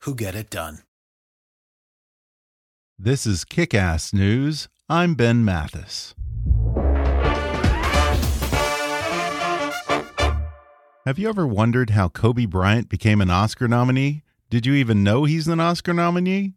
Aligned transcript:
who 0.00 0.14
get 0.14 0.34
it 0.34 0.50
done. 0.50 0.78
This 2.98 3.26
is 3.26 3.44
Kick 3.44 3.74
Ass 3.74 4.12
News. 4.12 4.68
I'm 4.88 5.14
Ben 5.14 5.44
Mathis. 5.44 6.14
Have 11.04 11.18
you 11.18 11.28
ever 11.28 11.46
wondered 11.46 11.90
how 11.90 12.08
Kobe 12.08 12.46
Bryant 12.46 12.88
became 12.88 13.20
an 13.20 13.30
Oscar 13.30 13.68
nominee? 13.68 14.22
Did 14.50 14.66
you 14.66 14.74
even 14.74 15.04
know 15.04 15.24
he's 15.24 15.46
an 15.46 15.60
Oscar 15.60 15.92
nominee? 15.92 16.54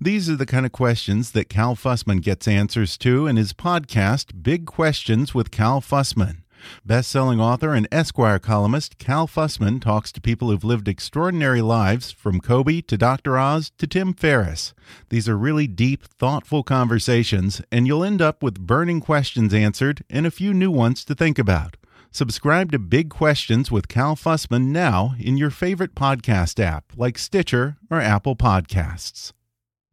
These 0.00 0.30
are 0.30 0.36
the 0.36 0.46
kind 0.46 0.64
of 0.64 0.72
questions 0.72 1.32
that 1.32 1.48
Cal 1.48 1.74
Fussman 1.74 2.22
gets 2.22 2.46
answers 2.48 2.96
to 2.98 3.26
in 3.26 3.36
his 3.36 3.52
podcast, 3.52 4.42
Big 4.42 4.66
Questions 4.66 5.34
with 5.34 5.50
Cal 5.50 5.80
Fussman. 5.80 6.42
Best-selling 6.84 7.40
author 7.40 7.74
and 7.74 7.88
Esquire 7.92 8.38
columnist 8.38 8.98
Cal 8.98 9.26
Fussman 9.26 9.80
talks 9.80 10.12
to 10.12 10.20
people 10.20 10.50
who've 10.50 10.64
lived 10.64 10.88
extraordinary 10.88 11.62
lives, 11.62 12.10
from 12.10 12.40
Kobe 12.40 12.80
to 12.82 12.96
Dr. 12.96 13.38
Oz 13.38 13.70
to 13.78 13.86
Tim 13.86 14.12
Ferriss. 14.14 14.74
These 15.08 15.28
are 15.28 15.36
really 15.36 15.66
deep, 15.66 16.04
thoughtful 16.04 16.62
conversations, 16.62 17.62
and 17.70 17.86
you'll 17.86 18.04
end 18.04 18.20
up 18.22 18.42
with 18.42 18.66
burning 18.66 19.00
questions 19.00 19.54
answered 19.54 20.04
and 20.10 20.26
a 20.26 20.30
few 20.30 20.52
new 20.52 20.70
ones 20.70 21.04
to 21.04 21.14
think 21.14 21.38
about. 21.38 21.76
Subscribe 22.12 22.72
to 22.72 22.78
Big 22.78 23.08
Questions 23.08 23.70
with 23.70 23.86
Cal 23.86 24.16
Fussman 24.16 24.72
now 24.72 25.14
in 25.18 25.36
your 25.36 25.50
favorite 25.50 25.94
podcast 25.94 26.58
app 26.58 26.86
like 26.96 27.16
Stitcher 27.16 27.76
or 27.88 28.00
Apple 28.00 28.34
Podcasts. 28.34 29.32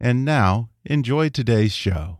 And 0.00 0.24
now, 0.24 0.70
enjoy 0.84 1.28
today's 1.28 1.72
show. 1.72 2.18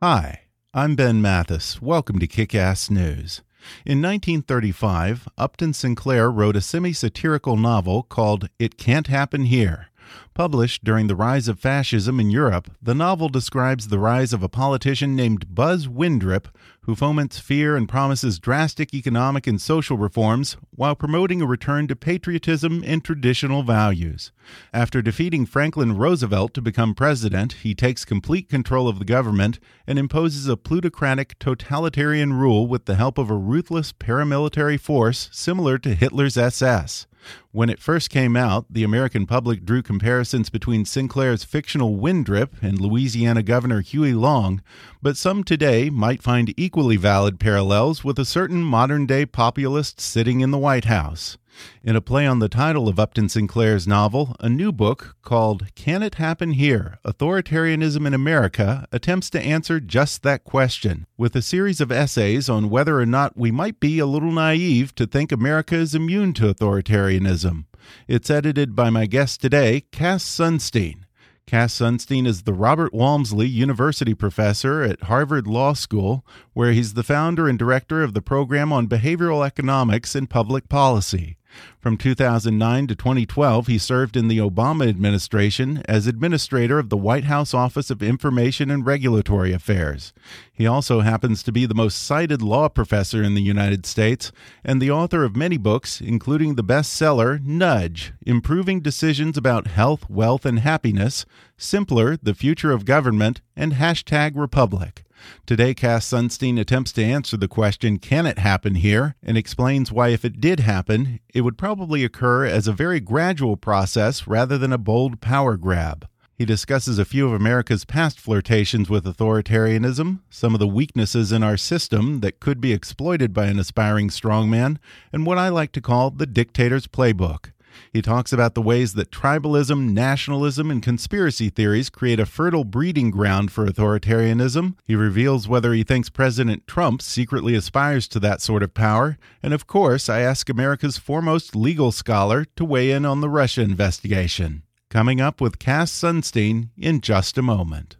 Hi, 0.00 0.42
I'm 0.78 0.94
Ben 0.94 1.20
Mathis. 1.20 1.82
Welcome 1.82 2.20
to 2.20 2.28
Kick 2.28 2.54
Ass 2.54 2.88
News. 2.88 3.42
In 3.84 4.00
1935, 4.00 5.28
Upton 5.36 5.72
Sinclair 5.72 6.30
wrote 6.30 6.54
a 6.54 6.60
semi 6.60 6.92
satirical 6.92 7.56
novel 7.56 8.04
called 8.04 8.48
It 8.60 8.78
Can't 8.78 9.08
Happen 9.08 9.46
Here. 9.46 9.88
Published 10.34 10.84
during 10.84 11.06
the 11.06 11.16
rise 11.16 11.48
of 11.48 11.58
fascism 11.58 12.20
in 12.20 12.30
Europe, 12.30 12.70
the 12.82 12.94
novel 12.94 13.28
describes 13.28 13.88
the 13.88 13.98
rise 13.98 14.32
of 14.32 14.42
a 14.42 14.48
politician 14.48 15.16
named 15.16 15.54
Buzz 15.54 15.86
Windrip 15.86 16.48
who 16.88 16.94
foments 16.94 17.38
fear 17.38 17.76
and 17.76 17.86
promises 17.86 18.38
drastic 18.38 18.94
economic 18.94 19.46
and 19.46 19.60
social 19.60 19.98
reforms 19.98 20.56
while 20.70 20.94
promoting 20.94 21.42
a 21.42 21.46
return 21.46 21.86
to 21.86 21.94
patriotism 21.94 22.82
and 22.86 23.04
traditional 23.04 23.62
values. 23.62 24.32
After 24.72 25.02
defeating 25.02 25.44
Franklin 25.44 25.98
Roosevelt 25.98 26.54
to 26.54 26.62
become 26.62 26.94
president, 26.94 27.52
he 27.62 27.74
takes 27.74 28.06
complete 28.06 28.48
control 28.48 28.88
of 28.88 28.98
the 28.98 29.04
government 29.04 29.58
and 29.86 29.98
imposes 29.98 30.48
a 30.48 30.56
plutocratic 30.56 31.38
totalitarian 31.38 32.32
rule 32.32 32.66
with 32.66 32.86
the 32.86 32.94
help 32.94 33.18
of 33.18 33.28
a 33.28 33.36
ruthless 33.36 33.92
paramilitary 33.92 34.80
force 34.80 35.28
similar 35.30 35.76
to 35.76 35.94
Hitler's 35.94 36.38
SS. 36.38 37.06
When 37.50 37.68
it 37.70 37.80
first 37.80 38.10
came 38.10 38.36
out, 38.36 38.66
the 38.70 38.84
American 38.84 39.26
public 39.26 39.64
drew 39.64 39.82
comparisons 39.82 40.50
between 40.50 40.84
Sinclair's 40.84 41.44
fictional 41.44 41.96
Windrip 41.96 42.62
and 42.62 42.80
Louisiana 42.80 43.42
Governor 43.42 43.80
Huey 43.80 44.12
Long, 44.12 44.62
but 45.02 45.16
some 45.16 45.44
today 45.44 45.90
might 45.90 46.22
find 46.22 46.54
equally 46.56 46.96
valid 46.96 47.40
parallels 47.40 48.04
with 48.04 48.18
a 48.18 48.24
certain 48.24 48.62
modern 48.62 49.06
day 49.06 49.26
populist 49.26 50.00
sitting 50.00 50.40
in 50.40 50.50
the 50.50 50.58
White 50.58 50.84
House. 50.84 51.38
In 51.82 51.96
a 51.96 52.00
play 52.00 52.26
on 52.26 52.38
the 52.38 52.48
title 52.48 52.88
of 52.88 52.98
Upton 52.98 53.28
Sinclair's 53.28 53.86
novel, 53.86 54.36
a 54.40 54.48
new 54.48 54.72
book 54.72 55.16
called 55.22 55.74
Can 55.74 56.02
It 56.02 56.16
Happen 56.16 56.52
Here? 56.52 56.98
Authoritarianism 57.04 58.06
in 58.06 58.14
America 58.14 58.86
attempts 58.92 59.30
to 59.30 59.40
answer 59.40 59.80
just 59.80 60.22
that 60.22 60.44
question, 60.44 61.06
with 61.16 61.34
a 61.34 61.42
series 61.42 61.80
of 61.80 61.90
essays 61.90 62.48
on 62.48 62.70
whether 62.70 62.98
or 62.98 63.06
not 63.06 63.36
we 63.36 63.50
might 63.50 63.80
be 63.80 63.98
a 63.98 64.06
little 64.06 64.32
naive 64.32 64.94
to 64.96 65.06
think 65.06 65.32
America 65.32 65.76
is 65.76 65.94
immune 65.94 66.32
to 66.34 66.52
authoritarianism. 66.52 67.64
It's 68.06 68.28
edited 68.28 68.76
by 68.76 68.90
my 68.90 69.06
guest 69.06 69.40
today, 69.40 69.84
Cass 69.92 70.24
Sunstein. 70.24 71.04
Cass 71.46 71.78
Sunstein 71.78 72.26
is 72.26 72.42
the 72.42 72.52
Robert 72.52 72.92
Walmsley 72.92 73.46
University 73.46 74.12
professor 74.12 74.82
at 74.82 75.04
Harvard 75.04 75.46
Law 75.46 75.72
School, 75.72 76.22
where 76.52 76.72
he's 76.72 76.92
the 76.92 77.02
founder 77.02 77.48
and 77.48 77.58
director 77.58 78.02
of 78.02 78.12
the 78.12 78.20
program 78.20 78.70
on 78.70 78.86
behavioral 78.86 79.46
economics 79.46 80.14
and 80.14 80.28
public 80.28 80.68
policy. 80.68 81.37
From 81.80 81.96
2009 81.96 82.86
to 82.88 82.94
2012, 82.94 83.66
he 83.66 83.78
served 83.78 84.16
in 84.16 84.28
the 84.28 84.38
Obama 84.38 84.88
administration 84.88 85.82
as 85.88 86.06
administrator 86.06 86.78
of 86.78 86.88
the 86.88 86.96
White 86.96 87.24
House 87.24 87.54
Office 87.54 87.90
of 87.90 88.02
Information 88.02 88.70
and 88.70 88.84
Regulatory 88.84 89.52
Affairs. 89.52 90.12
He 90.52 90.66
also 90.66 91.00
happens 91.00 91.42
to 91.44 91.52
be 91.52 91.66
the 91.66 91.74
most 91.74 92.02
cited 92.02 92.42
law 92.42 92.68
professor 92.68 93.22
in 93.22 93.34
the 93.34 93.42
United 93.42 93.86
States 93.86 94.32
and 94.64 94.82
the 94.82 94.90
author 94.90 95.24
of 95.24 95.36
many 95.36 95.56
books, 95.56 96.00
including 96.00 96.54
the 96.56 96.64
bestseller 96.64 97.42
Nudge 97.44 98.12
Improving 98.26 98.80
Decisions 98.80 99.36
About 99.36 99.68
Health, 99.68 100.10
Wealth, 100.10 100.44
and 100.44 100.58
Happiness, 100.58 101.26
Simpler, 101.56 102.16
The 102.16 102.34
Future 102.34 102.72
of 102.72 102.84
Government, 102.84 103.40
and 103.56 103.74
Hashtag 103.74 104.32
Republic. 104.34 105.04
Today, 105.46 105.74
Cass 105.74 106.10
Sunstein 106.10 106.58
attempts 106.58 106.92
to 106.92 107.04
answer 107.04 107.36
the 107.36 107.48
question, 107.48 107.98
can 107.98 108.26
it 108.26 108.38
happen 108.38 108.76
here? 108.76 109.14
and 109.22 109.36
explains 109.36 109.92
why, 109.92 110.08
if 110.08 110.24
it 110.24 110.40
did 110.40 110.60
happen, 110.60 111.20
it 111.34 111.42
would 111.42 111.58
probably 111.58 112.04
occur 112.04 112.44
as 112.46 112.66
a 112.66 112.72
very 112.72 113.00
gradual 113.00 113.56
process 113.56 114.26
rather 114.26 114.56
than 114.56 114.72
a 114.72 114.78
bold 114.78 115.20
power 115.20 115.56
grab. 115.56 116.08
He 116.34 116.44
discusses 116.44 116.98
a 116.98 117.04
few 117.04 117.26
of 117.26 117.32
America's 117.32 117.84
past 117.84 118.20
flirtations 118.20 118.88
with 118.88 119.04
authoritarianism, 119.04 120.20
some 120.30 120.54
of 120.54 120.60
the 120.60 120.68
weaknesses 120.68 121.32
in 121.32 121.42
our 121.42 121.56
system 121.56 122.20
that 122.20 122.38
could 122.38 122.60
be 122.60 122.72
exploited 122.72 123.34
by 123.34 123.46
an 123.46 123.58
aspiring 123.58 124.08
strongman, 124.08 124.78
and 125.12 125.26
what 125.26 125.36
I 125.36 125.48
like 125.48 125.72
to 125.72 125.80
call 125.80 126.10
the 126.10 126.26
dictator's 126.26 126.86
playbook. 126.86 127.50
He 127.92 128.02
talks 128.02 128.32
about 128.32 128.54
the 128.54 128.62
ways 128.62 128.94
that 128.94 129.10
tribalism, 129.10 129.90
nationalism, 129.90 130.70
and 130.70 130.82
conspiracy 130.82 131.48
theories 131.50 131.90
create 131.90 132.20
a 132.20 132.26
fertile 132.26 132.64
breeding 132.64 133.10
ground 133.10 133.52
for 133.52 133.66
authoritarianism. 133.66 134.76
He 134.84 134.94
reveals 134.94 135.48
whether 135.48 135.72
he 135.72 135.82
thinks 135.82 136.10
President 136.10 136.66
Trump 136.66 137.02
secretly 137.02 137.54
aspires 137.54 138.08
to 138.08 138.20
that 138.20 138.40
sort 138.40 138.62
of 138.62 138.74
power. 138.74 139.18
And 139.42 139.52
of 139.52 139.66
course, 139.66 140.08
I 140.08 140.20
ask 140.20 140.48
America's 140.48 140.98
foremost 140.98 141.56
legal 141.56 141.92
scholar 141.92 142.44
to 142.56 142.64
weigh 142.64 142.90
in 142.90 143.04
on 143.04 143.20
the 143.20 143.28
Russia 143.28 143.62
investigation. 143.62 144.62
Coming 144.90 145.20
up 145.20 145.40
with 145.40 145.58
Cass 145.58 145.92
Sunstein 145.92 146.70
in 146.78 147.02
just 147.02 147.36
a 147.36 147.42
moment. 147.42 147.96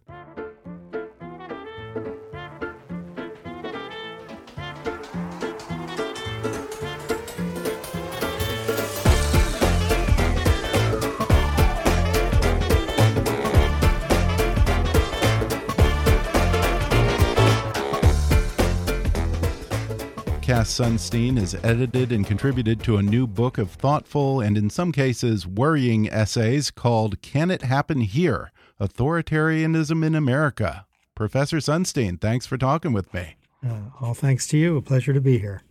Cass 20.68 20.80
Sunstein 20.80 21.38
has 21.38 21.54
edited 21.64 22.12
and 22.12 22.26
contributed 22.26 22.82
to 22.82 22.98
a 22.98 23.02
new 23.02 23.26
book 23.26 23.56
of 23.56 23.70
thoughtful 23.70 24.42
and, 24.42 24.58
in 24.58 24.68
some 24.68 24.92
cases, 24.92 25.46
worrying 25.46 26.10
essays 26.10 26.70
called 26.70 27.22
Can 27.22 27.50
It 27.50 27.62
Happen 27.62 28.02
Here? 28.02 28.52
Authoritarianism 28.78 30.04
in 30.04 30.14
America. 30.14 30.84
Professor 31.14 31.56
Sunstein, 31.56 32.20
thanks 32.20 32.44
for 32.44 32.58
talking 32.58 32.92
with 32.92 33.14
me. 33.14 33.36
Uh, 33.66 33.80
all 33.98 34.12
thanks 34.12 34.46
to 34.48 34.58
you. 34.58 34.76
A 34.76 34.82
pleasure 34.82 35.14
to 35.14 35.22
be 35.22 35.38
here. 35.38 35.62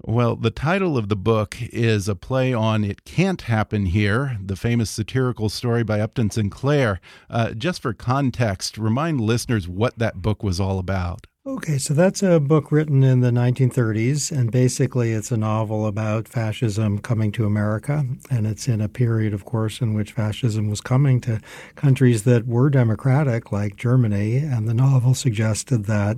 Well, 0.00 0.36
the 0.36 0.52
title 0.52 0.96
of 0.96 1.08
the 1.08 1.16
book 1.16 1.56
is 1.60 2.06
a 2.06 2.14
play 2.14 2.54
on 2.54 2.84
It 2.84 3.04
Can't 3.04 3.42
Happen 3.42 3.86
Here, 3.86 4.38
the 4.40 4.54
famous 4.54 4.90
satirical 4.90 5.48
story 5.48 5.82
by 5.82 5.98
Upton 5.98 6.30
Sinclair. 6.30 7.00
Uh, 7.28 7.50
just 7.50 7.82
for 7.82 7.92
context, 7.92 8.78
remind 8.78 9.20
listeners 9.20 9.66
what 9.66 9.98
that 9.98 10.22
book 10.22 10.44
was 10.44 10.60
all 10.60 10.78
about. 10.78 11.26
Okay, 11.46 11.78
so 11.78 11.94
that's 11.94 12.24
a 12.24 12.40
book 12.40 12.72
written 12.72 13.04
in 13.04 13.20
the 13.20 13.30
1930s, 13.30 14.36
and 14.36 14.50
basically 14.50 15.12
it's 15.12 15.30
a 15.30 15.36
novel 15.36 15.86
about 15.86 16.26
fascism 16.26 16.98
coming 16.98 17.30
to 17.30 17.46
America. 17.46 18.04
And 18.28 18.48
it's 18.48 18.66
in 18.66 18.80
a 18.80 18.88
period, 18.88 19.32
of 19.32 19.44
course, 19.44 19.80
in 19.80 19.94
which 19.94 20.10
fascism 20.10 20.68
was 20.68 20.80
coming 20.80 21.20
to 21.20 21.40
countries 21.76 22.24
that 22.24 22.48
were 22.48 22.68
democratic, 22.68 23.52
like 23.52 23.76
Germany. 23.76 24.38
And 24.38 24.68
the 24.68 24.74
novel 24.74 25.14
suggested 25.14 25.84
that 25.84 26.16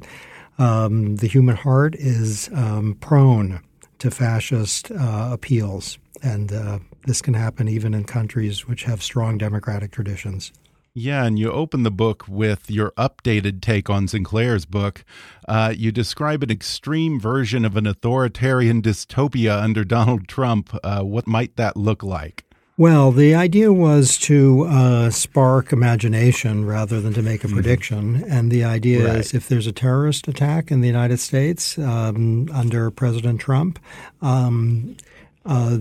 um, 0.58 1.16
the 1.16 1.28
human 1.28 1.56
heart 1.56 1.94
is 1.96 2.48
um, 2.54 2.96
prone 2.98 3.60
to 3.98 4.10
fascist 4.10 4.90
uh, 4.90 5.28
appeals. 5.30 5.98
And 6.22 6.50
uh, 6.54 6.78
this 7.06 7.20
can 7.20 7.34
happen 7.34 7.68
even 7.68 7.92
in 7.92 8.04
countries 8.04 8.66
which 8.66 8.84
have 8.84 9.02
strong 9.02 9.36
democratic 9.36 9.90
traditions. 9.90 10.52
Yeah, 10.98 11.24
and 11.26 11.38
you 11.38 11.52
open 11.52 11.84
the 11.84 11.92
book 11.92 12.24
with 12.26 12.68
your 12.68 12.90
updated 12.98 13.60
take 13.60 13.88
on 13.88 14.08
Sinclair's 14.08 14.64
book. 14.64 15.04
Uh, 15.46 15.72
you 15.76 15.92
describe 15.92 16.42
an 16.42 16.50
extreme 16.50 17.20
version 17.20 17.64
of 17.64 17.76
an 17.76 17.86
authoritarian 17.86 18.82
dystopia 18.82 19.62
under 19.62 19.84
Donald 19.84 20.26
Trump. 20.26 20.76
Uh, 20.82 21.02
what 21.02 21.28
might 21.28 21.54
that 21.54 21.76
look 21.76 22.02
like? 22.02 22.44
Well, 22.76 23.12
the 23.12 23.32
idea 23.32 23.72
was 23.72 24.18
to 24.18 24.66
uh, 24.68 25.10
spark 25.10 25.72
imagination 25.72 26.64
rather 26.64 27.00
than 27.00 27.14
to 27.14 27.22
make 27.22 27.44
a 27.44 27.46
mm-hmm. 27.46 27.54
prediction. 27.54 28.14
-hmm. 28.16 28.32
And 28.32 28.50
the 28.50 28.64
idea 28.64 29.06
right. 29.06 29.20
is 29.20 29.34
if 29.34 29.46
there's 29.46 29.68
a 29.68 29.72
terrorist 29.72 30.28
attack 30.28 30.70
in 30.70 30.80
the 30.80 30.88
United 30.88 31.20
States 31.20 31.78
um, 31.78 32.48
under 32.52 32.90
President 32.90 33.40
Trump, 33.40 33.78
um, 34.20 34.96
uh, 35.46 35.78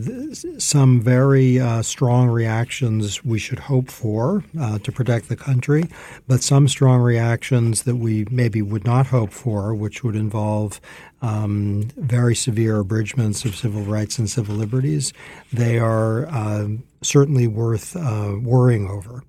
some 0.57 1.01
very 1.01 1.59
uh, 1.59 1.81
strong 1.81 2.29
reactions 2.29 3.25
we 3.25 3.39
should 3.39 3.59
hope 3.59 3.89
for 3.89 4.43
uh, 4.59 4.79
to 4.79 4.91
protect 4.91 5.27
the 5.27 5.35
country, 5.35 5.83
but 6.27 6.41
some 6.41 6.67
strong 6.67 7.01
reactions 7.01 7.83
that 7.83 7.95
we 7.95 8.25
maybe 8.31 8.61
would 8.61 8.85
not 8.85 9.07
hope 9.07 9.31
for, 9.31 9.73
which 9.73 10.03
would 10.03 10.15
involve 10.15 10.79
um, 11.21 11.89
very 11.97 12.35
severe 12.35 12.79
abridgments 12.79 13.43
of 13.43 13.55
civil 13.55 13.81
rights 13.81 14.17
and 14.19 14.29
civil 14.29 14.55
liberties, 14.55 15.11
they 15.51 15.79
are 15.79 16.27
uh, 16.27 16.67
certainly 17.01 17.47
worth 17.47 17.95
uh, 17.95 18.35
worrying 18.41 18.87
over. 18.87 19.23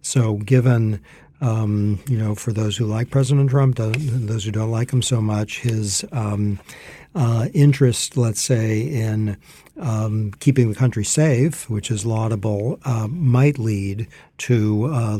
So, 0.00 0.34
given 0.38 1.00
um, 1.40 2.00
you 2.08 2.16
know, 2.16 2.34
for 2.34 2.52
those 2.52 2.76
who 2.76 2.86
like 2.86 3.10
President 3.10 3.50
Trump, 3.50 3.76
those 3.76 4.44
who 4.44 4.50
don't 4.50 4.70
like 4.70 4.90
him 4.90 5.02
so 5.02 5.20
much, 5.20 5.60
his 5.60 6.04
um, 6.12 6.58
uh, 7.14 7.48
interest, 7.54 8.16
let's 8.16 8.40
say, 8.40 8.80
in 8.80 9.36
um, 9.78 10.32
keeping 10.40 10.68
the 10.68 10.74
country 10.74 11.04
safe, 11.04 11.68
which 11.68 11.90
is 11.90 12.06
laudable, 12.06 12.78
uh, 12.84 13.08
might 13.08 13.58
lead 13.58 14.06
to 14.38 14.86
uh, 14.86 15.18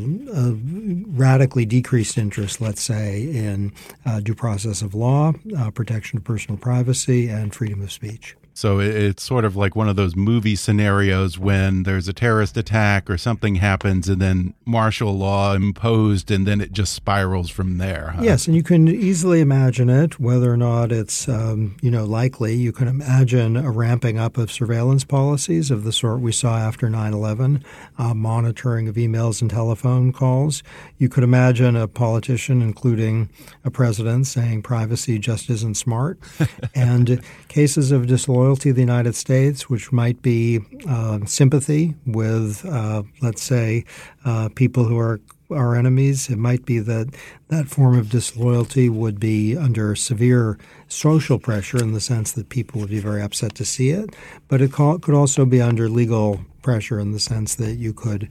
radically 1.17 1.65
decreased 1.65 2.17
interest, 2.17 2.61
let's 2.61 2.81
say, 2.81 3.23
in 3.23 3.73
uh, 4.05 4.19
due 4.19 4.35
process 4.35 4.81
of 4.81 4.95
law, 4.95 5.33
uh, 5.57 5.71
protection 5.71 6.17
of 6.17 6.23
personal 6.23 6.57
privacy, 6.57 7.27
and 7.27 7.53
freedom 7.53 7.81
of 7.81 7.91
speech. 7.91 8.35
So 8.55 8.79
it's 8.79 9.21
sort 9.21 9.43
of 9.43 9.57
like 9.57 9.75
one 9.75 9.89
of 9.89 9.97
those 9.97 10.15
movie 10.15 10.55
scenarios 10.55 11.37
when 11.37 11.83
there's 11.83 12.07
a 12.07 12.13
terrorist 12.13 12.55
attack 12.55 13.09
or 13.09 13.17
something 13.17 13.55
happens 13.55 14.07
and 14.07 14.21
then 14.21 14.53
martial 14.63 15.17
law 15.17 15.53
imposed 15.53 16.31
and 16.31 16.47
then 16.47 16.61
it 16.61 16.71
just 16.71 16.93
spirals 16.93 17.49
from 17.49 17.79
there. 17.79 18.13
Huh? 18.15 18.21
Yes, 18.23 18.47
and 18.47 18.55
you 18.55 18.63
can 18.63 18.87
easily 18.87 19.41
imagine 19.41 19.89
it, 19.89 20.21
whether 20.21 20.53
or 20.53 20.55
not 20.55 20.93
it's 20.93 21.27
um, 21.27 21.75
you 21.81 21.91
know 21.91 22.05
likely. 22.05 22.55
You 22.55 22.71
can 22.71 22.87
imagine 22.87 23.57
a 23.57 23.69
ramping 23.69 24.17
up 24.17 24.37
of 24.37 24.49
surveillance 24.49 25.03
policies 25.03 25.69
of 25.69 25.83
the 25.83 25.91
sort 25.91 26.21
we 26.21 26.31
saw 26.31 26.57
after 26.57 26.87
9/11, 26.87 27.61
uh, 27.97 28.13
monitoring 28.13 28.87
of 28.87 28.95
emails 28.95 29.41
and 29.41 29.51
telephone 29.51 30.13
calls. 30.13 30.63
You 30.97 31.09
could 31.09 31.25
imagine 31.25 31.75
a 31.75 31.89
politician, 31.89 32.61
including 32.61 33.29
a 33.65 33.69
president, 33.69 34.27
saying 34.27 34.61
privacy 34.61 35.19
just 35.19 35.49
isn't 35.49 35.75
smart, 35.75 36.19
and 36.73 37.21
cases 37.55 37.89
of 37.89 38.05
disloyalty 38.05 38.71
to 38.71 38.73
the 38.73 38.81
United 38.81 39.15
States, 39.15 39.69
which 39.69 39.89
might 39.89 40.21
be 40.21 40.59
uh, 40.89 41.19
sympathy 41.25 41.95
with, 42.05 42.65
uh, 42.65 43.01
let's 43.21 43.41
say, 43.41 43.85
uh, 44.25 44.49
people 44.55 44.83
who 44.83 44.99
are 44.99 45.21
our 45.49 45.73
enemies. 45.73 46.29
It 46.29 46.37
might 46.37 46.65
be 46.65 46.79
that 46.79 47.15
that 47.47 47.69
form 47.69 47.97
of 47.97 48.09
disloyalty 48.09 48.89
would 48.89 49.21
be 49.21 49.55
under 49.55 49.95
severe 49.95 50.57
social 50.89 51.39
pressure 51.39 51.77
in 51.77 51.93
the 51.93 52.01
sense 52.01 52.33
that 52.33 52.49
people 52.49 52.81
would 52.81 52.89
be 52.89 52.99
very 52.99 53.21
upset 53.21 53.55
to 53.55 53.63
see 53.63 53.91
it, 53.91 54.13
but 54.49 54.59
it 54.59 54.73
could 54.73 55.13
also 55.13 55.45
be 55.45 55.61
under 55.61 55.87
legal 55.87 56.41
pressure 56.61 56.99
in 56.99 57.13
the 57.13 57.21
sense 57.21 57.55
that 57.55 57.75
you 57.75 57.93
could 57.93 58.27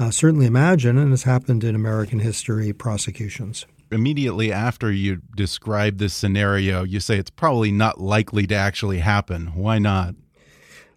uh, 0.00 0.10
certainly 0.10 0.46
imagine, 0.46 0.98
and 0.98 1.12
has 1.12 1.22
happened 1.22 1.62
in 1.62 1.76
American 1.76 2.18
history, 2.18 2.72
prosecutions 2.72 3.66
immediately 3.94 4.52
after 4.52 4.90
you 4.90 5.22
describe 5.36 5.98
this 5.98 6.14
scenario, 6.14 6.82
you 6.84 7.00
say 7.00 7.18
it's 7.18 7.30
probably 7.30 7.72
not 7.72 8.00
likely 8.00 8.46
to 8.48 8.54
actually 8.54 8.98
happen. 8.98 9.54
Why 9.54 9.78
not? 9.78 10.14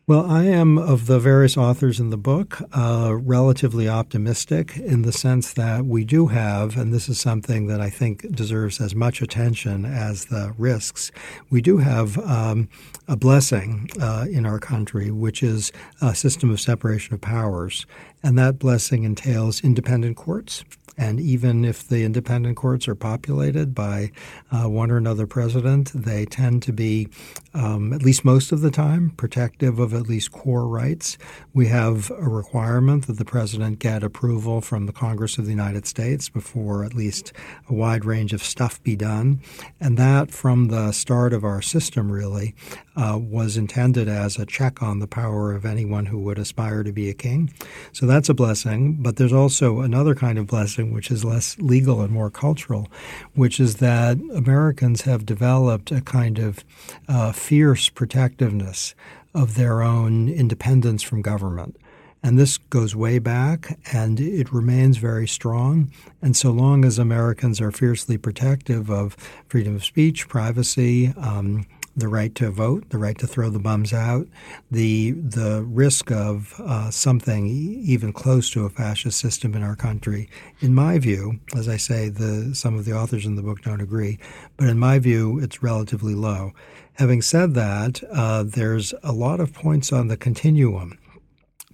Well, 0.08 0.26
I 0.26 0.46
am 0.46 0.78
of 0.78 1.08
the 1.08 1.20
various 1.20 1.58
authors 1.58 2.00
in 2.00 2.12
the 2.12 2.18
book 2.18 2.62
uh, 2.72 3.14
relatively 3.14 3.90
optimistic 3.90 4.78
in 4.78 5.02
the 5.02 5.12
sense 5.12 5.52
that 5.56 5.86
we 5.86 6.06
do 6.06 6.28
have, 6.28 6.78
and 6.78 6.94
this 6.94 7.10
is 7.10 7.20
something 7.20 7.68
that 7.68 7.82
I 7.82 7.90
think 7.90 8.32
deserves 8.32 8.80
as 8.80 8.96
much 8.96 9.22
attention 9.22 9.84
as 9.84 10.28
the 10.28 10.54
risks, 10.58 11.12
we 11.50 11.60
do 11.60 11.80
have 11.80 12.18
um, 12.20 12.70
a 13.10 13.18
blessing 13.18 13.90
uh, 14.00 14.28
in 14.32 14.46
our 14.46 14.60
country, 14.60 15.12
which 15.12 15.44
is 15.44 15.74
a 16.02 16.16
system 16.16 16.52
of 16.52 16.62
separation 16.62 17.14
of 17.14 17.20
powers. 17.20 17.86
And 18.24 18.38
that 18.38 18.60
blessing 18.60 19.04
entails 19.04 19.64
independent 19.64 20.18
courts. 20.18 20.64
And 21.00 21.20
even 21.20 21.64
if 21.64 21.88
the 21.88 22.04
independent 22.04 22.58
courts 22.58 22.88
are 22.88 22.96
populated 22.96 23.76
by 23.76 24.12
uh, 24.52 24.68
one 24.68 24.90
or 24.90 24.98
another 24.98 25.28
president, 25.28 25.92
they 25.94 26.26
tend 26.26 26.64
to 26.64 26.74
be, 26.74 27.08
um, 27.54 27.94
at 27.94 28.02
least 28.02 28.26
most 28.26 28.52
of 28.52 28.62
the 28.62 28.72
time, 28.72 29.12
protective 29.12 29.78
of 29.78 29.94
at 29.94 30.08
least 30.08 30.32
core 30.32 30.68
rights. 30.68 31.20
We 31.54 31.68
have 31.68 32.10
a 32.10 32.28
requirement 32.28 33.06
that 33.06 33.20
the 33.20 33.26
president 33.26 33.78
get 33.78 34.02
approval 34.02 34.60
from 34.60 34.88
the 34.88 34.92
Congress 34.92 35.38
of 35.38 35.46
the 35.46 35.52
United 35.52 35.86
States 35.86 36.30
before 36.30 36.84
at 36.84 36.96
least 36.96 37.32
a 37.70 37.76
wide 37.76 38.04
range 38.04 38.34
of 38.34 38.42
stuff 38.42 38.82
be 38.82 38.96
done. 38.96 39.42
And 39.80 39.98
that, 39.98 40.32
from 40.32 40.70
the 40.70 40.92
start 40.94 41.32
of 41.32 41.44
our 41.44 41.62
system, 41.62 42.12
really, 42.12 42.56
uh, 42.98 43.18
was 43.18 43.58
intended 43.58 44.10
as 44.10 44.38
a 44.38 44.46
check 44.46 44.82
on 44.82 45.00
the 45.00 45.08
power 45.08 45.54
of 45.54 45.66
anyone 45.66 46.08
who 46.08 46.18
would 46.18 46.40
aspire 46.40 46.84
to 46.84 46.92
be 46.92 47.10
a 47.10 47.14
king. 47.14 47.54
So 47.94 48.08
that's 48.08 48.28
a 48.28 48.34
blessing. 48.34 48.98
But 49.00 49.18
there's 49.18 49.34
also 49.34 49.82
another 49.82 50.16
kind 50.16 50.40
of 50.40 50.48
blessing 50.48 50.92
which 50.92 51.12
is 51.12 51.24
less 51.24 51.58
legal 51.60 52.02
and 52.02 52.12
more 52.12 52.32
cultural, 52.32 52.88
which 53.36 53.60
is 53.60 53.76
that 53.76 54.18
Americans 54.34 55.04
have 55.04 55.26
developed 55.26 55.92
a 55.92 56.02
kind 56.02 56.40
of 56.40 56.66
uh, 57.08 57.32
fierce 57.32 57.88
protectiveness 57.90 58.96
of 59.36 59.56
their 59.56 59.84
own 59.84 60.28
independence 60.28 61.04
from 61.04 61.22
government. 61.22 61.78
And 62.24 62.40
this 62.40 62.58
goes 62.58 62.96
way 62.96 63.20
back 63.20 63.78
and 63.94 64.20
it 64.20 64.52
remains 64.52 64.98
very 64.98 65.28
strong. 65.28 65.92
And 66.22 66.36
so 66.36 66.50
long 66.50 66.84
as 66.84 66.98
Americans 66.98 67.62
are 67.62 67.72
fiercely 67.72 68.18
protective 68.18 68.90
of 68.90 69.16
freedom 69.48 69.76
of 69.76 69.86
speech, 69.86 70.28
privacy, 70.28 71.14
um, 71.16 71.68
the 71.98 72.08
right 72.08 72.34
to 72.36 72.52
vote, 72.52 72.88
the 72.90 72.98
right 73.00 73.18
to 73.18 73.26
throw 73.26 73.50
the 73.50 73.60
bums 73.60 73.92
out, 73.92 74.28
the 74.70 75.12
the 75.12 75.64
risk 75.68 76.12
of 76.12 76.54
uh, 76.60 76.92
something 76.92 77.48
even 77.48 78.14
close 78.14 78.52
to 78.52 78.66
a 78.66 78.70
fascist 78.70 79.20
system 79.20 79.56
in 79.56 79.64
our 79.64 79.76
country. 79.76 80.30
In 80.62 80.76
my 80.76 81.00
view, 81.00 81.40
as 81.56 81.68
I 81.68 81.78
say, 81.78 82.10
the 82.10 82.54
some 82.54 82.78
of 82.78 82.86
the 82.86 82.94
authors 82.94 83.26
in 83.26 83.36
the 83.36 83.42
book 83.42 83.64
don't 83.64 83.82
agree, 83.82 84.20
but 84.58 84.70
in 84.70 84.78
my 84.78 85.00
view, 85.00 85.40
it's 85.40 85.64
relatively 85.64 86.14
low. 86.14 86.52
Having 86.94 87.24
said 87.24 87.56
that, 87.56 88.04
uh, 88.12 88.44
there's 88.44 88.94
a 89.04 89.12
lot 89.12 89.40
of 89.40 89.54
points 89.54 89.92
on 89.92 90.08
the 90.08 90.18
continuum 90.18 90.98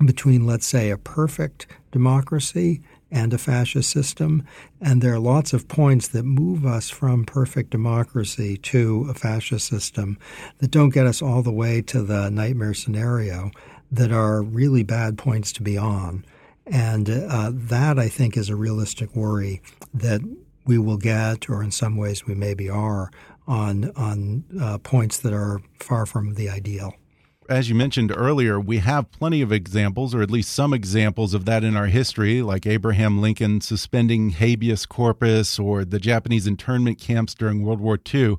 between, 0.06 0.46
let's 0.46 0.65
say, 0.65 0.89
a 0.89 0.98
perfect 0.98 1.68
democracy 1.92 2.82
and 3.13 3.32
a 3.32 3.38
fascist 3.38 3.91
system. 3.91 4.43
And 4.82 5.01
there 5.01 5.13
are 5.13 5.20
lots 5.20 5.53
of 5.53 5.67
points 5.67 6.08
that 6.10 6.24
move 6.24 6.65
us 6.65 6.89
from 6.89 7.25
perfect 7.25 7.70
democracy 7.70 8.58
to 8.58 9.08
a 9.10 9.13
fascist 9.13 9.67
system 9.67 10.17
that 10.58 10.72
don't 10.72 10.89
get 10.89 11.05
us 11.05 11.22
all 11.22 11.43
the 11.43 11.51
way 11.51 11.82
to 11.84 12.01
the 12.01 12.29
nightmare 12.32 12.74
scenario 12.74 13.51
that 13.91 14.12
are 14.12 14.41
really 14.41 14.84
bad 14.84 15.17
points 15.17 15.53
to 15.53 15.62
be 15.62 15.77
on. 15.77 16.25
And 16.65 17.10
uh, 17.10 17.51
that, 17.53 18.00
I 18.00 18.10
think, 18.10 18.36
is 18.36 18.50
a 18.50 18.55
realistic 18.55 19.15
worry 19.15 19.62
that 19.93 20.22
we 20.65 20.79
will 20.79 20.98
get, 20.98 21.50
or 21.50 21.62
in 21.62 21.72
some 21.72 21.98
ways 21.98 22.25
we 22.25 22.34
maybe 22.34 22.67
are, 22.67 23.12
on, 23.46 23.91
on 23.96 24.43
uh, 24.60 24.77
points 24.79 25.20
that 25.20 25.34
are 25.34 25.62
far 25.79 26.05
from 26.05 26.34
the 26.34 26.50
ideal 26.50 26.96
as 27.50 27.69
you 27.69 27.75
mentioned 27.75 28.13
earlier, 28.15 28.59
we 28.59 28.79
have 28.79 29.12
plenty 29.12 29.41
of 29.41 29.51
examples, 29.51 30.13
or 30.15 30.21
at 30.21 30.31
least 30.31 30.53
some 30.53 30.73
examples 30.73 31.33
of 31.33 31.45
that 31.45 31.63
in 31.63 31.75
our 31.75 31.88
history, 31.88 32.41
like 32.41 32.65
Abraham 32.65 33.21
Lincoln 33.21 33.62
suspending 33.62 34.31
habeas 34.31 34.85
corpus 34.85 35.59
or 35.59 35.85
the 35.85 36.00
Japanese 36.00 36.47
internment 36.47 37.00
camps 37.00 37.33
during 37.33 37.63
World 37.63 37.79
War 37.79 38.00
II. 38.13 38.38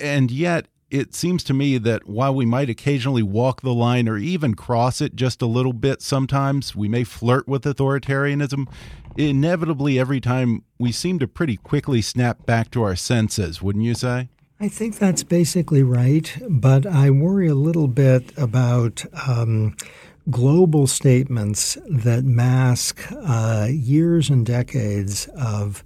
And 0.00 0.30
yet, 0.30 0.66
it 0.90 1.14
seems 1.14 1.42
to 1.44 1.54
me 1.54 1.78
that 1.78 2.06
while 2.06 2.34
we 2.34 2.44
might 2.44 2.68
occasionally 2.68 3.22
walk 3.22 3.62
the 3.62 3.72
line 3.72 4.08
or 4.08 4.18
even 4.18 4.54
cross 4.54 5.00
it 5.00 5.16
just 5.16 5.40
a 5.40 5.46
little 5.46 5.72
bit 5.72 6.02
sometimes, 6.02 6.76
we 6.76 6.86
may 6.86 7.02
flirt 7.02 7.48
with 7.48 7.64
authoritarianism. 7.64 8.68
Inevitably, 9.16 9.98
every 9.98 10.20
time 10.20 10.64
we 10.78 10.92
seem 10.92 11.18
to 11.18 11.26
pretty 11.26 11.56
quickly 11.56 12.02
snap 12.02 12.44
back 12.44 12.70
to 12.72 12.82
our 12.82 12.94
senses, 12.94 13.62
wouldn't 13.62 13.86
you 13.86 13.94
say? 13.94 14.28
I 14.62 14.68
think 14.68 15.00
that's 15.00 15.24
basically 15.24 15.82
right, 15.82 16.32
but 16.48 16.86
I 16.86 17.10
worry 17.10 17.48
a 17.48 17.54
little 17.56 17.88
bit 17.88 18.32
about 18.38 19.04
um, 19.26 19.76
global 20.30 20.86
statements 20.86 21.76
that 21.88 22.22
mask 22.22 23.04
uh, 23.10 23.66
years 23.68 24.30
and 24.30 24.46
decades 24.46 25.26
of 25.36 25.82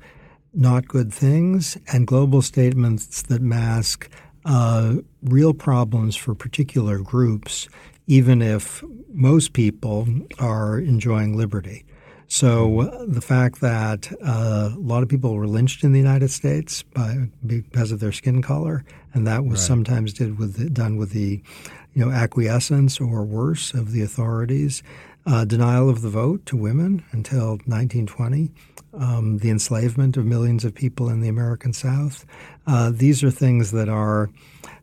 not 0.53 0.89
good 0.89 1.11
things 1.11 1.79
and 1.91 2.07
global 2.07 2.43
statements 2.43 3.23
that 3.23 3.41
mask 3.41 4.11
uh, 4.45 4.97
real 5.23 5.55
problems 5.55 6.15
for 6.15 6.35
particular 6.35 6.99
groups, 6.99 7.71
even 8.07 8.43
if 8.43 8.85
most 9.09 9.55
people 9.55 10.07
are 10.39 10.79
enjoying 10.79 11.35
liberty. 11.35 11.87
So 12.29 13.07
the 13.07 13.21
fact 13.21 13.61
that 13.61 14.13
uh, 14.25 14.71
a 14.75 14.79
lot 14.79 15.03
of 15.03 15.09
people 15.09 15.35
were 15.35 15.47
lynched 15.47 15.85
in 15.85 15.93
the 15.93 15.99
United 15.99 16.31
States 16.31 16.83
by, 16.83 17.29
because 17.47 17.93
of 17.93 18.01
their 18.01 18.13
skin 18.13 18.43
color, 18.43 18.85
and 19.15 19.27
that 19.27 19.45
was 19.45 19.61
right. 19.61 19.67
sometimes 19.67 20.13
did 20.13 20.39
with 20.39 20.57
the, 20.57 20.69
done 20.69 20.97
with 20.97 21.11
the, 21.11 21.41
you 21.95 22.05
know, 22.05 22.11
acquiescence 22.11 23.01
or 23.01 23.25
worse 23.25 23.73
of 23.75 23.93
the 23.93 24.03
authorities. 24.03 24.83
Uh, 25.29 25.45
denial 25.45 25.91
of 25.91 26.03
the 26.03 26.09
vote 26.09 26.47
to 26.47 26.57
women 26.57 27.05
until 27.11 27.59
1920, 27.67 28.49
um, 28.95 29.39
the 29.39 29.51
enslavement 29.51 30.17
of 30.17 30.25
millions 30.25 30.65
of 30.65 30.73
people 30.73 31.09
in 31.09 31.21
the 31.21 31.29
American 31.29 31.73
South. 31.73 32.25
Uh, 32.65 32.93
these 32.95 33.25
are 33.25 33.31
things 33.31 33.73
that 33.73 33.89
are, 33.89 34.31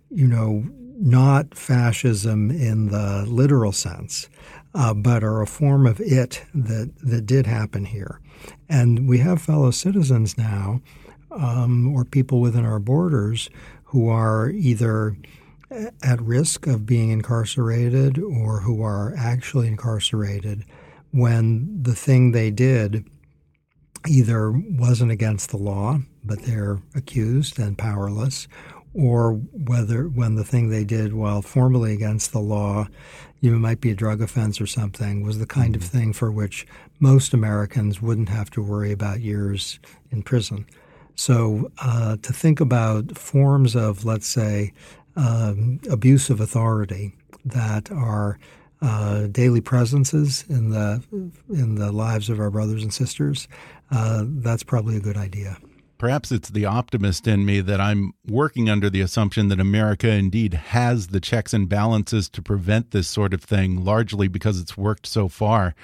you 0.10 0.28
know, 0.28 0.66
not 0.98 1.56
fascism 1.56 2.52
in 2.52 2.90
the 2.90 3.26
literal 3.26 3.72
sense, 3.72 4.28
uh, 4.74 4.94
but 4.94 5.24
are 5.24 5.42
a 5.42 5.48
form 5.48 5.86
of 5.86 6.00
it 6.00 6.44
that, 6.54 6.92
that 7.02 7.26
did 7.26 7.46
happen 7.46 7.86
here. 7.86 8.20
And 8.70 9.08
we 9.08 9.20
have 9.20 9.42
fellow 9.42 9.72
citizens 9.72 10.38
now, 10.38 10.82
um, 11.32 11.94
or 11.94 12.06
people 12.06 12.42
within 12.42 12.66
our 12.66 12.80
borders, 12.80 13.50
who 13.86 14.10
are 14.10 14.50
either 14.50 15.16
at 16.02 16.22
risk 16.22 16.68
of 16.68 16.86
being 16.86 17.10
incarcerated 17.10 18.20
or 18.20 18.62
who 18.62 18.82
are 18.84 19.14
actually 19.18 19.68
incarcerated 19.68 20.66
when 21.12 21.82
the 21.82 21.96
thing 21.96 22.32
they 22.32 22.52
did 22.52 23.06
either 24.08 24.52
wasn't 24.52 25.12
against 25.12 25.50
the 25.50 25.58
law, 25.58 26.00
but 26.24 26.42
they're 26.44 26.80
accused 26.96 27.60
and 27.60 27.78
powerless, 27.78 28.48
or 28.94 29.34
whether 29.34 30.08
when 30.08 30.36
the 30.36 30.44
thing 30.44 30.70
they 30.70 30.84
did 30.84 31.14
while 31.14 31.42
formally 31.42 31.94
against 31.94 32.32
the 32.32 32.40
law, 32.40 32.88
you 33.44 33.52
know, 33.52 33.60
might 33.60 33.82
be 33.82 33.92
a 33.92 33.96
drug 33.96 34.22
offense 34.22 34.62
or 34.62 34.66
something, 34.66 35.22
was 35.22 35.38
the 35.38 35.46
kind 35.46 35.76
of 35.76 35.82
mm-hmm. 35.82 35.98
thing 35.98 36.14
for 36.14 36.32
which 36.32 36.66
most 37.02 37.34
Americans 37.34 38.02
wouldn't 38.02 38.30
have 38.30 38.50
to 38.50 38.64
worry 38.64 38.94
about 38.94 39.20
years 39.20 39.80
in 40.12 40.24
prison. 40.24 40.66
So 41.16 41.70
uh, 41.80 42.16
to 42.22 42.32
think 42.32 42.62
about 42.62 43.18
forms 43.18 43.76
of, 43.76 44.06
let's 44.06 44.28
say, 44.28 44.72
um, 45.18 45.82
abuse 45.92 46.30
of 46.30 46.40
authority 46.40 47.12
that 47.44 47.92
are 47.92 48.40
uh, 48.82 49.28
daily 49.28 49.60
presences 49.60 50.46
in 50.48 50.70
the 50.70 51.04
in 51.50 51.76
the 51.76 51.92
lives 51.92 52.30
of 52.30 52.40
our 52.40 52.50
brothers 52.50 52.82
and 52.82 52.94
sisters, 52.94 53.50
uh, 53.92 54.24
that's 54.26 54.64
probably 54.64 54.96
a 54.96 55.02
good 55.02 55.18
idea. 55.18 55.58
Perhaps 55.98 56.32
it's 56.32 56.50
the 56.50 56.66
optimist 56.66 57.28
in 57.28 57.46
me 57.46 57.62
that 57.62 57.80
I'm 57.80 58.14
working 58.28 58.70
under 58.70 58.90
the 58.90 59.02
assumption 59.02 59.48
that 59.50 59.60
America 59.60 60.10
indeed 60.10 60.54
has 60.54 61.08
the 61.08 61.22
checks 61.22 61.54
and 61.54 61.70
balances 61.70 62.30
to 62.30 62.42
prevent 62.42 62.92
this 62.92 63.08
sort 63.08 63.34
of 63.34 63.44
thing, 63.44 63.84
largely 63.84 64.28
because 64.28 64.60
it's 64.60 64.78
worked 64.78 65.06
so 65.06 65.28
far. 65.28 65.76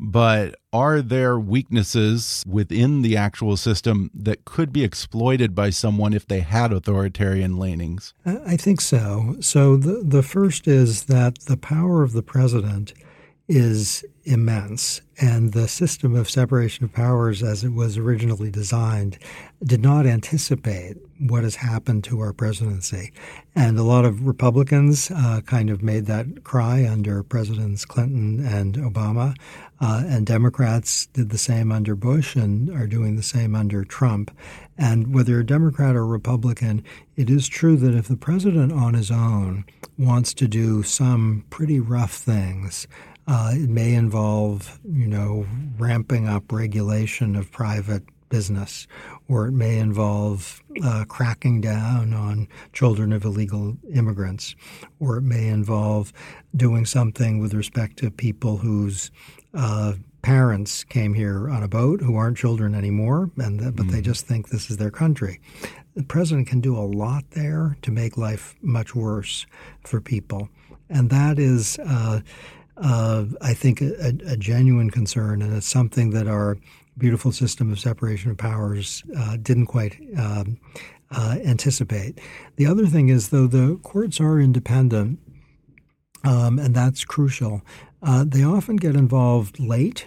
But 0.00 0.56
are 0.72 1.00
there 1.00 1.38
weaknesses 1.38 2.44
within 2.46 3.02
the 3.02 3.16
actual 3.16 3.56
system 3.56 4.10
that 4.14 4.44
could 4.44 4.72
be 4.72 4.84
exploited 4.84 5.54
by 5.54 5.70
someone 5.70 6.12
if 6.12 6.26
they 6.26 6.40
had 6.40 6.72
authoritarian 6.72 7.58
leanings? 7.58 8.14
I 8.24 8.56
think 8.56 8.80
so. 8.80 9.36
So 9.40 9.76
the, 9.76 10.02
the 10.04 10.22
first 10.22 10.68
is 10.68 11.04
that 11.04 11.40
the 11.40 11.56
power 11.56 12.02
of 12.02 12.12
the 12.12 12.22
president 12.22 12.92
is 13.48 14.04
immense. 14.24 15.00
And 15.20 15.52
the 15.52 15.66
system 15.66 16.14
of 16.14 16.30
separation 16.30 16.84
of 16.84 16.92
powers, 16.92 17.42
as 17.42 17.64
it 17.64 17.72
was 17.72 17.96
originally 17.96 18.50
designed, 18.50 19.18
did 19.64 19.80
not 19.80 20.06
anticipate 20.06 20.96
what 21.18 21.42
has 21.42 21.56
happened 21.56 22.04
to 22.04 22.20
our 22.20 22.32
presidency. 22.32 23.12
And 23.56 23.76
a 23.78 23.82
lot 23.82 24.04
of 24.04 24.26
Republicans 24.26 25.10
uh, 25.10 25.40
kind 25.46 25.70
of 25.70 25.82
made 25.82 26.06
that 26.06 26.44
cry 26.44 26.86
under 26.86 27.22
Presidents 27.22 27.84
Clinton 27.84 28.46
and 28.46 28.76
Obama. 28.76 29.34
Uh, 29.80 30.04
and 30.06 30.26
Democrats 30.26 31.06
did 31.06 31.30
the 31.30 31.38
same 31.38 31.72
under 31.72 31.96
Bush 31.96 32.36
and 32.36 32.70
are 32.70 32.86
doing 32.86 33.16
the 33.16 33.22
same 33.22 33.56
under 33.56 33.84
Trump. 33.84 34.30
And 34.76 35.14
whether 35.14 35.32
you're 35.32 35.40
a 35.40 35.46
Democrat 35.46 35.96
or 35.96 36.06
Republican, 36.06 36.84
it 37.16 37.30
is 37.30 37.48
true 37.48 37.76
that 37.76 37.94
if 37.94 38.06
the 38.06 38.16
president 38.16 38.72
on 38.72 38.94
his 38.94 39.10
own 39.10 39.64
wants 39.96 40.34
to 40.34 40.46
do 40.46 40.82
some 40.84 41.44
pretty 41.50 41.80
rough 41.80 42.12
things, 42.12 42.86
uh, 43.28 43.50
it 43.52 43.68
may 43.68 43.92
involve, 43.92 44.80
you 44.90 45.06
know, 45.06 45.46
ramping 45.76 46.26
up 46.26 46.50
regulation 46.50 47.36
of 47.36 47.52
private 47.52 48.02
business, 48.30 48.86
or 49.28 49.46
it 49.46 49.52
may 49.52 49.78
involve 49.78 50.62
uh, 50.82 51.04
cracking 51.08 51.60
down 51.60 52.14
on 52.14 52.48
children 52.72 53.12
of 53.12 53.24
illegal 53.24 53.76
immigrants, 53.94 54.54
or 54.98 55.18
it 55.18 55.22
may 55.22 55.48
involve 55.48 56.12
doing 56.56 56.86
something 56.86 57.38
with 57.38 57.52
respect 57.52 57.98
to 57.98 58.10
people 58.10 58.56
whose 58.56 59.10
uh, 59.54 59.92
parents 60.22 60.82
came 60.84 61.14
here 61.14 61.48
on 61.50 61.62
a 61.62 61.68
boat 61.68 62.00
who 62.00 62.16
aren't 62.16 62.36
children 62.36 62.74
anymore, 62.74 63.30
and 63.36 63.58
but 63.76 63.86
mm. 63.86 63.90
they 63.90 64.00
just 64.00 64.26
think 64.26 64.48
this 64.48 64.70
is 64.70 64.78
their 64.78 64.90
country. 64.90 65.38
The 65.94 66.02
president 66.02 66.48
can 66.48 66.60
do 66.60 66.76
a 66.76 66.80
lot 66.80 67.24
there 67.32 67.76
to 67.82 67.90
make 67.90 68.16
life 68.16 68.54
much 68.62 68.94
worse 68.94 69.46
for 69.84 70.00
people, 70.00 70.48
and 70.88 71.10
that 71.10 71.38
is 71.38 71.78
uh, 71.78 72.20
uh, 72.80 73.24
I 73.40 73.54
think, 73.54 73.80
a, 73.80 74.14
a, 74.26 74.36
genuine 74.36 74.90
concern, 74.90 75.42
and 75.42 75.56
it's 75.56 75.66
something 75.66 76.10
that 76.10 76.28
our 76.28 76.56
beautiful 76.96 77.32
system 77.32 77.72
of 77.72 77.78
separation 77.78 78.30
of 78.30 78.36
powers 78.36 79.02
uh, 79.16 79.36
didn't 79.40 79.66
quite 79.66 79.96
um, 80.16 80.58
uh, 81.10 81.38
anticipate. 81.44 82.20
The 82.56 82.66
other 82.66 82.86
thing 82.86 83.08
is, 83.08 83.28
though 83.28 83.46
the 83.46 83.76
courts 83.82 84.20
are 84.20 84.40
independent, 84.40 85.18
um, 86.24 86.58
and 86.58 86.74
that's 86.74 87.04
crucial, 87.04 87.62
uh, 88.02 88.24
they 88.26 88.44
often 88.44 88.76
get 88.76 88.94
involved 88.94 89.58
late, 89.58 90.06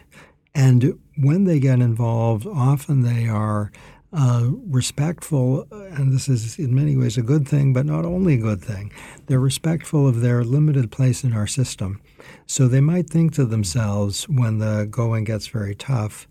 and 0.54 0.98
when 1.18 1.46
they 1.46 1.60
get 1.60 1.80
involved, 1.80 2.48
often 2.48 3.02
they 3.02 3.28
are 3.28 3.72
uh, 4.14 4.50
respectful, 4.68 5.68
and 5.72 6.14
this 6.14 6.28
is 6.28 6.60
in 6.60 6.76
many 6.76 6.98
ways 6.98 7.18
a 7.18 7.22
good 7.22 7.48
thing, 7.48 7.74
but 7.74 7.86
not 7.86 8.06
only 8.06 8.34
a 8.36 8.38
good 8.38 8.62
thing. 8.62 8.92
They're 9.28 9.40
respectful 9.40 10.08
of 10.08 10.22
their 10.22 10.44
limited 10.44 10.92
place 10.92 11.24
in 11.24 11.34
our 11.34 11.48
system. 11.48 12.02
So 12.46 12.68
they 12.68 12.82
might 12.82 13.10
think 13.10 13.34
to 13.34 13.46
themselves 13.46 14.28
when 14.28 14.60
the 14.60 14.88
going 14.90 15.24
gets 15.24 15.48
very 15.48 15.76
tough, 15.76 16.28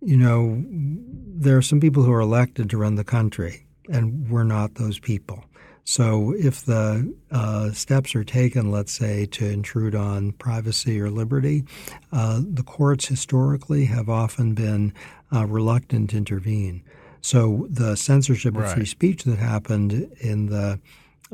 you 0.00 0.16
know, 0.16 0.62
there 0.66 1.56
are 1.56 1.62
some 1.62 1.80
people 1.80 2.02
who 2.02 2.12
are 2.12 2.20
elected 2.20 2.70
to 2.70 2.76
run 2.76 2.94
the 2.94 3.04
country, 3.04 3.66
and 3.88 4.28
we're 4.28 4.44
not 4.44 4.76
those 4.76 4.98
people. 4.98 5.44
So 5.84 6.34
if 6.38 6.64
the 6.64 7.14
uh, 7.30 7.72
steps 7.72 8.14
are 8.14 8.24
taken, 8.24 8.70
let's 8.70 8.92
say, 8.92 9.26
to 9.26 9.46
intrude 9.46 9.94
on 9.94 10.32
privacy 10.32 10.98
or 10.98 11.10
liberty, 11.10 11.64
uh, 12.10 12.40
the 12.42 12.62
courts 12.62 13.06
historically 13.06 13.84
have 13.86 14.08
often 14.08 14.54
been 14.54 14.94
uh, 15.30 15.46
reluctant 15.46 16.10
to 16.10 16.16
intervene. 16.16 16.82
So 17.24 17.66
the 17.70 17.96
censorship 17.96 18.54
right. 18.54 18.66
of 18.66 18.74
free 18.74 18.84
speech 18.84 19.24
that 19.24 19.38
happened 19.38 20.14
in 20.20 20.44
the 20.44 20.78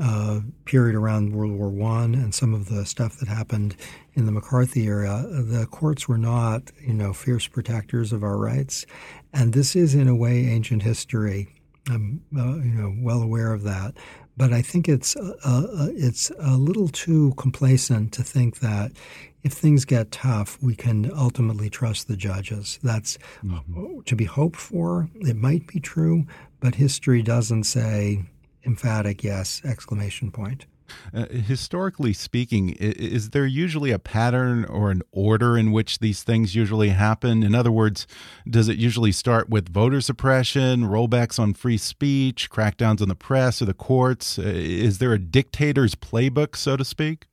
uh, 0.01 0.39
period 0.65 0.95
around 0.95 1.33
World 1.33 1.51
War 1.51 1.69
One 1.69 2.15
and 2.15 2.33
some 2.33 2.55
of 2.55 2.69
the 2.69 2.87
stuff 2.87 3.17
that 3.17 3.27
happened 3.29 3.75
in 4.15 4.25
the 4.25 4.31
McCarthy 4.31 4.87
era, 4.87 5.27
the 5.29 5.67
courts 5.67 6.07
were 6.07 6.17
not, 6.17 6.71
you 6.81 6.95
know, 6.95 7.13
fierce 7.13 7.49
protectors 7.49 8.13
of 8.13 8.23
our 8.23 8.39
rights, 8.39 8.87
and 9.33 9.53
this 9.53 9.75
is 9.75 9.97
in 9.97 10.07
a 10.07 10.15
way 10.15 10.47
ancient 10.47 10.85
history. 10.85 11.49
I'm, 11.89 12.23
uh, 12.37 12.59
you 12.59 12.75
know, 12.81 12.95
well 13.01 13.21
aware 13.21 13.53
of 13.53 13.65
that, 13.65 13.95
but 14.37 14.53
I 14.53 14.63
think 14.63 14.89
it's 14.89 15.17
uh, 15.17 15.35
uh, 15.45 15.89
it's 15.91 16.31
a 16.39 16.57
little 16.57 16.89
too 16.89 17.35
complacent 17.37 18.13
to 18.15 18.23
think 18.23 18.61
that 18.61 18.93
if 19.43 19.53
things 19.53 19.85
get 19.85 20.11
tough, 20.11 20.59
we 20.63 20.75
can 20.75 21.11
ultimately 21.15 21.71
trust 21.71 22.09
the 22.09 22.17
judges. 22.17 22.79
That's 22.83 23.19
mm-hmm. 23.45 24.01
to 24.01 24.17
be 24.17 24.25
hoped 24.25 24.59
for. 24.59 25.09
It 25.15 25.37
might 25.37 25.67
be 25.67 25.81
true, 25.81 26.27
but 26.61 26.75
history 26.75 27.23
doesn't 27.23 27.65
say 27.65 28.25
emphatic 28.65 29.25
yes 29.25 29.63
exclamation 29.65 30.31
point. 30.31 30.67
Uh, 31.15 31.27
historically 31.27 32.13
speaking, 32.13 32.71
is 32.71 33.31
there 33.31 33.47
usually 33.47 33.91
a 33.91 33.99
pattern 33.99 34.65
or 34.65 34.91
an 34.91 35.03
order 35.13 35.57
in 35.57 35.73
which 35.73 35.99
these 35.99 36.23
things 36.23 36.55
usually 36.55 36.91
happen? 36.91 37.43
In 37.43 37.55
other 37.55 37.73
words, 37.73 38.07
does 38.49 38.69
it 38.69 38.79
usually 38.79 39.13
start 39.13 39.49
with 39.49 39.69
voter 39.69 40.01
suppression, 40.01 40.83
rollbacks 40.83 41.39
on 41.39 41.55
free 41.55 41.79
speech, 41.79 42.51
crackdowns 42.51 43.01
on 43.01 43.09
the 43.09 43.15
press 43.15 43.61
or 43.61 43.65
the 43.65 43.75
courts? 43.75 44.39
Uh, 44.39 44.43
is 44.45 44.99
there 44.99 45.13
a 45.13 45.19
dictator's 45.19 45.95
playbook, 45.95 46.57
so 46.57 46.77
to 46.77 46.85
speak? 46.85 47.27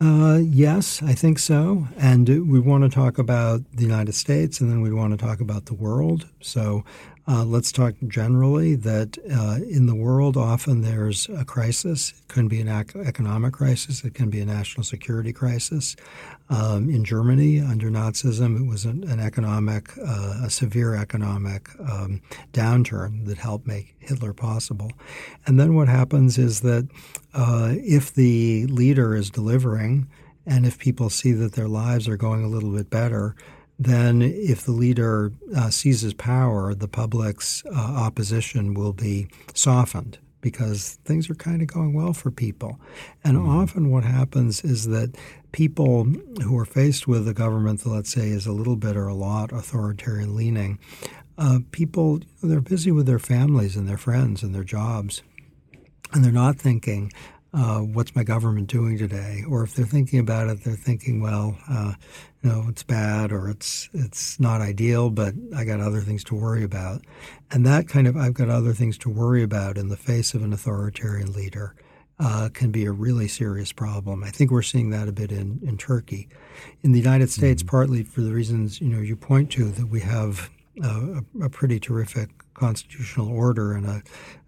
Uh, 0.00 0.40
yes, 0.42 1.02
I 1.02 1.14
think 1.14 1.38
so. 1.38 1.86
And 1.96 2.28
we 2.28 2.60
want 2.60 2.84
to 2.84 2.90
talk 2.90 3.16
about 3.16 3.62
the 3.72 3.82
United 3.82 4.14
States 4.14 4.60
and 4.60 4.70
then 4.70 4.82
we 4.82 4.92
want 4.92 5.12
to 5.12 5.16
talk 5.16 5.40
about 5.40 5.66
the 5.66 5.74
world. 5.74 6.28
So 6.42 6.84
uh, 7.26 7.44
let's 7.44 7.72
talk 7.72 7.94
generally 8.06 8.74
that 8.74 9.16
uh, 9.32 9.56
in 9.64 9.86
the 9.86 9.94
world, 9.94 10.36
often 10.36 10.82
there's 10.82 11.28
a 11.30 11.44
crisis. 11.44 12.10
It 12.10 12.28
can 12.28 12.48
be 12.48 12.60
an 12.60 12.68
economic 12.68 13.54
crisis, 13.54 14.04
it 14.04 14.14
can 14.14 14.28
be 14.28 14.40
a 14.40 14.44
national 14.44 14.84
security 14.84 15.32
crisis. 15.32 15.96
Um, 16.50 16.90
in 16.90 17.04
Germany, 17.04 17.60
under 17.60 17.90
Nazism, 17.90 18.60
it 18.60 18.66
was 18.66 18.84
an, 18.84 19.04
an 19.04 19.20
economic, 19.20 19.90
uh, 19.96 20.42
a 20.44 20.50
severe 20.50 20.94
economic 20.94 21.68
um, 21.80 22.20
downturn 22.52 23.24
that 23.26 23.38
helped 23.38 23.66
make 23.66 23.94
Hitler 24.00 24.34
possible. 24.34 24.92
And 25.46 25.58
then 25.58 25.74
what 25.74 25.88
happens 25.88 26.36
is 26.36 26.60
that 26.60 26.86
uh, 27.32 27.74
if 27.76 28.12
the 28.12 28.66
leader 28.66 29.14
is 29.14 29.30
delivering, 29.30 30.08
and 30.46 30.66
if 30.66 30.78
people 30.78 31.08
see 31.08 31.32
that 31.32 31.52
their 31.52 31.68
lives 31.68 32.06
are 32.06 32.18
going 32.18 32.44
a 32.44 32.48
little 32.48 32.70
bit 32.70 32.90
better, 32.90 33.34
then 33.78 34.22
if 34.22 34.62
the 34.62 34.72
leader 34.72 35.32
uh, 35.56 35.70
seizes 35.70 36.14
power, 36.14 36.74
the 36.74 36.88
public's 36.88 37.64
uh, 37.66 37.78
opposition 37.78 38.74
will 38.74 38.92
be 38.92 39.26
softened 39.52 40.18
because 40.40 40.98
things 41.06 41.30
are 41.30 41.34
kind 41.34 41.62
of 41.62 41.68
going 41.68 41.94
well 41.94 42.12
for 42.12 42.30
people. 42.30 42.78
And 43.24 43.38
mm-hmm. 43.38 43.48
often 43.48 43.90
what 43.90 44.04
happens 44.04 44.62
is 44.62 44.86
that 44.88 45.16
people 45.52 46.04
who 46.42 46.58
are 46.58 46.66
faced 46.66 47.08
with 47.08 47.26
a 47.26 47.32
government 47.32 47.80
that, 47.80 47.88
let's 47.88 48.12
say, 48.12 48.28
is 48.28 48.46
a 48.46 48.52
little 48.52 48.76
bit 48.76 48.94
or 48.94 49.08
a 49.08 49.14
lot 49.14 49.52
authoritarian 49.52 50.36
leaning, 50.36 50.78
uh, 51.38 51.60
people, 51.70 52.20
they're 52.42 52.60
busy 52.60 52.90
with 52.90 53.06
their 53.06 53.18
families 53.18 53.74
and 53.74 53.88
their 53.88 53.96
friends 53.96 54.42
and 54.42 54.54
their 54.54 54.64
jobs. 54.64 55.22
And 56.12 56.22
they're 56.22 56.30
not 56.30 56.58
thinking, 56.58 57.10
uh, 57.54 57.78
what's 57.78 58.14
my 58.14 58.22
government 58.22 58.68
doing 58.68 58.98
today? 58.98 59.44
Or 59.48 59.62
if 59.62 59.74
they're 59.74 59.86
thinking 59.86 60.18
about 60.18 60.48
it, 60.48 60.62
they're 60.64 60.74
thinking, 60.74 61.22
well, 61.22 61.56
uh, 61.70 61.94
you 62.44 62.50
know, 62.50 62.66
it's 62.68 62.82
bad 62.82 63.32
or 63.32 63.48
it's 63.48 63.88
it's 63.94 64.38
not 64.38 64.60
ideal, 64.60 65.08
but 65.08 65.34
I 65.56 65.64
got 65.64 65.80
other 65.80 66.02
things 66.02 66.22
to 66.24 66.34
worry 66.34 66.62
about. 66.62 67.02
And 67.50 67.64
that 67.64 67.88
kind 67.88 68.06
of 68.06 68.16
I've 68.16 68.34
got 68.34 68.50
other 68.50 68.74
things 68.74 68.98
to 68.98 69.08
worry 69.08 69.42
about 69.42 69.78
in 69.78 69.88
the 69.88 69.96
face 69.96 70.34
of 70.34 70.42
an 70.42 70.52
authoritarian 70.52 71.32
leader 71.32 71.74
uh, 72.20 72.50
can 72.52 72.70
be 72.70 72.84
a 72.84 72.92
really 72.92 73.28
serious 73.28 73.72
problem. 73.72 74.22
I 74.22 74.30
think 74.30 74.50
we're 74.50 74.62
seeing 74.62 74.90
that 74.90 75.08
a 75.08 75.12
bit 75.12 75.32
in, 75.32 75.58
in 75.66 75.78
Turkey. 75.78 76.28
In 76.82 76.92
the 76.92 76.98
United 76.98 77.30
States, 77.30 77.62
mm-hmm. 77.62 77.70
partly 77.70 78.02
for 78.02 78.20
the 78.20 78.32
reasons 78.32 78.78
you 78.78 78.88
know 78.88 79.00
you 79.00 79.16
point 79.16 79.50
to 79.52 79.64
that 79.70 79.86
we 79.86 80.00
have 80.00 80.50
a, 80.82 81.22
a 81.42 81.48
pretty 81.48 81.80
terrific 81.80 82.28
constitutional 82.52 83.28
order 83.28 83.72
and 83.72 83.86
a, 83.86 84.02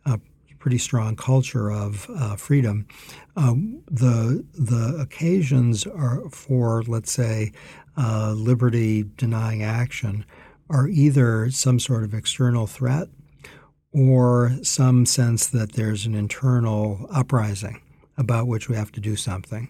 a 0.04 0.20
pretty 0.66 0.78
strong 0.78 1.14
culture 1.14 1.70
of 1.70 2.10
uh, 2.18 2.34
freedom. 2.34 2.88
Um, 3.36 3.82
the 3.88 4.44
the 4.52 4.98
occasions 5.00 5.86
are 5.86 6.28
for, 6.30 6.82
let's 6.88 7.12
say, 7.12 7.52
uh, 7.96 8.32
liberty 8.32 9.04
denying 9.16 9.62
action 9.62 10.24
are 10.68 10.88
either 10.88 11.50
some 11.50 11.78
sort 11.78 12.04
of 12.04 12.12
external 12.12 12.66
threat 12.66 13.08
or 13.92 14.52
some 14.62 15.06
sense 15.06 15.46
that 15.46 15.72
there's 15.72 16.06
an 16.06 16.14
internal 16.14 17.08
uprising 17.12 17.80
about 18.18 18.46
which 18.46 18.68
we 18.68 18.76
have 18.76 18.92
to 18.92 19.00
do 19.00 19.16
something. 19.16 19.68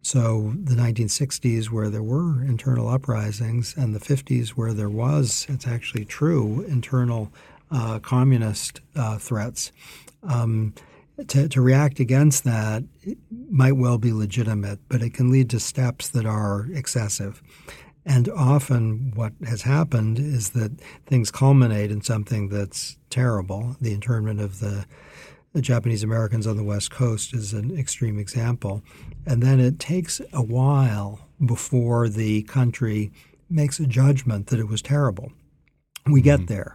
So 0.00 0.54
the 0.54 0.74
1960s, 0.74 1.66
where 1.66 1.90
there 1.90 2.02
were 2.02 2.42
internal 2.42 2.88
uprisings, 2.88 3.76
and 3.76 3.94
the 3.94 4.00
50s, 4.00 4.50
where 4.50 4.72
there 4.72 4.88
was, 4.88 5.44
it's 5.48 5.66
actually 5.66 6.04
true, 6.04 6.64
internal 6.68 7.32
uh, 7.70 7.98
communist 7.98 8.80
uh, 8.96 9.18
threats 9.18 9.72
um, 10.22 10.72
to, 11.26 11.48
to 11.48 11.60
react 11.60 12.00
against 12.00 12.44
that 12.44 12.84
might 13.50 13.72
well 13.76 13.98
be 13.98 14.12
legitimate, 14.12 14.78
but 14.88 15.02
it 15.02 15.14
can 15.14 15.30
lead 15.30 15.50
to 15.50 15.60
steps 15.60 16.08
that 16.10 16.26
are 16.26 16.68
excessive. 16.72 17.42
And 18.06 18.28
often, 18.30 19.12
what 19.14 19.32
has 19.46 19.62
happened 19.62 20.18
is 20.18 20.50
that 20.50 20.80
things 21.06 21.30
culminate 21.30 21.90
in 21.90 22.00
something 22.00 22.48
that's 22.48 22.96
terrible. 23.10 23.76
The 23.80 23.92
internment 23.92 24.40
of 24.40 24.60
the, 24.60 24.86
the 25.52 25.60
Japanese 25.60 26.02
Americans 26.02 26.46
on 26.46 26.56
the 26.56 26.62
West 26.62 26.90
Coast 26.90 27.34
is 27.34 27.52
an 27.52 27.76
extreme 27.76 28.18
example. 28.18 28.82
And 29.26 29.42
then 29.42 29.60
it 29.60 29.78
takes 29.78 30.22
a 30.32 30.42
while 30.42 31.20
before 31.44 32.08
the 32.08 32.42
country 32.44 33.12
makes 33.50 33.78
a 33.78 33.86
judgment 33.86 34.46
that 34.48 34.60
it 34.60 34.68
was 34.68 34.80
terrible. 34.80 35.32
We 36.06 36.22
get 36.22 36.40
mm-hmm. 36.40 36.46
there. 36.46 36.74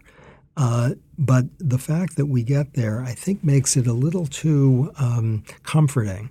Uh, 0.55 0.91
but 1.17 1.45
the 1.59 1.77
fact 1.77 2.15
that 2.17 2.25
we 2.25 2.43
get 2.43 2.73
there, 2.73 3.01
I 3.01 3.13
think, 3.13 3.43
makes 3.43 3.77
it 3.77 3.87
a 3.87 3.93
little 3.93 4.25
too 4.25 4.91
um, 4.97 5.43
comforting 5.63 6.29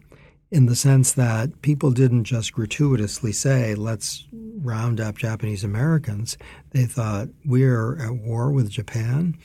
in 0.50 0.66
the 0.66 0.76
sense 0.76 1.12
that 1.12 1.62
people 1.62 1.92
didn't 1.92 2.24
just 2.24 2.52
gratuitously 2.52 3.32
say, 3.32 3.74
let's 3.74 4.26
round 4.32 5.00
up 5.00 5.16
Japanese 5.16 5.64
Americans. 5.64 6.36
They 6.70 6.84
thought, 6.84 7.28
we're 7.44 7.96
at 7.98 8.16
war 8.16 8.52
with 8.52 8.70
Japan. 8.70 9.36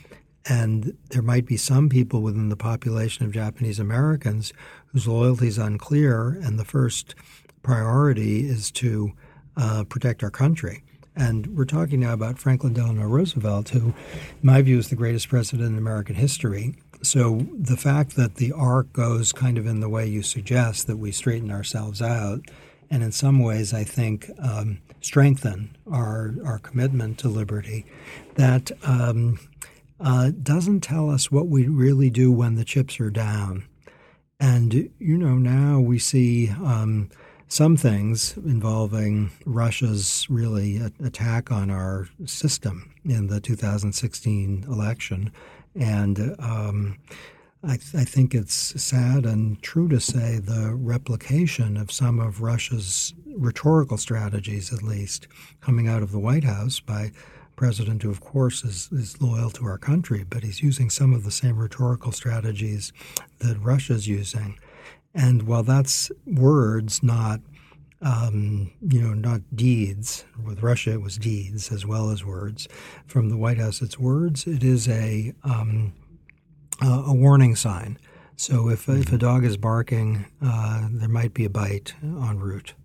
And 0.49 0.97
there 1.09 1.21
might 1.21 1.45
be 1.45 1.57
some 1.57 1.89
people 1.89 2.21
within 2.21 2.49
the 2.49 2.57
population 2.57 3.25
of 3.25 3.31
Japanese 3.31 3.79
Americans 3.79 4.53
whose 4.87 5.07
loyalty 5.07 5.47
is 5.47 5.57
unclear, 5.57 6.29
and 6.29 6.57
the 6.57 6.65
first 6.65 7.15
priority 7.63 8.47
is 8.47 8.71
to 8.71 9.11
uh, 9.57 9.83
protect 9.89 10.23
our 10.23 10.31
country. 10.31 10.83
And 11.17 11.57
we're 11.57 11.65
talking 11.65 12.01
now 12.01 12.13
about 12.13 12.37
Franklin 12.37 12.73
Delano 12.73 13.07
Roosevelt, 13.07 13.69
who, 13.69 13.87
in 13.87 13.95
my 14.43 14.61
view, 14.61 14.77
is 14.77 14.89
the 14.89 14.95
greatest 14.95 15.29
president 15.29 15.67
in 15.67 15.77
American 15.77 16.15
history. 16.15 16.75
So 17.01 17.47
the 17.57 17.75
fact 17.75 18.15
that 18.17 18.35
the 18.35 18.51
arc 18.51 18.93
goes 18.93 19.33
kind 19.33 19.57
of 19.57 19.65
in 19.65 19.79
the 19.79 19.89
way 19.89 20.05
you 20.05 20.21
suggest, 20.21 20.85
that 20.85 20.97
we 20.97 21.11
straighten 21.11 21.49
ourselves 21.49 22.03
out, 22.03 22.41
and 22.91 23.01
in 23.01 23.11
some 23.11 23.39
ways, 23.39 23.73
I 23.73 23.83
think, 23.83 24.29
um, 24.39 24.79
strengthen 25.01 25.75
our, 25.91 26.35
our 26.45 26.59
commitment 26.59 27.17
to 27.19 27.29
liberty, 27.29 27.85
that 28.35 28.71
um, 28.83 29.39
uh, 29.99 30.31
doesn't 30.43 30.81
tell 30.81 31.09
us 31.09 31.31
what 31.31 31.47
we 31.47 31.67
really 31.67 32.11
do 32.11 32.31
when 32.31 32.55
the 32.55 32.65
chips 32.65 32.99
are 32.99 33.09
down. 33.09 33.63
And, 34.39 34.91
you 34.99 35.17
know, 35.17 35.35
now 35.39 35.79
we 35.79 35.97
see. 35.97 36.49
Um, 36.49 37.09
some 37.47 37.77
things 37.77 38.35
involving 38.37 39.31
Russia's 39.45 40.27
really 40.29 40.81
attack 41.03 41.51
on 41.51 41.71
our 41.71 42.09
system 42.25 42.93
in 43.05 43.27
the 43.27 43.39
2016 43.39 44.65
election. 44.67 45.31
And 45.75 46.35
um, 46.39 46.97
I, 47.63 47.77
th- 47.77 47.95
I, 47.95 48.03
think 48.03 48.35
it's 48.35 48.81
sad 48.81 49.25
and 49.25 49.61
true 49.61 49.87
to 49.89 49.99
say 49.99 50.39
the 50.39 50.73
replication 50.75 51.77
of 51.77 51.91
some 51.91 52.19
of 52.19 52.41
Russia's 52.41 53.13
rhetorical 53.35 53.97
strategies, 53.97 54.73
at 54.73 54.83
least, 54.83 55.27
coming 55.61 55.87
out 55.87 56.03
of 56.03 56.11
the 56.11 56.19
White 56.19 56.43
House 56.43 56.79
by 56.79 57.11
president 57.55 58.03
who, 58.03 58.09
of 58.09 58.21
course, 58.21 58.63
is, 58.63 58.89
is 58.91 59.21
loyal 59.21 59.49
to 59.51 59.65
our 59.65 59.77
country, 59.77 60.23
but 60.29 60.43
he's 60.43 60.61
using 60.61 60.89
some 60.89 61.13
of 61.13 61.23
the 61.23 61.31
same 61.31 61.57
rhetorical 61.57 62.11
strategies 62.11 62.93
that 63.39 63.57
Russia's 63.59 64.07
using. 64.07 64.57
And 65.17 65.43
while 65.43 65.63
that's 65.63 66.11
words, 66.25 67.01
not 67.01 67.41
um, 68.01 68.71
you 68.87 69.01
know, 69.01 69.13
not 69.13 69.41
deeds. 69.55 70.23
With 70.45 70.61
Russia, 70.61 70.93
it 70.93 71.01
was 71.01 71.17
deeds 71.17 71.71
as 71.71 71.85
well 71.85 72.11
as 72.11 72.23
words. 72.23 72.67
From 73.07 73.29
the 73.29 73.37
White 73.37 73.57
House, 73.57 73.81
it's 73.81 73.97
words. 73.97 74.45
It 74.45 74.63
is 74.63 74.87
a 74.87 75.33
um, 75.43 75.93
uh, 76.81 77.05
a 77.07 77.13
warning 77.13 77.55
sign. 77.55 77.97
So 78.35 78.69
if 78.69 78.87
if 78.87 79.11
a 79.11 79.17
dog 79.17 79.43
is 79.43 79.57
barking, 79.57 80.25
uh, 80.41 80.87
there 80.91 81.09
might 81.09 81.33
be 81.33 81.45
a 81.45 81.49
bite 81.49 81.95
en 82.03 82.37
route. 82.37 82.75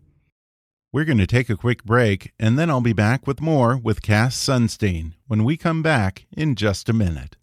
We're 0.93 1.05
going 1.05 1.19
to 1.19 1.27
take 1.27 1.51
a 1.51 1.57
quick 1.57 1.85
break, 1.85 2.33
and 2.39 2.59
then 2.59 2.71
I'll 2.71 2.83
be 2.83 2.93
back 2.93 3.27
with 3.27 3.41
more 3.41 3.77
with 3.77 4.03
Cass 4.03 4.37
Sunstein 4.37 5.13
when 5.27 5.45
we 5.45 5.57
come 5.57 5.83
back 5.83 6.27
in 6.35 6.55
just 6.55 6.89
a 6.89 6.93
minute. 6.95 7.37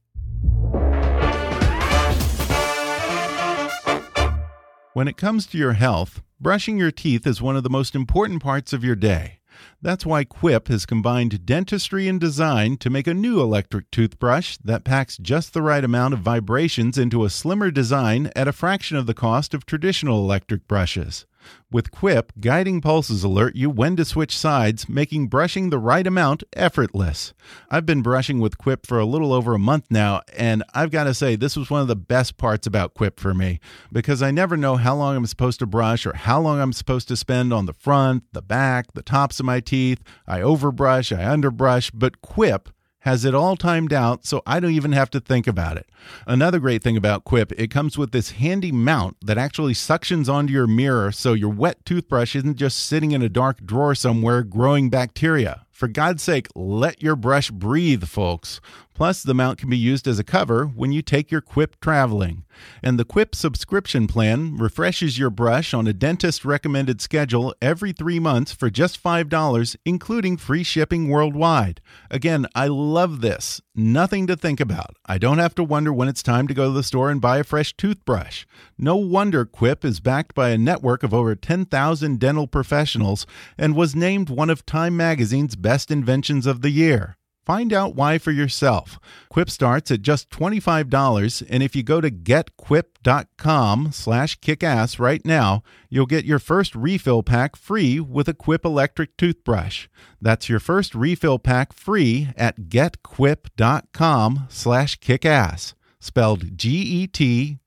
When 4.99 5.07
it 5.07 5.15
comes 5.15 5.47
to 5.47 5.57
your 5.57 5.75
health, 5.79 6.21
brushing 6.41 6.77
your 6.77 6.91
teeth 6.91 7.25
is 7.25 7.41
one 7.41 7.55
of 7.55 7.63
the 7.63 7.69
most 7.69 7.95
important 7.95 8.43
parts 8.43 8.73
of 8.73 8.83
your 8.83 8.97
day. 8.97 9.39
That's 9.81 10.05
why 10.05 10.25
Quip 10.25 10.67
has 10.67 10.85
combined 10.85 11.45
dentistry 11.45 12.09
and 12.09 12.19
design 12.19 12.75
to 12.79 12.89
make 12.89 13.07
a 13.07 13.13
new 13.13 13.39
electric 13.39 13.89
toothbrush 13.91 14.57
that 14.61 14.83
packs 14.83 15.15
just 15.15 15.53
the 15.53 15.61
right 15.61 15.85
amount 15.85 16.15
of 16.15 16.19
vibrations 16.19 16.97
into 16.97 17.23
a 17.23 17.29
slimmer 17.29 17.71
design 17.71 18.29
at 18.35 18.49
a 18.49 18.51
fraction 18.51 18.97
of 18.97 19.05
the 19.05 19.13
cost 19.13 19.53
of 19.53 19.65
traditional 19.65 20.19
electric 20.19 20.67
brushes. 20.67 21.25
With 21.71 21.91
Quip, 21.91 22.33
guiding 22.39 22.81
pulses 22.81 23.23
alert 23.23 23.55
you 23.55 23.69
when 23.69 23.95
to 23.95 24.05
switch 24.05 24.37
sides, 24.37 24.89
making 24.89 25.27
brushing 25.27 25.69
the 25.69 25.77
right 25.77 26.05
amount 26.05 26.43
effortless. 26.53 27.33
I've 27.69 27.85
been 27.85 28.01
brushing 28.01 28.39
with 28.39 28.57
Quip 28.57 28.85
for 28.85 28.99
a 28.99 29.05
little 29.05 29.33
over 29.33 29.53
a 29.53 29.59
month 29.59 29.85
now, 29.89 30.21
and 30.35 30.63
I've 30.73 30.91
got 30.91 31.03
to 31.03 31.13
say, 31.13 31.35
this 31.35 31.55
was 31.55 31.69
one 31.69 31.81
of 31.81 31.87
the 31.87 31.95
best 31.95 32.37
parts 32.37 32.65
about 32.65 32.93
Quip 32.93 33.19
for 33.19 33.33
me 33.33 33.59
because 33.91 34.21
I 34.21 34.31
never 34.31 34.57
know 34.57 34.77
how 34.77 34.95
long 34.95 35.15
I'm 35.15 35.25
supposed 35.25 35.59
to 35.59 35.65
brush 35.65 36.05
or 36.05 36.13
how 36.15 36.39
long 36.41 36.59
I'm 36.59 36.73
supposed 36.73 37.07
to 37.09 37.15
spend 37.15 37.53
on 37.53 37.65
the 37.65 37.73
front, 37.73 38.23
the 38.33 38.41
back, 38.41 38.93
the 38.93 39.03
tops 39.03 39.39
of 39.39 39.45
my 39.45 39.59
teeth. 39.59 40.01
I 40.27 40.39
overbrush, 40.39 41.17
I 41.17 41.29
underbrush, 41.29 41.91
but 41.91 42.21
Quip 42.21 42.69
has 42.99 43.25
it 43.25 43.33
all 43.33 43.55
timed 43.55 43.93
out 43.93 44.25
so 44.25 44.41
I 44.45 44.59
don't 44.59 44.71
even 44.71 44.91
have 44.91 45.09
to 45.11 45.19
think 45.19 45.47
about 45.47 45.77
it. 45.77 45.87
Another 46.27 46.59
great 46.59 46.83
thing 46.83 46.97
about 46.97 47.23
Quip, 47.23 47.51
it 47.53 47.71
comes 47.71 47.97
with 47.97 48.11
this 48.11 48.31
handy 48.31 48.71
mount 48.71 49.17
that 49.21 49.37
actually 49.37 49.73
suctions 49.73 50.31
onto 50.31 50.53
your 50.53 50.67
mirror 50.67 51.11
so 51.11 51.33
your 51.33 51.49
wet 51.49 51.85
toothbrush 51.85 52.35
isn't 52.35 52.57
just 52.57 52.79
sitting 52.79 53.11
in 53.11 53.21
a 53.21 53.29
dark 53.29 53.65
drawer 53.65 53.95
somewhere 53.95 54.43
growing 54.43 54.89
bacteria. 54.89 55.65
For 55.71 55.87
God's 55.87 56.21
sake, 56.21 56.49
let 56.55 57.01
your 57.01 57.15
brush 57.15 57.51
breathe, 57.51 58.03
folks. 58.03 58.59
Plus, 58.99 59.23
the 59.23 59.33
mount 59.33 59.57
can 59.57 59.69
be 59.69 59.77
used 59.77 60.09
as 60.09 60.19
a 60.19 60.25
cover 60.25 60.65
when 60.65 60.91
you 60.91 61.01
take 61.01 61.31
your 61.31 61.39
Quip 61.39 61.79
traveling. 61.79 62.43
And 62.83 62.99
the 62.99 63.05
Quip 63.05 63.33
subscription 63.33 64.07
plan 64.07 64.57
refreshes 64.57 65.17
your 65.17 65.29
brush 65.29 65.73
on 65.73 65.87
a 65.87 65.93
dentist 65.93 66.43
recommended 66.43 66.99
schedule 66.99 67.55
every 67.61 67.93
three 67.93 68.19
months 68.19 68.51
for 68.51 68.69
just 68.69 69.01
$5, 69.01 69.77
including 69.85 70.35
free 70.35 70.63
shipping 70.63 71.07
worldwide. 71.07 71.79
Again, 72.11 72.45
I 72.53 72.67
love 72.67 73.21
this. 73.21 73.61
Nothing 73.73 74.27
to 74.27 74.35
think 74.35 74.59
about. 74.59 74.97
I 75.05 75.17
don't 75.17 75.37
have 75.37 75.55
to 75.55 75.63
wonder 75.63 75.93
when 75.93 76.09
it's 76.09 76.21
time 76.21 76.49
to 76.49 76.53
go 76.53 76.65
to 76.65 76.73
the 76.73 76.83
store 76.83 77.09
and 77.09 77.21
buy 77.21 77.37
a 77.37 77.45
fresh 77.45 77.73
toothbrush. 77.77 78.45
No 78.77 78.97
wonder 78.97 79.45
Quip 79.45 79.85
is 79.85 80.01
backed 80.01 80.35
by 80.35 80.49
a 80.49 80.57
network 80.57 81.03
of 81.03 81.13
over 81.13 81.35
10,000 81.35 82.19
dental 82.19 82.47
professionals 82.47 83.25
and 83.57 83.77
was 83.77 83.95
named 83.95 84.29
one 84.29 84.49
of 84.49 84.65
Time 84.65 84.97
Magazine's 84.97 85.55
best 85.55 85.89
inventions 85.89 86.45
of 86.45 86.59
the 86.59 86.71
year. 86.71 87.15
Find 87.49 87.73
out 87.73 87.95
why 87.95 88.19
for 88.19 88.29
yourself. 88.29 88.99
Quip 89.27 89.49
starts 89.49 89.89
at 89.89 90.03
just 90.03 90.29
$25, 90.29 91.43
and 91.49 91.63
if 91.63 91.75
you 91.75 91.81
go 91.81 91.99
to 91.99 92.11
getquip.com 92.11 93.91
slash 93.91 94.39
kickass 94.39 94.99
right 94.99 95.25
now, 95.25 95.63
you'll 95.89 96.05
get 96.05 96.25
your 96.25 96.37
first 96.37 96.75
refill 96.75 97.23
pack 97.23 97.55
free 97.55 97.99
with 97.99 98.27
a 98.27 98.35
Quip 98.35 98.63
electric 98.65 99.17
toothbrush. 99.17 99.87
That's 100.21 100.47
your 100.47 100.59
first 100.59 100.93
refill 100.93 101.39
pack 101.39 101.73
free 101.73 102.29
at 102.37 102.69
getquip.com 102.69 104.45
slash 104.47 104.99
kickass. 104.99 105.73
Spelled 105.99 106.55
G-E-T-Q-U-I-P 106.55 107.57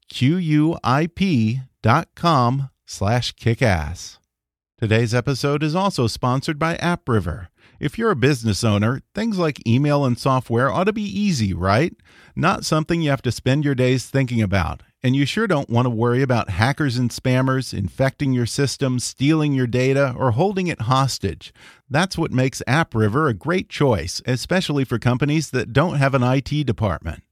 dot 1.82 2.08
com 2.14 2.70
slash 2.86 3.34
kickass. 3.34 4.18
Today's 4.78 5.12
episode 5.12 5.64
is 5.64 5.74
also 5.74 6.06
sponsored 6.06 6.60
by 6.60 6.76
AppRiver. 6.76 7.48
If 7.82 7.98
you're 7.98 8.12
a 8.12 8.16
business 8.16 8.62
owner, 8.62 9.02
things 9.12 9.38
like 9.38 9.66
email 9.66 10.04
and 10.04 10.16
software 10.16 10.70
ought 10.70 10.84
to 10.84 10.92
be 10.92 11.02
easy, 11.02 11.52
right? 11.52 11.92
Not 12.36 12.64
something 12.64 13.02
you 13.02 13.10
have 13.10 13.22
to 13.22 13.32
spend 13.32 13.64
your 13.64 13.74
days 13.74 14.06
thinking 14.06 14.40
about. 14.40 14.84
And 15.02 15.16
you 15.16 15.26
sure 15.26 15.48
don't 15.48 15.68
want 15.68 15.86
to 15.86 15.90
worry 15.90 16.22
about 16.22 16.50
hackers 16.50 16.96
and 16.96 17.10
spammers 17.10 17.76
infecting 17.76 18.32
your 18.32 18.46
system, 18.46 19.00
stealing 19.00 19.52
your 19.52 19.66
data, 19.66 20.14
or 20.16 20.30
holding 20.30 20.68
it 20.68 20.82
hostage. 20.82 21.52
That's 21.90 22.16
what 22.16 22.30
makes 22.30 22.62
AppRiver 22.68 23.28
a 23.28 23.34
great 23.34 23.68
choice, 23.68 24.22
especially 24.26 24.84
for 24.84 25.00
companies 25.00 25.50
that 25.50 25.72
don't 25.72 25.96
have 25.96 26.14
an 26.14 26.22
IT 26.22 26.64
department. 26.64 27.24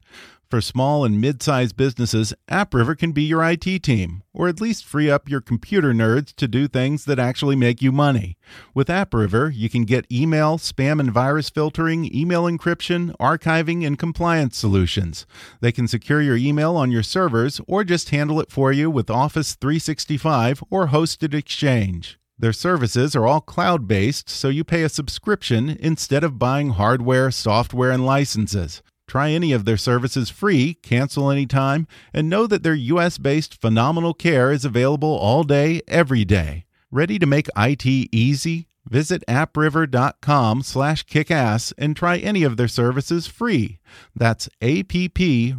For 0.51 0.61
small 0.61 1.05
and 1.05 1.21
mid 1.21 1.45
sized 1.45 1.77
businesses, 1.77 2.35
AppRiver 2.51 2.99
can 2.99 3.13
be 3.13 3.23
your 3.23 3.49
IT 3.49 3.85
team, 3.85 4.25
or 4.35 4.49
at 4.49 4.61
least 4.61 4.85
free 4.85 5.09
up 5.09 5.29
your 5.29 5.41
computer 5.41 5.93
nerds 5.93 6.35
to 6.35 6.49
do 6.49 6.67
things 6.67 7.05
that 7.05 7.21
actually 7.21 7.55
make 7.55 7.81
you 7.81 7.93
money. 7.93 8.37
With 8.75 8.89
AppRiver, 8.89 9.55
you 9.55 9.71
can 9.71 9.85
get 9.85 10.11
email, 10.11 10.59
spam 10.59 10.99
and 10.99 11.13
virus 11.13 11.51
filtering, 11.51 12.13
email 12.13 12.47
encryption, 12.47 13.17
archiving, 13.19 13.87
and 13.87 13.97
compliance 13.97 14.57
solutions. 14.57 15.25
They 15.61 15.71
can 15.71 15.87
secure 15.87 16.21
your 16.21 16.37
email 16.37 16.77
on 16.77 16.91
your 16.91 17.05
servers 17.05 17.61
or 17.69 17.85
just 17.85 18.11
handle 18.11 18.41
it 18.41 18.51
for 18.51 18.73
you 18.73 18.91
with 18.91 19.09
Office 19.09 19.55
365 19.55 20.65
or 20.69 20.89
hosted 20.89 21.33
Exchange. 21.33 22.19
Their 22.37 22.53
services 22.53 23.15
are 23.15 23.27
all 23.29 23.41
cloud 23.41 23.87
based, 23.87 24.29
so 24.29 24.49
you 24.49 24.65
pay 24.65 24.83
a 24.83 24.89
subscription 24.89 25.77
instead 25.79 26.25
of 26.25 26.41
buying 26.41 26.71
hardware, 26.71 27.31
software, 27.31 27.93
and 27.93 28.05
licenses. 28.05 28.83
Try 29.11 29.33
any 29.33 29.51
of 29.51 29.65
their 29.65 29.77
services 29.77 30.31
free, 30.31 30.75
cancel 30.75 31.33
anytime, 31.33 31.89
and 32.15 32.31
know 32.31 32.47
that 32.47 32.63
their 32.63 32.77
US 32.77 33.19
based 33.19 33.61
phenomenal 33.61 34.15
care 34.15 34.53
is 34.53 34.65
available 34.65 35.09
all 35.09 35.43
day, 35.43 35.83
every 35.89 36.25
day. 36.25 36.65
Ready 36.93 37.19
to 37.19 37.27
make 37.27 37.49
IT 37.57 37.85
easy? 37.85 38.69
Visit 38.89 39.25
appriver.com 39.27 40.63
slash 40.63 41.05
kickass 41.07 41.73
and 41.77 41.97
try 41.97 42.19
any 42.19 42.45
of 42.45 42.57
their 42.57 42.69
services 42.69 43.27
free. 43.27 43.81
That's 44.15 44.49
appriver.com 44.63 45.57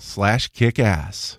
slash 0.00 0.50
kickass. 0.50 1.38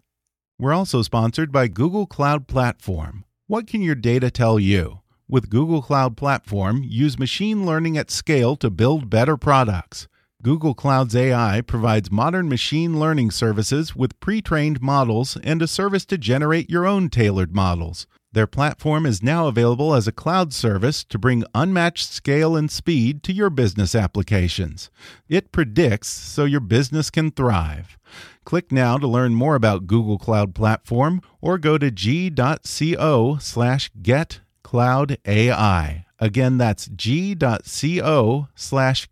We're 0.60 0.74
also 0.74 1.02
sponsored 1.02 1.52
by 1.52 1.68
Google 1.68 2.06
Cloud 2.06 2.48
Platform. 2.48 3.26
What 3.48 3.66
can 3.66 3.82
your 3.82 3.96
data 3.96 4.30
tell 4.30 4.60
you? 4.60 5.00
With 5.28 5.50
Google 5.50 5.82
Cloud 5.82 6.16
Platform, 6.16 6.84
use 6.84 7.18
machine 7.18 7.66
learning 7.66 7.98
at 7.98 8.12
scale 8.12 8.56
to 8.58 8.70
build 8.70 9.10
better 9.10 9.36
products. 9.36 10.08
Google 10.44 10.74
Cloud's 10.74 11.16
AI 11.16 11.62
provides 11.62 12.12
modern 12.12 12.50
machine 12.50 13.00
learning 13.00 13.32
services 13.32 13.96
with 13.96 14.20
pre 14.20 14.42
trained 14.42 14.82
models 14.82 15.38
and 15.42 15.62
a 15.62 15.68
service 15.68 16.04
to 16.08 16.18
generate 16.18 16.70
your 16.70 16.86
own 16.86 17.08
tailored 17.08 17.56
models. 17.56 18.08
Their 18.34 18.46
platform 18.46 19.06
is 19.06 19.24
now 19.24 19.48
available 19.48 19.94
as 19.94 20.06
a 20.06 20.12
cloud 20.12 20.52
service 20.52 21.06
to 21.06 21.18
bring 21.18 21.46
unmatched 21.56 22.12
scale 22.12 22.58
and 22.58 22.70
speed 22.70 23.24
to 23.24 23.32
your 23.32 23.50
business 23.50 23.96
applications. 23.96 24.90
It 25.30 25.54
predicts 25.54 26.10
so 26.10 26.44
your 26.44 26.60
business 26.60 27.10
can 27.10 27.32
thrive. 27.32 27.98
Click 28.44 28.70
now 28.70 28.98
to 28.98 29.08
learn 29.08 29.36
more 29.36 29.56
about 29.56 29.88
Google 29.88 30.18
Cloud 30.18 30.54
Platform 30.54 31.22
or 31.40 31.58
go 31.58 31.78
to 31.78 31.90
g.co 31.90 33.38
slash 33.40 33.92
getcloudai. 34.02 36.04
Again, 36.20 36.58
that's 36.58 36.88
g.co 36.88 38.48
slash 38.56 39.08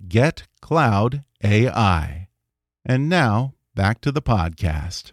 getcloudai. 0.62 2.28
And 2.86 3.10
now, 3.10 3.54
back 3.76 4.02
to 4.02 4.12
the 4.12 4.22
podcast. 4.22 5.12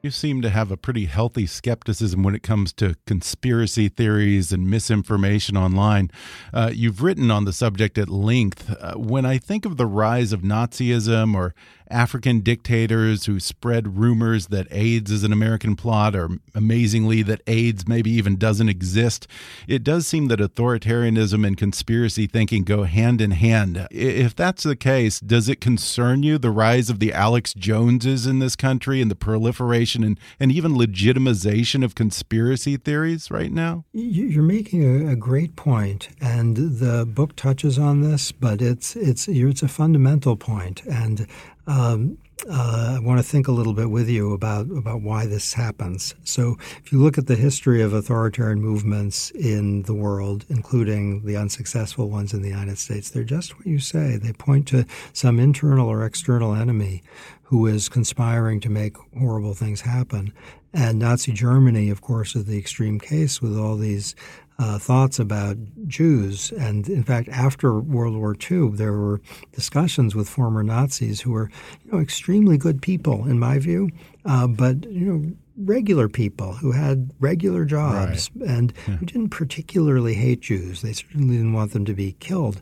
You 0.00 0.12
seem 0.12 0.42
to 0.42 0.50
have 0.50 0.70
a 0.70 0.76
pretty 0.76 1.06
healthy 1.06 1.44
skepticism 1.44 2.22
when 2.22 2.36
it 2.36 2.42
comes 2.44 2.72
to 2.74 2.94
conspiracy 3.04 3.88
theories 3.88 4.52
and 4.52 4.70
misinformation 4.70 5.56
online. 5.56 6.12
Uh, 6.54 6.70
you've 6.72 7.02
written 7.02 7.32
on 7.32 7.44
the 7.44 7.52
subject 7.52 7.98
at 7.98 8.08
length. 8.08 8.70
Uh, 8.78 8.94
when 8.94 9.26
I 9.26 9.38
think 9.38 9.64
of 9.64 9.76
the 9.76 9.86
rise 9.86 10.32
of 10.32 10.42
Nazism 10.42 11.34
or 11.34 11.52
African 11.90 12.40
dictators 12.40 13.26
who 13.26 13.40
spread 13.40 13.98
rumors 13.98 14.48
that 14.48 14.66
AIDS 14.70 15.10
is 15.10 15.24
an 15.24 15.32
American 15.32 15.76
plot, 15.76 16.14
or 16.14 16.28
amazingly, 16.54 17.22
that 17.22 17.42
AIDS 17.46 17.86
maybe 17.86 18.10
even 18.10 18.36
doesn't 18.36 18.68
exist. 18.68 19.26
It 19.66 19.84
does 19.84 20.06
seem 20.06 20.26
that 20.26 20.40
authoritarianism 20.40 21.46
and 21.46 21.56
conspiracy 21.56 22.26
thinking 22.26 22.64
go 22.64 22.84
hand 22.84 23.20
in 23.20 23.32
hand. 23.32 23.86
If 23.90 24.34
that's 24.34 24.62
the 24.62 24.76
case, 24.76 25.20
does 25.20 25.48
it 25.48 25.60
concern 25.60 26.22
you 26.22 26.38
the 26.38 26.50
rise 26.50 26.90
of 26.90 27.00
the 27.00 27.12
Alex 27.12 27.54
Joneses 27.54 28.26
in 28.26 28.38
this 28.38 28.56
country 28.56 29.00
and 29.00 29.10
the 29.10 29.16
proliferation 29.16 30.04
and, 30.04 30.18
and 30.38 30.52
even 30.52 30.72
legitimization 30.72 31.84
of 31.84 31.94
conspiracy 31.94 32.76
theories 32.76 33.30
right 33.30 33.52
now? 33.52 33.84
You're 33.92 34.42
making 34.42 35.08
a, 35.08 35.18
great 35.18 35.56
point, 35.56 36.08
and 36.20 36.56
the 36.56 37.04
book 37.04 37.34
touches 37.34 37.78
on 37.78 38.02
this, 38.02 38.30
but 38.30 38.62
it's 38.62 38.94
it's 38.94 39.26
it's 39.28 39.62
a 39.62 39.68
fundamental 39.68 40.36
point, 40.36 40.82
and 40.86 41.26
um, 41.68 42.18
uh, 42.48 42.94
I 42.96 42.98
want 43.00 43.18
to 43.18 43.22
think 43.22 43.48
a 43.48 43.52
little 43.52 43.74
bit 43.74 43.90
with 43.90 44.08
you 44.08 44.32
about, 44.32 44.70
about 44.70 45.02
why 45.02 45.26
this 45.26 45.52
happens. 45.52 46.14
So, 46.24 46.56
if 46.82 46.92
you 46.92 46.98
look 46.98 47.18
at 47.18 47.26
the 47.26 47.34
history 47.34 47.82
of 47.82 47.92
authoritarian 47.92 48.60
movements 48.60 49.30
in 49.32 49.82
the 49.82 49.94
world, 49.94 50.46
including 50.48 51.26
the 51.26 51.36
unsuccessful 51.36 52.08
ones 52.08 52.32
in 52.32 52.42
the 52.42 52.48
United 52.48 52.78
States, 52.78 53.10
they're 53.10 53.24
just 53.24 53.58
what 53.58 53.66
you 53.66 53.78
say. 53.80 54.16
They 54.16 54.32
point 54.32 54.66
to 54.68 54.86
some 55.12 55.38
internal 55.38 55.88
or 55.88 56.04
external 56.04 56.54
enemy 56.54 57.02
who 57.42 57.66
is 57.66 57.88
conspiring 57.88 58.60
to 58.60 58.70
make 58.70 58.96
horrible 59.18 59.54
things 59.54 59.80
happen. 59.82 60.32
And 60.72 60.98
Nazi 60.98 61.32
Germany, 61.32 61.90
of 61.90 62.02
course, 62.02 62.36
is 62.36 62.44
the 62.44 62.58
extreme 62.58 63.00
case 63.00 63.42
with 63.42 63.58
all 63.58 63.76
these 63.76 64.14
uh, 64.58 64.78
thoughts 64.78 65.18
about 65.18 65.56
Jews. 65.86 66.50
And 66.52 66.88
in 66.88 67.04
fact, 67.04 67.28
after 67.28 67.78
World 67.78 68.16
War 68.16 68.34
II, 68.34 68.70
there 68.70 68.92
were 68.92 69.20
discussions 69.52 70.14
with 70.14 70.28
former 70.28 70.62
Nazis 70.62 71.20
who 71.20 71.32
were, 71.32 71.50
you 71.84 71.92
know, 71.92 71.98
extremely 71.98 72.58
good 72.58 72.82
people 72.82 73.26
in 73.26 73.38
my 73.38 73.58
view, 73.58 73.90
uh, 74.24 74.46
but 74.46 74.84
you 74.84 75.06
know, 75.06 75.32
regular 75.56 76.08
people 76.08 76.54
who 76.54 76.72
had 76.72 77.10
regular 77.20 77.64
jobs 77.64 78.30
right. 78.34 78.48
and 78.48 78.72
yeah. 78.86 78.96
who 78.96 79.06
didn't 79.06 79.30
particularly 79.30 80.14
hate 80.14 80.40
Jews. 80.40 80.82
They 80.82 80.92
certainly 80.92 81.36
didn't 81.36 81.52
want 81.52 81.72
them 81.72 81.84
to 81.84 81.94
be 81.94 82.12
killed. 82.20 82.60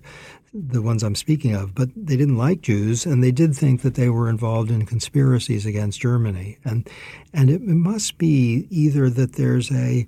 the 0.53 0.81
ones 0.81 1.03
I'm 1.03 1.15
speaking 1.15 1.55
of, 1.55 1.75
but 1.75 1.91
they 1.95 2.17
didn't 2.17 2.39
like 2.39 2.63
Jews, 2.63 3.05
and 3.05 3.23
they 3.23 3.33
did 3.33 3.55
think 3.55 3.83
that 3.83 3.95
they 3.95 4.09
were 4.09 4.29
involved 4.29 4.71
in 4.71 4.87
conspiracies 4.87 5.67
against 5.67 6.01
Germany. 6.01 6.59
And 6.65 6.89
and 7.33 7.51
it, 7.51 7.63
it 7.63 7.69
must 7.69 8.17
be 8.19 8.67
either 8.71 9.11
that 9.11 9.35
there's 9.35 9.71
a 9.71 10.07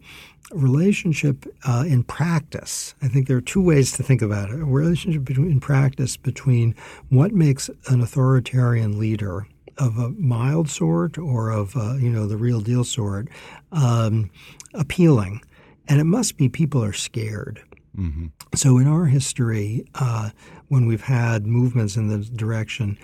relationship 0.52 1.46
uh, 1.66 1.84
in 1.87 2.02
practice. 2.02 2.94
I 3.02 3.08
think 3.08 3.28
there 3.28 3.37
are 3.37 3.42
two 3.42 3.62
ways 3.62 3.92
to 3.92 4.02
think 4.02 4.22
about 4.22 4.50
it: 4.50 4.61
a 4.61 4.64
relationship 4.64 5.24
between 5.24 5.50
in 5.50 5.61
practice 5.61 6.16
between 6.16 6.74
what 7.08 7.32
makes 7.32 7.68
an 7.88 8.00
authoritarian 8.00 8.98
leader 8.98 9.46
of 9.76 9.96
a 9.98 10.11
mild 10.11 10.68
sort 10.68 11.18
or 11.18 11.50
of 11.50 11.76
uh, 11.76 11.94
you 11.94 12.11
know 12.11 12.26
the 12.26 12.37
real 12.37 12.61
deal 12.61 12.84
sort 12.84 13.28
um, 13.72 14.30
appealing, 14.74 15.40
and 15.88 16.00
it 16.00 16.04
must 16.04 16.37
be 16.37 16.48
people 16.48 16.82
are 16.82 16.92
scared. 16.92 17.62
Mm-hmm. 17.96 18.26
So 18.54 18.78
in 18.78 18.87
our 18.87 19.06
history, 19.06 19.84
uh, 19.96 20.30
when 20.68 20.87
we've 20.87 21.02
had 21.02 21.46
movements 21.46 21.96
in 21.96 22.08
the 22.08 22.18
direction, 22.18 22.96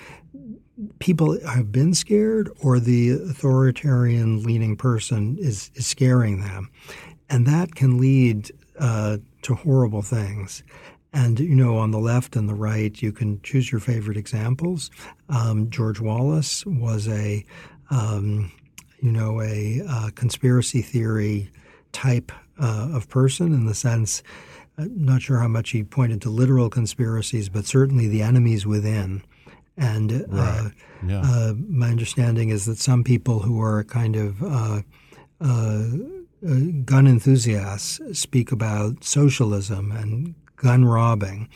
people 0.99 1.39
have 1.47 1.73
been 1.73 1.95
scared, 1.95 2.51
or 2.61 2.79
the 2.79 3.11
authoritarian 3.11 4.43
leaning 4.43 4.77
person 4.77 5.37
is, 5.41 5.71
is 5.75 5.87
scaring 5.87 6.41
them, 6.41 6.71
and 7.29 7.47
that 7.47 7.75
can 7.75 7.99
lead 7.99 8.51
uh, 8.79 9.19
to 9.43 9.55
horrible 9.55 10.03
things. 10.03 10.63
And, 11.13 11.39
you 11.39 11.55
know, 11.55 11.79
on 11.79 11.93
the 11.93 12.01
left 12.01 12.35
and 12.35 12.49
the 12.49 12.55
right, 12.55 13.01
you 13.01 13.13
can 13.13 13.41
choose 13.43 13.71
your 13.71 13.81
favorite 13.81 14.17
examples. 14.17 14.91
Um, 15.29 15.71
George 15.71 16.01
Wallace 16.01 16.67
was 16.67 17.07
a, 17.07 17.45
um, 17.91 18.51
you 19.01 19.13
know, 19.13 19.41
a, 19.41 19.81
a, 19.89 20.11
conspiracy 20.17 20.83
theory 20.83 21.51
type 21.93 22.33
uh, 22.61 22.89
of 22.93 23.09
person 23.09 23.53
in 23.53 23.67
the 23.67 23.75
sense, 23.75 24.25
I'm 24.77 24.85
uh, 24.85 24.89
not 24.91 25.23
sure 25.23 25.39
how 25.39 25.47
much 25.47 25.71
he 25.71 25.85
pointed 25.85 26.21
to 26.23 26.31
literal 26.31 26.69
conspiracies, 26.69 27.49
but 27.49 27.65
certainly 27.65 28.09
the 28.09 28.23
enemies 28.23 28.67
within. 28.67 29.23
And 29.77 30.27
uh, 30.33 30.71
yeah. 31.07 31.21
uh, 31.25 31.55
my 31.69 31.91
understanding 31.91 32.49
is 32.49 32.67
that 32.67 32.79
some 32.79 33.05
people 33.05 33.41
who 33.41 33.61
are 33.61 33.85
kind 33.85 34.17
of 34.17 34.43
uh, 34.43 34.83
uh, 36.47 36.55
gun 36.85 37.07
enthusiasts 37.07 38.01
speak 38.13 38.53
about 38.53 39.03
socialism 39.03 39.93
and 39.93 40.35
gun 40.57 40.85
robbing 40.85 41.49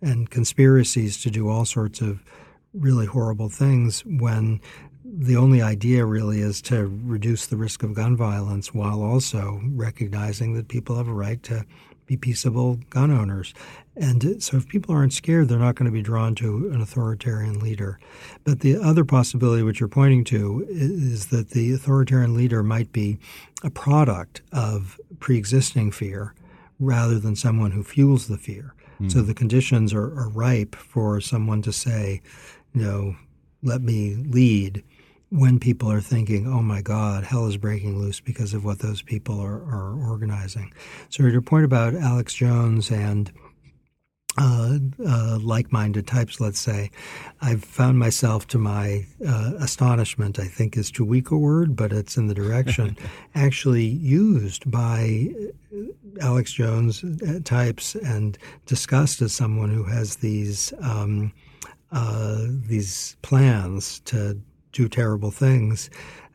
and 0.00 0.30
conspiracies 0.30 1.20
to 1.22 1.30
do 1.30 1.48
all 1.48 1.64
sorts 1.64 2.00
of 2.00 2.22
really 2.72 3.06
horrible 3.06 3.48
things 3.48 4.04
when 4.04 4.60
the 5.04 5.36
only 5.36 5.62
idea 5.62 6.04
really 6.04 6.40
is 6.40 6.60
to 6.60 6.86
reduce 7.04 7.46
the 7.46 7.56
risk 7.56 7.82
of 7.82 7.94
gun 7.94 8.16
violence 8.16 8.74
while 8.74 9.02
also 9.02 9.60
recognizing 9.70 10.54
that 10.54 10.68
people 10.68 10.96
have 10.96 11.08
a 11.08 11.12
right 11.12 11.42
to 11.42 11.64
be 12.06 12.16
peaceable 12.16 12.76
gun 12.90 13.10
owners. 13.10 13.52
And 13.96 14.42
so 14.42 14.58
if 14.58 14.68
people 14.68 14.94
aren't 14.94 15.12
scared, 15.12 15.48
they're 15.48 15.58
not 15.58 15.74
going 15.74 15.86
to 15.86 15.92
be 15.92 16.02
drawn 16.02 16.34
to 16.36 16.70
an 16.72 16.80
authoritarian 16.80 17.60
leader. 17.60 17.98
But 18.44 18.60
the 18.60 18.76
other 18.76 19.04
possibility, 19.04 19.62
which 19.62 19.80
you're 19.80 19.88
pointing 19.88 20.24
to, 20.24 20.66
is 20.68 21.26
that 21.26 21.50
the 21.50 21.72
authoritarian 21.72 22.34
leader 22.34 22.62
might 22.62 22.92
be 22.92 23.18
a 23.62 23.70
product 23.70 24.42
of 24.52 25.00
pre 25.18 25.36
existing 25.36 25.92
fear 25.92 26.34
rather 26.78 27.18
than 27.18 27.34
someone 27.34 27.70
who 27.70 27.82
fuels 27.82 28.28
the 28.28 28.36
fear. 28.36 28.74
Mm. 29.00 29.10
So 29.10 29.22
the 29.22 29.34
conditions 29.34 29.92
are, 29.92 30.18
are 30.18 30.28
ripe 30.28 30.74
for 30.74 31.20
someone 31.20 31.62
to 31.62 31.72
say, 31.72 32.20
you 32.74 32.82
know, 32.82 33.16
let 33.62 33.80
me 33.80 34.14
lead 34.14 34.84
when 35.36 35.58
people 35.58 35.90
are 35.90 36.00
thinking, 36.00 36.46
oh 36.46 36.62
my 36.62 36.80
God, 36.80 37.24
hell 37.24 37.46
is 37.46 37.56
breaking 37.56 37.98
loose 37.98 38.20
because 38.20 38.54
of 38.54 38.64
what 38.64 38.78
those 38.78 39.02
people 39.02 39.38
are, 39.38 39.62
are 39.62 40.08
organizing. 40.08 40.72
So, 41.10 41.22
your 41.24 41.42
point 41.42 41.64
about 41.64 41.94
Alex 41.94 42.34
Jones 42.34 42.90
and 42.90 43.30
uh, 44.38 44.78
uh, 45.06 45.38
like-minded 45.40 46.06
types, 46.06 46.40
let's 46.40 46.60
say, 46.60 46.90
I've 47.40 47.64
found 47.64 47.98
myself, 47.98 48.46
to 48.48 48.58
my 48.58 49.06
uh, 49.26 49.52
astonishment, 49.58 50.38
I 50.38 50.46
think 50.46 50.76
is 50.76 50.90
too 50.90 51.04
weak 51.04 51.30
a 51.30 51.36
word, 51.36 51.76
but 51.76 51.92
it's 51.92 52.16
in 52.16 52.26
the 52.26 52.34
direction, 52.34 52.96
actually 53.34 53.84
used 53.84 54.70
by 54.70 55.30
uh, 55.74 55.82
Alex 56.20 56.52
Jones 56.52 57.04
uh, 57.04 57.40
types 57.44 57.94
and 57.94 58.38
discussed 58.66 59.22
as 59.22 59.32
someone 59.32 59.70
who 59.70 59.84
has 59.84 60.16
these 60.16 60.72
um, 60.82 61.32
uh, 61.92 62.46
these 62.66 63.16
plans 63.22 64.00
to 64.00 64.38
do 64.76 64.88
terrible 64.88 65.30
things. 65.30 65.90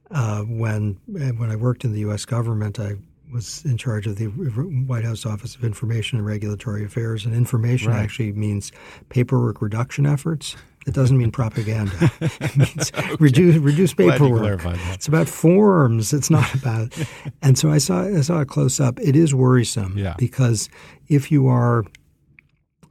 Uh, 0.10 0.42
when 0.42 0.98
uh, 1.16 1.32
when 1.38 1.50
I 1.52 1.56
worked 1.56 1.86
in 1.86 1.94
the 1.94 2.00
U.S. 2.02 2.26
government, 2.26 2.80
I 2.80 2.96
was 3.32 3.64
in 3.64 3.78
charge 3.78 4.08
of 4.08 4.18
the 4.18 4.26
White 4.26 5.06
House 5.06 5.26
Office 5.26 5.56
of 5.56 5.64
Information 5.64 6.18
and 6.18 6.28
Regulatory 6.28 6.84
Affairs, 6.84 7.26
and 7.26 7.34
information 7.34 7.92
right. 7.92 8.02
actually 8.02 8.34
means 8.34 8.72
paperwork 9.10 9.62
reduction 9.62 10.06
efforts. 10.06 10.58
It 10.88 10.94
doesn't 10.94 11.18
mean 11.18 11.32
propaganda. 11.32 12.12
It 12.22 12.58
means 12.58 12.92
okay. 12.98 13.16
reduce 13.20 13.56
reduce 13.58 13.94
paperwork. 13.94 14.62
It's 14.66 15.08
about 15.08 15.30
forms. 15.30 16.12
It's 16.12 16.30
not 16.30 16.54
about. 16.56 16.98
and 17.42 17.58
so 17.58 17.72
I 17.72 17.78
saw 17.78 18.02
I 18.02 18.22
saw 18.22 18.42
a 18.42 18.46
close 18.46 18.80
up. 18.80 19.00
It 19.00 19.16
is 19.16 19.34
worrisome 19.34 19.98
yeah. 19.98 20.16
because 20.18 20.70
if 21.08 21.32
you 21.32 21.48
are 21.48 21.86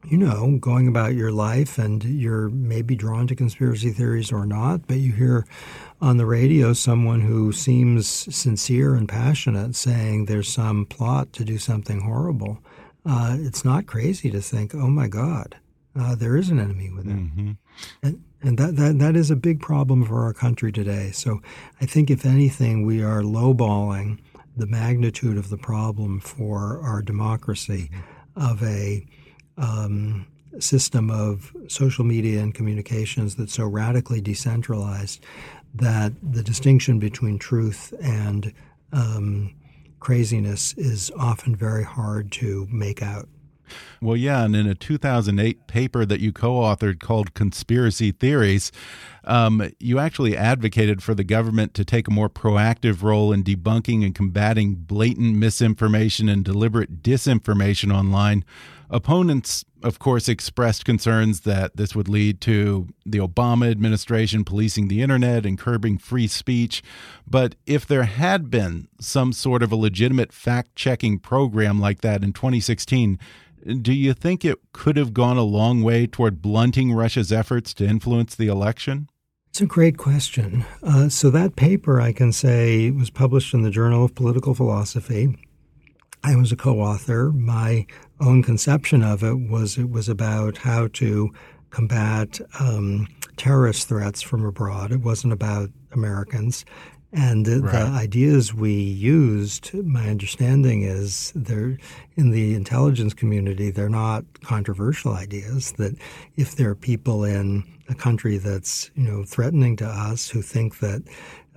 you 0.04 0.16
know, 0.16 0.56
going 0.60 0.88
about 0.88 1.14
your 1.14 1.30
life 1.30 1.78
and 1.78 2.02
you're 2.04 2.48
maybe 2.48 2.96
drawn 2.96 3.26
to 3.26 3.36
conspiracy 3.36 3.90
theories 3.90 4.32
or 4.32 4.46
not, 4.46 4.86
but 4.86 4.96
you 4.96 5.12
hear 5.12 5.46
on 6.00 6.16
the 6.16 6.26
radio 6.26 6.72
someone 6.72 7.20
who 7.20 7.52
seems 7.52 8.06
sincere 8.34 8.94
and 8.94 9.08
passionate 9.08 9.76
saying 9.76 10.24
there's 10.24 10.48
some 10.48 10.86
plot 10.86 11.32
to 11.34 11.44
do 11.44 11.58
something 11.58 12.00
horrible. 12.00 12.58
Uh, 13.04 13.36
it's 13.40 13.64
not 13.64 13.86
crazy 13.86 14.30
to 14.30 14.40
think, 14.40 14.74
oh 14.74 14.88
my 14.88 15.06
God, 15.06 15.56
uh, 15.98 16.14
there 16.14 16.36
is 16.36 16.48
an 16.50 16.58
enemy 16.58 16.90
within. 16.90 17.30
Mm-hmm. 17.30 17.50
And, 18.02 18.24
and 18.42 18.58
that, 18.58 18.76
that, 18.76 18.98
that 18.98 19.16
is 19.16 19.30
a 19.30 19.36
big 19.36 19.60
problem 19.60 20.04
for 20.04 20.22
our 20.24 20.32
country 20.32 20.72
today. 20.72 21.10
So 21.10 21.40
I 21.80 21.86
think, 21.86 22.10
if 22.10 22.24
anything, 22.24 22.86
we 22.86 23.02
are 23.02 23.22
lowballing 23.22 24.18
the 24.56 24.66
magnitude 24.66 25.36
of 25.36 25.50
the 25.50 25.58
problem 25.58 26.20
for 26.20 26.80
our 26.82 27.02
democracy 27.02 27.90
of 28.36 28.62
a 28.62 29.06
um, 29.60 30.26
system 30.58 31.10
of 31.10 31.54
social 31.68 32.04
media 32.04 32.40
and 32.40 32.54
communications 32.54 33.36
that's 33.36 33.54
so 33.54 33.64
radically 33.64 34.20
decentralized 34.20 35.22
that 35.74 36.12
the 36.22 36.42
distinction 36.42 36.98
between 36.98 37.38
truth 37.38 37.94
and 38.02 38.52
um, 38.92 39.54
craziness 40.00 40.74
is 40.74 41.12
often 41.16 41.54
very 41.54 41.84
hard 41.84 42.32
to 42.32 42.66
make 42.70 43.02
out. 43.02 43.28
Well, 44.02 44.16
yeah, 44.16 44.44
and 44.44 44.56
in 44.56 44.66
a 44.66 44.74
2008 44.74 45.68
paper 45.68 46.04
that 46.04 46.18
you 46.18 46.32
co 46.32 46.54
authored 46.54 46.98
called 46.98 47.34
Conspiracy 47.34 48.10
Theories, 48.10 48.72
um, 49.22 49.70
you 49.78 50.00
actually 50.00 50.36
advocated 50.36 51.04
for 51.04 51.14
the 51.14 51.22
government 51.22 51.72
to 51.74 51.84
take 51.84 52.08
a 52.08 52.10
more 52.10 52.28
proactive 52.28 53.04
role 53.04 53.32
in 53.32 53.44
debunking 53.44 54.04
and 54.04 54.12
combating 54.12 54.74
blatant 54.74 55.36
misinformation 55.36 56.28
and 56.28 56.44
deliberate 56.44 57.00
disinformation 57.02 57.94
online 57.94 58.44
Opponents, 58.92 59.64
of 59.84 60.00
course, 60.00 60.28
expressed 60.28 60.84
concerns 60.84 61.42
that 61.42 61.76
this 61.76 61.94
would 61.94 62.08
lead 62.08 62.40
to 62.40 62.88
the 63.06 63.18
Obama 63.18 63.70
administration 63.70 64.44
policing 64.44 64.88
the 64.88 65.00
internet 65.00 65.46
and 65.46 65.56
curbing 65.56 65.96
free 65.96 66.26
speech. 66.26 66.82
But 67.24 67.54
if 67.66 67.86
there 67.86 68.02
had 68.02 68.50
been 68.50 68.88
some 69.00 69.32
sort 69.32 69.62
of 69.62 69.70
a 69.70 69.76
legitimate 69.76 70.32
fact 70.32 70.74
checking 70.74 71.20
program 71.20 71.80
like 71.80 72.00
that 72.00 72.24
in 72.24 72.32
2016, 72.32 73.16
do 73.80 73.92
you 73.92 74.12
think 74.12 74.44
it 74.44 74.58
could 74.72 74.96
have 74.96 75.14
gone 75.14 75.36
a 75.36 75.42
long 75.42 75.82
way 75.84 76.08
toward 76.08 76.42
blunting 76.42 76.92
Russia's 76.92 77.30
efforts 77.30 77.72
to 77.74 77.86
influence 77.86 78.34
the 78.34 78.48
election? 78.48 79.08
It's 79.50 79.60
a 79.60 79.66
great 79.66 79.98
question. 79.98 80.64
Uh, 80.82 81.08
so, 81.08 81.30
that 81.30 81.56
paper, 81.56 82.00
I 82.00 82.12
can 82.12 82.32
say, 82.32 82.90
was 82.90 83.10
published 83.10 83.52
in 83.52 83.62
the 83.62 83.70
Journal 83.70 84.04
of 84.04 84.14
Political 84.14 84.54
Philosophy. 84.54 85.36
I 86.22 86.36
was 86.36 86.52
a 86.52 86.56
co 86.56 86.80
author. 86.80 87.32
My 87.32 87.86
own 88.20 88.42
conception 88.42 89.02
of 89.02 89.22
it 89.22 89.48
was 89.48 89.78
it 89.78 89.90
was 89.90 90.08
about 90.08 90.58
how 90.58 90.88
to 90.94 91.30
combat 91.70 92.40
um, 92.58 93.08
terrorist 93.36 93.88
threats 93.88 94.20
from 94.20 94.44
abroad. 94.44 94.92
It 94.92 95.00
wasn't 95.00 95.32
about 95.32 95.70
Americans. 95.92 96.64
And 97.12 97.44
the, 97.44 97.60
right. 97.60 97.72
the, 97.72 97.86
ideas 97.86 98.54
we 98.54 98.72
used, 98.72 99.74
my 99.74 100.08
understanding 100.08 100.82
is 100.82 101.32
they're 101.34 101.76
in 102.16 102.30
the 102.30 102.54
intelligence 102.54 103.14
community, 103.14 103.72
they're 103.72 103.88
not 103.88 104.24
controversial 104.42 105.14
ideas. 105.14 105.72
That 105.72 105.96
if 106.36 106.54
there 106.54 106.70
are 106.70 106.76
people 106.76 107.24
in 107.24 107.64
a 107.88 107.96
country 107.96 108.38
that's, 108.38 108.92
you 108.94 109.02
know, 109.02 109.24
threatening 109.24 109.74
to 109.76 109.86
us 109.86 110.28
who 110.28 110.40
think 110.40 110.78
that 110.78 111.02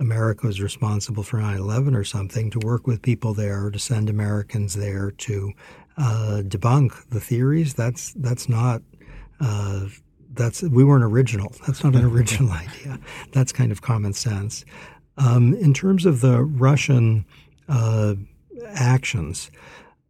America 0.04 0.46
was 0.46 0.60
responsible 0.60 1.22
for 1.22 1.38
9 1.40 1.56
11 1.56 1.94
or 1.94 2.04
something, 2.04 2.50
to 2.50 2.58
work 2.60 2.86
with 2.86 3.02
people 3.02 3.34
there, 3.34 3.70
to 3.70 3.78
send 3.78 4.08
Americans 4.08 4.74
there 4.74 5.10
to 5.26 5.52
uh, 5.96 6.42
debunk 6.46 7.08
the 7.08 7.20
theories. 7.20 7.74
That's 7.74 8.12
that's 8.14 8.48
not 8.48 8.82
uh, 9.40 9.86
that's 10.34 10.62
we 10.62 10.84
weren't 10.84 11.04
original. 11.04 11.52
That's 11.66 11.82
not 11.84 11.94
an 11.94 12.04
original 12.04 12.52
idea. 12.64 12.98
That's 13.32 13.52
kind 13.52 13.72
of 13.72 13.82
common 13.82 14.12
sense. 14.12 14.64
Um, 15.16 15.54
in 15.54 15.72
terms 15.74 16.06
of 16.06 16.20
the 16.20 16.42
Russian 16.42 17.24
uh, 17.68 18.14
actions, 18.74 19.50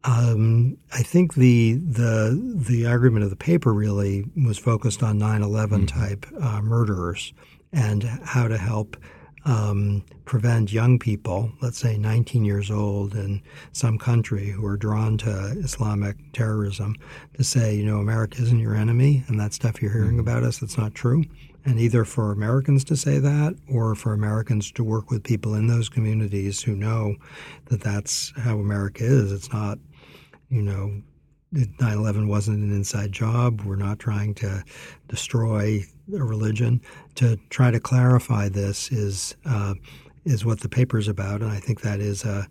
Um, 0.05 0.77
I 0.93 1.03
think 1.03 1.35
the 1.35 1.75
the 1.75 2.39
the 2.71 2.87
argument 2.87 3.25
of 3.25 3.31
the 3.31 3.37
paper 3.51 3.73
really 3.73 4.25
was 4.37 4.59
focused 4.59 5.03
on 5.03 5.19
9/11 5.19 5.69
mm-hmm. 5.69 5.87
type 5.87 6.27
uh, 6.41 6.61
murderers 6.61 7.33
and 7.73 8.05
how 8.23 8.47
to 8.49 8.59
help 8.59 8.97
um, 9.45 10.05
prevent 10.25 10.73
young 10.73 10.99
people, 10.99 11.53
let's 11.61 11.79
say 11.79 11.99
19 11.99 12.45
years 12.45 12.71
old 12.71 13.15
in 13.15 13.43
some 13.73 13.99
country 13.99 14.51
who 14.51 14.65
are 14.65 14.77
drawn 14.77 15.19
to 15.19 15.31
Islamic 15.59 16.17
terrorism, 16.33 16.97
to 17.35 17.45
say, 17.45 17.75
you 17.75 17.85
know, 17.85 17.99
America 17.99 18.41
isn't 18.41 18.59
your 18.59 18.75
enemy, 18.75 19.23
and 19.29 19.39
that 19.39 19.53
stuff 19.53 19.83
you're 19.83 19.93
hearing 19.93 20.13
mm-hmm. 20.13 20.21
about 20.21 20.43
us, 20.43 20.59
that's 20.59 20.79
not 20.79 20.95
true. 20.95 21.25
And 21.67 21.79
either 21.79 22.05
for 22.05 22.33
Americans 22.33 22.85
to 22.85 22.97
say 22.97 23.19
that 23.19 23.55
or 23.71 23.95
for 23.95 24.13
Americans 24.13 24.71
to 24.73 24.85
work 24.85 25.11
with 25.11 25.23
people 25.23 25.55
in 25.55 25.67
those 25.67 25.89
communities 25.89 26.63
who 26.63 26.75
know 26.75 27.17
that 27.67 27.81
that's 27.81 28.33
how 28.37 28.59
America 28.59 29.03
is. 29.05 29.33
It's 29.33 29.53
not, 29.53 29.79
you 30.51 30.61
know, 30.61 31.03
9 31.55 31.93
11 31.93 32.29
wasn't 32.29 32.59
an 32.59 32.73
inside 32.73 33.13
job. 33.13 33.63
We're 33.63 33.77
not 33.77 33.99
trying 33.99 34.35
to 34.35 34.65
destroy 35.09 35.85
a 36.13 36.23
religion. 36.25 36.81
To 37.17 37.39
try 37.51 37.71
to 37.71 37.81
clarify 37.81 38.49
this 38.49 38.91
is, 38.91 39.37
uh, 39.47 39.75
is 40.25 40.45
what 40.45 40.61
the 40.61 40.69
paper 40.69 40.99
is 40.99 41.09
about. 41.09 41.41
And 41.43 41.51
I 41.51 41.59
think 41.61 41.81
that 41.83 42.01
is 42.01 42.25
a, 42.25 42.47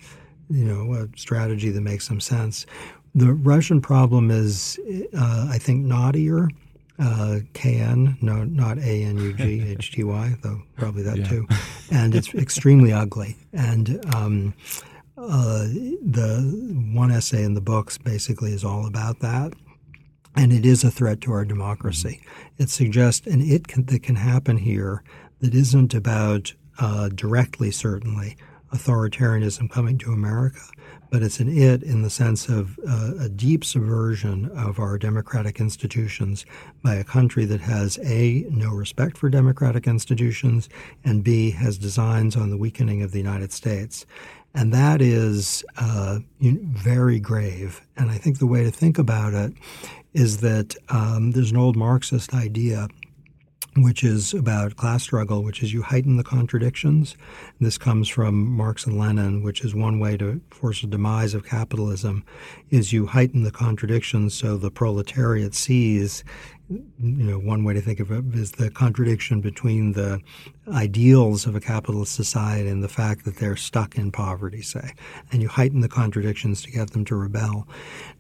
you 0.50 0.66
know, 0.66 0.94
a 0.94 1.08
strategy 1.18 1.70
that 1.70 1.82
makes 1.82 2.08
some 2.08 2.20
sense. 2.20 2.66
The 3.16 3.34
Russian 3.34 3.82
problem 3.82 4.32
is, 4.32 4.80
uh, 5.18 5.48
I 5.50 5.58
think, 5.60 5.86
knottier. 5.86 6.50
uh, 7.00 7.40
KN, 7.56 8.18
no, 8.22 8.44
not 8.44 8.78
A 8.78 9.04
N 9.04 9.18
U 9.18 9.34
G 9.34 9.62
H 9.62 9.92
T 9.92 10.04
Y, 10.04 10.36
though 10.44 10.62
probably 10.78 11.02
that 11.04 11.18
yeah. 11.22 11.28
too. 11.28 11.48
And 11.92 12.14
it's 12.16 12.34
extremely 12.36 12.94
ugly. 12.94 13.36
And 13.52 14.00
um, 14.16 14.54
the 15.16 16.92
one 16.94 17.12
essay 17.12 17.44
in 17.44 17.54
the 17.54 17.62
books 17.62 17.98
basically 17.98 18.54
is 18.54 18.64
all 18.64 18.88
about 18.88 19.20
that. 19.20 19.54
And 20.36 20.52
it 20.52 20.66
is 20.66 20.84
a 20.84 20.90
threat 20.90 21.22
to 21.22 21.32
our 21.32 21.46
democracy. 21.46 22.22
It 22.58 22.70
suggests, 22.70 23.28
an 23.28 23.42
it 23.42 23.68
can, 23.68 23.86
that 23.86 24.02
can 24.02 24.16
happen 24.16 24.58
here 24.58 25.04
that 25.42 25.54
isn't 25.54 25.94
about 25.94 26.54
uh, 26.80 27.10
directly, 27.10 27.70
certainly, 27.70 28.36
authoritarianism 28.74 29.70
coming 29.70 30.00
to 30.00 30.12
America, 30.12 30.62
but 31.12 31.22
it's 31.22 31.40
an 31.40 31.56
it 31.56 31.84
in 31.84 32.02
the 32.02 32.10
sense 32.10 32.50
of 32.50 32.80
uh, 32.90 33.12
a 33.20 33.30
deep 33.30 33.64
subversion 33.64 34.50
of 34.58 34.80
our 34.80 34.98
democratic 34.98 35.60
institutions 35.60 36.44
by 36.82 36.96
a 36.96 37.04
country 37.04 37.46
that 37.46 37.62
has 37.62 38.00
A, 38.00 38.48
no 38.50 38.72
respect 38.72 39.16
for 39.20 39.30
democratic 39.30 39.86
institutions, 39.86 40.70
and 41.04 41.24
B, 41.24 41.52
has 41.52 41.78
designs 41.78 42.36
on 42.36 42.50
the 42.50 42.58
weakening 42.58 43.04
of 43.04 43.12
the 43.12 43.20
United 43.20 43.52
States. 43.52 44.08
And 44.54 44.74
that 44.74 45.02
is 45.02 45.64
uh, 45.78 46.20
very 46.40 47.20
grave. 47.20 47.82
And 47.98 48.12
I 48.12 48.18
think 48.18 48.40
the 48.40 48.48
way 48.48 48.64
to 48.64 48.72
think 48.72 48.98
about 48.98 49.34
it 49.34 49.54
is 50.14 50.38
that 50.42 50.76
um, 50.90 51.32
there's 51.32 51.52
an 51.52 51.58
old 51.58 51.76
Marxist 51.76 52.34
idea 52.34 52.88
which 53.76 54.04
is 54.04 54.34
about 54.34 54.76
class 54.76 55.04
struggle, 55.04 55.44
which 55.44 55.64
is 55.64 55.74
you 55.74 55.82
heighten 55.82 56.18
the 56.18 56.24
contradictions. 56.24 57.18
This 57.60 57.78
comes 57.78 58.08
from 58.08 58.46
Marx 58.52 58.86
and 58.86 59.00
Lenin, 59.00 59.42
which 59.44 59.64
is 59.64 59.74
one 59.74 60.00
way 60.00 60.16
to 60.18 60.42
force 60.52 60.84
a 60.84 60.88
demise 60.88 61.34
of 61.34 61.46
capitalism, 61.46 62.24
is 62.74 62.92
you 62.92 63.06
heighten 63.06 63.44
the 63.44 63.52
contradictions 63.52 64.34
so 64.34 64.58
the 64.58 64.72
proletariat 64.72 65.54
sees 65.54 66.24
you 66.70 66.82
know, 67.00 67.38
one 67.38 67.64
way 67.64 67.74
to 67.74 67.82
think 67.82 68.00
of 68.00 68.12
it 68.12 68.24
is 68.34 68.54
the 68.54 68.72
contradiction 68.72 69.42
between 69.42 69.92
the 69.92 70.20
ideals 70.72 71.46
of 71.46 71.56
a 71.56 71.60
capitalist 71.60 72.16
society 72.16 72.70
and 72.70 72.84
the 72.84 72.90
fact 72.90 73.26
that 73.26 73.36
they're 73.36 73.56
stuck 73.56 73.96
in 73.96 74.12
poverty, 74.12 74.62
say, 74.62 74.94
and 75.32 75.42
you 75.42 75.48
heighten 75.48 75.82
the 75.82 75.90
contradictions 75.90 76.62
to 76.64 76.72
get 76.72 76.92
them 76.92 77.06
to 77.06 77.16
rebel. 77.16 77.68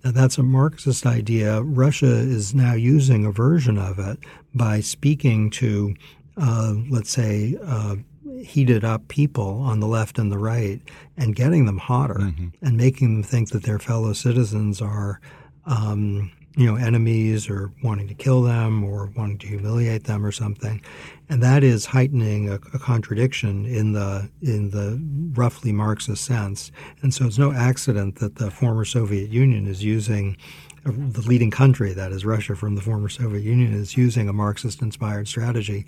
Now, 0.03 0.11
that's 0.11 0.37
a 0.37 0.43
Marxist 0.43 1.05
idea. 1.05 1.61
Russia 1.61 2.05
is 2.05 2.53
now 2.53 2.73
using 2.73 3.25
a 3.25 3.31
version 3.31 3.77
of 3.77 3.97
it 3.97 4.19
by 4.53 4.81
speaking 4.81 5.49
to, 5.51 5.95
uh, 6.37 6.75
let's 6.89 7.09
say, 7.09 7.57
uh, 7.63 7.95
heated 8.43 8.83
up 8.83 9.07
people 9.07 9.61
on 9.61 9.79
the 9.79 9.87
left 9.87 10.19
and 10.19 10.31
the 10.31 10.37
right 10.37 10.81
and 11.17 11.35
getting 11.35 11.65
them 11.65 11.77
hotter 11.77 12.15
mm-hmm. 12.15 12.47
and 12.61 12.77
making 12.77 13.13
them 13.13 13.23
think 13.23 13.49
that 13.49 13.63
their 13.63 13.79
fellow 13.79 14.13
citizens 14.13 14.81
are. 14.81 15.19
Um, 15.65 16.31
you 16.55 16.67
know, 16.67 16.75
enemies 16.75 17.49
or 17.49 17.71
wanting 17.83 18.07
to 18.07 18.13
kill 18.13 18.43
them 18.43 18.83
or 18.83 19.11
wanting 19.15 19.39
to 19.39 19.47
humiliate 19.47 20.03
them 20.03 20.23
or 20.23 20.31
something. 20.31 20.81
And 21.27 21.41
that 21.41 21.63
is 21.63 21.85
heightening 21.85 22.49
a, 22.49 22.55
a, 22.55 22.79
contradiction 22.79 23.65
in 23.65 23.93
the 23.93 24.29
in 24.41 24.69
the 24.69 25.01
roughly 25.35 25.71
Marxist 25.71 26.23
sense. 26.23 26.71
And 27.01 27.11
so 27.11 27.25
it's 27.25 27.39
no 27.39 27.51
accident 27.51 28.17
that 28.17 28.35
the 28.35 28.51
former 28.51 28.85
Soviet 28.85 29.31
Union 29.31 29.65
is 29.65 29.83
using 29.83 30.37
the 30.85 31.21
leading 31.21 31.51
country, 31.51 31.93
that 31.93 32.11
is 32.11 32.25
Russia 32.25 32.55
from 32.55 32.75
the 32.75 32.81
former 32.81 33.07
Soviet 33.07 33.41
Union, 33.41 33.73
is 33.73 33.95
using 33.95 34.27
a 34.27 34.33
Marxist-inspired 34.33 35.27
strategy, 35.27 35.85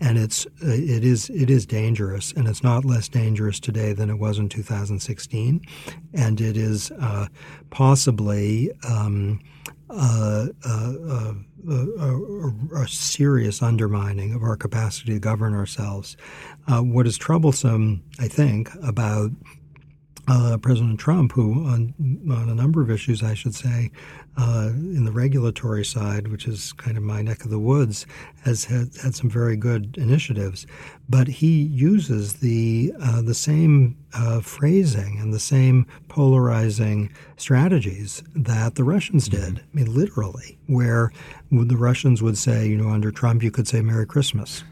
and 0.00 0.16
it's 0.16 0.46
it 0.62 1.04
is 1.04 1.30
it 1.30 1.50
is 1.50 1.66
dangerous, 1.66 2.32
and 2.32 2.48
it's 2.48 2.62
not 2.62 2.84
less 2.84 3.08
dangerous 3.08 3.60
today 3.60 3.92
than 3.92 4.08
it 4.08 4.18
was 4.18 4.38
in 4.38 4.48
2016, 4.48 5.60
and 6.14 6.40
it 6.40 6.56
is 6.56 6.90
uh, 6.92 7.26
possibly. 7.70 8.70
Um, 8.88 9.40
uh, 9.90 10.48
uh, 10.66 11.32
a, 11.66 12.52
a, 12.76 12.88
serious 12.88 13.62
undermining 13.62 14.34
of 14.34 14.42
our 14.42 14.54
capacity 14.54 15.14
to 15.14 15.18
govern 15.18 15.54
ourselves. 15.54 16.14
Uh, 16.66 16.82
what 16.82 17.06
is 17.06 17.16
troublesome, 17.16 18.02
I 18.20 18.28
think, 18.28 18.68
about 18.82 19.30
uh, 20.28 20.58
President 20.58 21.00
Trump, 21.00 21.32
who 21.32 21.64
on, 21.66 21.94
on, 22.30 22.48
a 22.48 22.54
number 22.54 22.82
of 22.82 22.90
issues, 22.90 23.22
I 23.22 23.34
should 23.34 23.54
say, 23.54 23.90
uh, 24.38 24.68
in 24.72 25.04
the 25.04 25.10
regulatory 25.10 25.84
side, 25.84 26.28
which 26.28 26.46
is 26.46 26.72
kind 26.74 26.96
of 26.96 27.02
my 27.02 27.20
neck 27.20 27.44
of 27.44 27.50
the 27.50 27.58
woods, 27.58 28.06
has 28.44 28.64
had, 28.64 28.90
had 29.02 29.14
some 29.14 29.28
very 29.28 29.56
good 29.56 29.96
initiatives. 29.98 30.64
But 31.08 31.26
he 31.26 31.62
uses 31.62 32.34
the 32.34 32.92
uh, 33.02 33.22
the 33.22 33.34
same 33.34 33.96
uh, 34.14 34.40
phrasing 34.40 35.18
and 35.20 35.34
the 35.34 35.40
same 35.40 35.86
polarizing 36.06 37.12
strategies 37.36 38.22
that 38.34 38.76
the 38.76 38.84
Russians 38.84 39.28
mm-hmm. 39.28 39.54
did. 39.54 39.58
I 39.58 39.76
mean, 39.76 39.92
literally, 39.92 40.56
where 40.66 41.10
the 41.50 41.76
Russians 41.76 42.22
would 42.22 42.38
say, 42.38 42.68
you 42.68 42.76
know, 42.76 42.90
under 42.90 43.10
Trump, 43.10 43.42
you 43.42 43.50
could 43.50 43.66
say 43.66 43.80
Merry 43.80 44.06
Christmas 44.06 44.62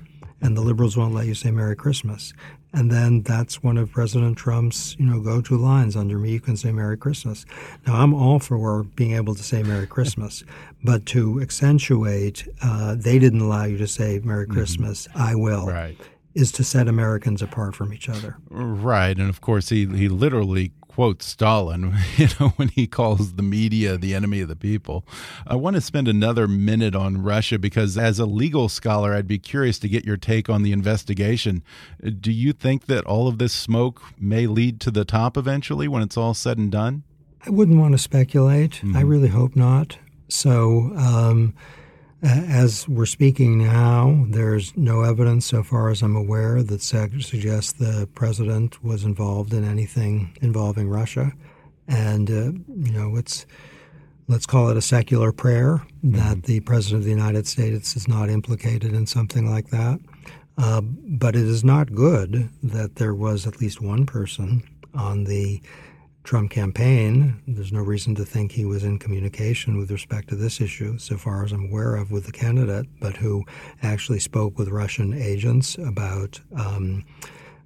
and 0.43 0.57
the 0.57 0.61
liberals 0.61 0.97
won't 0.97 1.15
let 1.15 1.27
you 1.27 1.35
say 1.35 1.51
Merry 1.51 1.77
Christmas. 1.77 2.33
And 2.77 2.91
then 2.91 3.23
that's 3.23 3.63
one 3.63 3.79
of 3.79 3.91
President 3.91 4.37
Trump's, 4.37 4.97
you 4.99 5.07
know, 5.07 5.19
go-to 5.19 5.57
lines. 5.57 5.97
Under 5.97 6.19
me, 6.19 6.31
you 6.31 6.41
can 6.41 6.59
say 6.59 6.73
Merry 6.73 6.99
Christmas. 6.99 7.47
Now, 7.87 7.95
I'm 7.95 8.13
all 8.13 8.39
for 8.39 8.83
being 8.83 9.13
able 9.13 9.35
to 9.35 9.43
say 9.43 9.63
Merry 9.63 9.87
Christmas, 9.87 10.45
but 10.85 11.07
to 11.07 11.41
accentuate, 11.41 12.47
uh, 12.63 12.95
they 12.95 13.19
didn't 13.19 13.41
allow 13.41 13.65
you 13.65 13.79
to 13.79 13.87
say 13.87 14.21
Merry 14.23 14.45
mm-hmm. 14.45 14.53
Christmas. 14.53 15.09
Mm-hmm. 15.09 15.23
I 15.23 15.35
will. 15.35 15.67
Right. 15.67 15.97
Is 16.35 16.53
to 16.53 16.65
set 16.65 16.87
Americans 16.87 17.41
apart 17.41 17.75
from 17.75 17.95
each 17.95 18.11
other. 18.11 18.37
Right, 18.51 19.17
and 19.17 19.31
of 19.31 19.41
course, 19.41 19.71
he 19.71 19.87
he 19.87 20.11
literally 20.11 20.71
quotes 20.97 21.27
Stalin, 21.27 21.95
you 22.17 22.27
know, 22.41 22.49
when 22.57 22.69
he 22.69 22.87
calls 22.87 23.35
the 23.35 23.43
media 23.43 23.99
the 23.99 24.15
enemy 24.15 24.41
of 24.41 24.49
the 24.49 24.57
people. 24.57 25.05
I 25.47 25.55
want 25.55 25.77
to 25.77 25.83
spend 25.83 26.09
another 26.09 26.49
minute 26.49 26.97
on 26.97 27.23
Russia 27.23 27.59
because, 27.59 27.99
as 27.99 28.19
a 28.19 28.25
legal 28.25 28.71
scholar, 28.71 29.13
I'd 29.13 29.29
be 29.29 29.39
curious 29.39 29.79
to 29.81 29.91
get 29.91 30.07
your 30.07 30.17
take 30.17 30.49
on 30.49 30.63
the 30.63 30.73
investigation. 30.73 31.63
Do 32.19 32.33
you 32.33 32.55
think 32.55 32.87
that 32.87 33.05
all 33.05 33.29
of 33.29 33.37
this 33.37 33.53
smoke 33.53 34.01
may 34.19 34.47
lead 34.47 34.81
to 34.81 34.91
the 34.91 35.05
top 35.05 35.37
eventually 35.37 35.87
when 35.87 36.01
it's 36.01 36.17
all 36.17 36.33
said 36.33 36.57
and 36.57 36.73
done? 36.73 37.03
I 37.47 37.51
wouldn't 37.51 37.79
want 37.79 37.93
to 37.93 37.99
speculate. 37.99 38.81
Mm 38.83 38.89
-hmm. 38.89 38.97
I 38.97 39.01
mm-hmm. 39.01 39.11
really 39.11 39.29
hope 39.29 39.55
not. 39.55 39.99
So, 40.29 40.53
um, 40.97 41.53
as 42.23 42.89
we're 42.89 43.07
speaking 43.07 43.59
now, 43.59 44.25
there's 44.29 44.77
no 44.77 45.03
evidence, 45.03 45.47
so 45.47 45.63
far 45.63 45.91
as 45.91 46.03
I'm 46.03 46.17
aware, 46.17 46.63
that 46.63 46.81
suggests 46.81 47.73
the 47.73 48.09
president 48.15 48.83
was 48.83 49.05
involved 49.05 49.53
in 49.53 49.65
anything 49.65 50.37
involving 50.41 50.89
Russia. 50.89 51.33
And, 51.89 52.31
uh, 52.31 52.53
you 52.75 52.93
know, 52.93 53.17
it's, 53.17 53.47
let's 54.29 54.47
call 54.47 54.71
it 54.71 54.77
a 54.77 54.83
secular 54.83 55.31
prayer 55.31 55.83
that 56.03 56.39
mm-hmm. 56.39 56.41
the 56.41 56.61
president 56.61 57.01
of 57.01 57.05
the 57.05 57.11
United 57.11 57.47
States 57.47 57.97
is 57.97 58.09
not 58.09 58.29
implicated 58.29 58.93
in 58.95 59.07
something 59.07 59.49
like 59.49 59.69
that. 59.69 60.01
Uh, 60.59 60.81
but 60.81 61.37
it 61.37 61.43
is 61.43 61.63
not 61.63 61.95
good 61.95 62.49
that 62.63 62.97
there 62.97 63.15
was 63.15 63.47
at 63.47 63.61
least 63.61 63.83
one 63.83 64.07
person 64.07 64.63
on 64.95 65.25
the 65.25 65.61
Trump 66.27 66.51
campaign, 66.51 67.41
there's 67.47 67.73
no 67.73 67.81
reason 67.81 68.13
to 68.17 68.25
think 68.25 68.51
he 68.51 68.65
was 68.65 68.83
in 68.83 68.99
communication 68.99 69.79
with 69.79 69.93
respect 69.93 70.29
to 70.29 70.35
this 70.35 70.61
issue, 70.61 70.99
so 70.99 71.17
far 71.17 71.45
as 71.45 71.53
I'm 71.53 71.67
aware 71.67 71.95
of, 71.95 72.11
with 72.11 72.27
the 72.27 72.33
candidate, 72.33 72.87
but 73.01 73.17
who 73.17 73.45
actually 73.85 74.19
spoke 74.19 74.59
with 74.59 74.69
Russian 74.69 75.15
agents 75.15 75.79
about 75.79 76.41
um, 76.57 77.05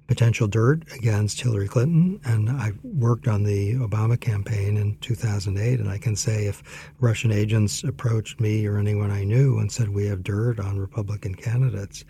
potential 0.05 0.47
dirt 0.47 0.83
against 0.93 1.41
Hillary 1.41 1.67
Clinton. 1.67 2.21
And 2.23 2.51
I 2.51 2.73
worked 2.83 3.27
on 3.27 3.45
the 3.45 3.73
Obama 3.77 4.19
campaign 4.19 4.77
in 4.77 4.95
2008, 4.99 5.79
and 5.79 5.89
I 5.89 5.97
can 5.97 6.15
say 6.15 6.45
if 6.45 6.93
Russian 6.99 7.31
agents 7.31 7.83
approached 7.83 8.39
me 8.39 8.67
or 8.67 8.77
anyone 8.77 9.09
I 9.09 9.23
knew 9.23 9.57
and 9.57 9.71
said, 9.71 9.89
We 9.89 10.05
have 10.05 10.21
dirt 10.21 10.59
on 10.59 10.77
Republican 10.77 11.33
candidates, 11.33 12.05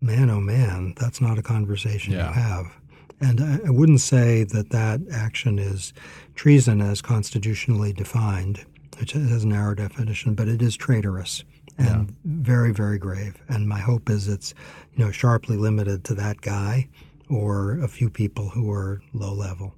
man, 0.00 0.28
oh 0.28 0.40
man, 0.40 0.94
that's 0.98 1.20
not 1.20 1.38
a 1.38 1.42
conversation 1.42 2.14
yeah. 2.14 2.28
you 2.28 2.34
have. 2.34 2.66
And 3.20 3.40
I, 3.40 3.60
I 3.66 3.70
wouldn't 3.70 4.00
say 4.00 4.44
that 4.44 4.70
that 4.70 5.00
action 5.12 5.58
is 5.58 5.92
treason 6.34 6.80
as 6.80 7.00
constitutionally 7.00 7.92
defined, 7.92 8.64
which 8.98 9.12
has 9.12 9.44
a 9.44 9.48
narrow 9.48 9.74
definition, 9.74 10.34
but 10.34 10.48
it 10.48 10.62
is 10.62 10.76
traitorous 10.76 11.44
and 11.78 12.08
yeah. 12.08 12.14
very, 12.24 12.72
very 12.72 12.98
grave. 12.98 13.36
And 13.48 13.68
my 13.68 13.80
hope 13.80 14.10
is 14.10 14.28
it's, 14.28 14.54
you 14.94 15.04
know, 15.04 15.10
sharply 15.10 15.56
limited 15.56 16.04
to 16.04 16.14
that 16.14 16.40
guy 16.40 16.88
or 17.28 17.80
a 17.80 17.88
few 17.88 18.10
people 18.10 18.50
who 18.50 18.70
are 18.70 19.02
low 19.12 19.32
level. 19.32 19.74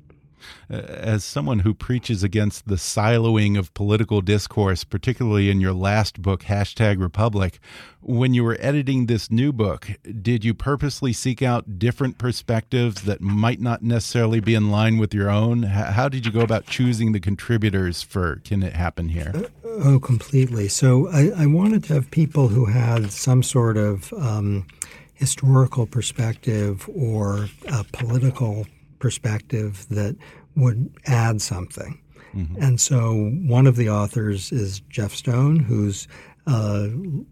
Uh, 0.71 0.77
as 0.77 1.25
someone 1.25 1.61
who 1.61 1.75
preaches 1.75 2.23
against 2.23 2.67
the 2.69 2.77
siloing 2.77 3.59
of 3.59 3.73
political 3.75 4.21
discourse, 4.21 4.85
particularly 4.85 5.51
in 5.51 5.61
your 5.61 5.73
last 5.73 6.21
book, 6.23 6.45
Hashtag 6.45 7.01
Republic, 7.01 7.59
when 8.01 8.35
you 8.35 8.45
were 8.45 8.57
editing 8.61 9.07
this 9.07 9.31
new 9.31 9.53
book, 9.53 9.91
did 10.23 10.45
you 10.45 10.55
purposely 10.55 11.13
seek 11.13 11.43
out 11.43 11.79
different 11.79 12.19
perspectives 12.19 13.03
that 13.03 13.21
might 13.21 13.61
not 13.61 13.83
necessarily 13.83 14.41
be 14.41 14.55
in 14.55 14.71
line 14.71 14.99
with 14.99 15.13
your 15.13 15.29
own? 15.29 15.65
How 15.65 16.09
did 16.09 16.25
you 16.25 16.33
go 16.33 16.41
about 16.41 16.67
choosing 16.67 17.13
the 17.13 17.21
contributors 17.21 18.03
for 18.03 18.37
Can 18.45 18.63
It 18.63 18.75
Happen 18.75 19.09
Here? 19.09 19.33
Uh, 19.35 19.49
oh, 19.65 20.01
completely. 20.01 20.69
So 20.69 21.09
I, 21.09 21.31
I, 21.37 21.47
wanted 21.47 21.85
to 21.85 21.95
have 21.95 22.11
people 22.11 22.49
who 22.49 22.67
had 22.67 23.11
some 23.11 23.43
sort 23.43 23.77
of 23.77 24.13
um, 24.13 24.67
historical 25.15 25.87
perspective 25.87 26.89
or 26.95 27.49
a 27.69 27.85
political 27.85 28.67
perspective 28.99 29.87
that 29.91 30.17
would 30.57 30.91
add 31.07 31.43
something. 31.43 32.01
Mm-hmm. 32.35 32.63
And 32.63 32.81
so 32.81 33.31
one 33.47 33.67
of 33.67 33.77
the 33.77 33.89
authors 33.89 34.53
is 34.53 34.81
Jeff 34.91 35.15
Stone, 35.15 35.61
who's 35.61 36.07
uh, 36.47 36.89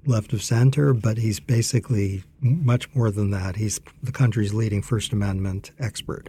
left 0.07 0.33
of 0.33 0.43
center, 0.43 0.93
but 0.93 1.19
he's 1.19 1.39
basically 1.39 2.25
much 2.41 2.93
more 2.95 3.11
than 3.11 3.31
that. 3.31 3.57
He's 3.57 3.81
the 4.03 4.11
country's 4.13 4.53
leading 4.53 4.83
First 4.83 5.13
Amendment 5.13 5.71
expert, 5.79 6.29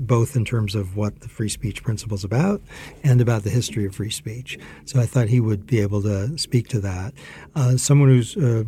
both 0.00 0.36
in 0.36 0.44
terms 0.44 0.74
of 0.74 0.96
what 0.96 1.20
the 1.20 1.28
free 1.28 1.48
speech 1.48 1.82
principle 1.82 2.16
is 2.16 2.22
about 2.22 2.62
and 3.02 3.20
about 3.20 3.42
the 3.42 3.50
history 3.50 3.84
of 3.84 3.96
free 3.96 4.10
speech. 4.10 4.58
So 4.84 5.00
I 5.00 5.06
thought 5.06 5.28
he 5.28 5.40
would 5.40 5.66
be 5.66 5.80
able 5.80 6.02
to 6.02 6.38
speak 6.38 6.68
to 6.68 6.80
that. 6.80 7.14
Uh, 7.56 7.76
someone 7.76 8.10
who's 8.10 8.36
uh, 8.36 8.64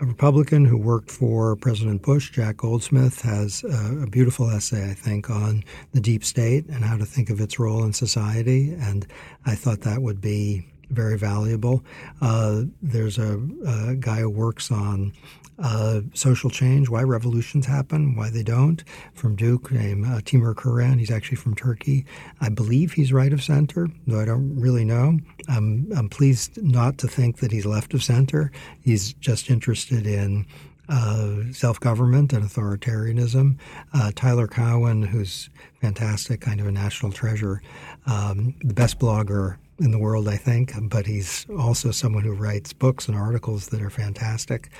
a 0.00 0.06
Republican 0.06 0.64
who 0.64 0.76
worked 0.76 1.10
for 1.10 1.56
President 1.56 2.02
Bush, 2.02 2.30
Jack 2.30 2.58
Goldsmith, 2.58 3.20
has 3.22 3.64
a, 3.64 4.02
a, 4.02 4.06
beautiful 4.06 4.48
essay, 4.48 4.90
I 4.90 4.94
think, 4.94 5.28
on 5.28 5.64
the 5.92 6.00
deep 6.00 6.24
state 6.24 6.66
and 6.66 6.84
how 6.84 6.96
to 6.96 7.04
think 7.04 7.30
of 7.30 7.40
its 7.40 7.58
role 7.58 7.82
in 7.82 7.92
society. 7.92 8.74
And 8.74 9.06
I 9.44 9.56
thought 9.56 9.80
that 9.80 10.02
would 10.02 10.20
be 10.20 10.66
very 10.90 11.18
valuable. 11.18 11.84
Uh, 12.20 12.62
there's 12.80 13.18
a, 13.18 13.40
a, 13.66 13.96
guy 13.96 14.20
who 14.20 14.30
works 14.30 14.70
on 14.70 15.12
uh, 15.58 16.00
social 16.14 16.50
change, 16.50 16.88
why 16.88 17.02
revolutions 17.02 17.66
happen, 17.66 18.14
why 18.14 18.30
they 18.30 18.42
don't, 18.42 18.84
from 19.14 19.36
Duke 19.36 19.70
named 19.72 20.06
uh, 20.06 20.20
Timur 20.24 20.54
Kuran. 20.54 20.98
He's 20.98 21.10
actually 21.10 21.36
from 21.36 21.54
Turkey. 21.54 22.06
I 22.40 22.48
believe 22.48 22.92
he's 22.92 23.12
right 23.12 23.32
of 23.32 23.42
center, 23.42 23.88
though 24.06 24.20
I 24.20 24.24
don't 24.24 24.58
really 24.58 24.84
know. 24.84 25.18
I'm, 25.48 25.90
I'm 25.96 26.08
pleased 26.08 26.62
not 26.62 26.98
to 26.98 27.08
think 27.08 27.38
that 27.38 27.52
he's 27.52 27.66
left 27.66 27.94
of 27.94 28.02
center. 28.02 28.52
He's 28.80 29.12
just 29.14 29.50
interested 29.50 30.06
in 30.06 30.46
uh, 30.88 31.52
self 31.52 31.78
government 31.80 32.32
and 32.32 32.44
authoritarianism. 32.44 33.58
Uh, 33.92 34.12
Tyler 34.14 34.46
Cowen, 34.46 35.02
who's 35.02 35.50
fantastic, 35.80 36.40
kind 36.40 36.60
of 36.60 36.66
a 36.66 36.72
national 36.72 37.12
treasure, 37.12 37.60
um, 38.06 38.54
the 38.62 38.74
best 38.74 38.98
blogger 38.98 39.56
in 39.78 39.90
the 39.90 39.98
world, 39.98 40.28
I 40.28 40.36
think, 40.36 40.72
but 40.82 41.06
he's 41.06 41.46
also 41.56 41.90
someone 41.90 42.24
who 42.24 42.34
writes 42.34 42.72
books 42.72 43.08
and 43.08 43.16
articles 43.16 43.68
that 43.68 43.80
are 43.80 43.90
fantastic. 43.90 44.70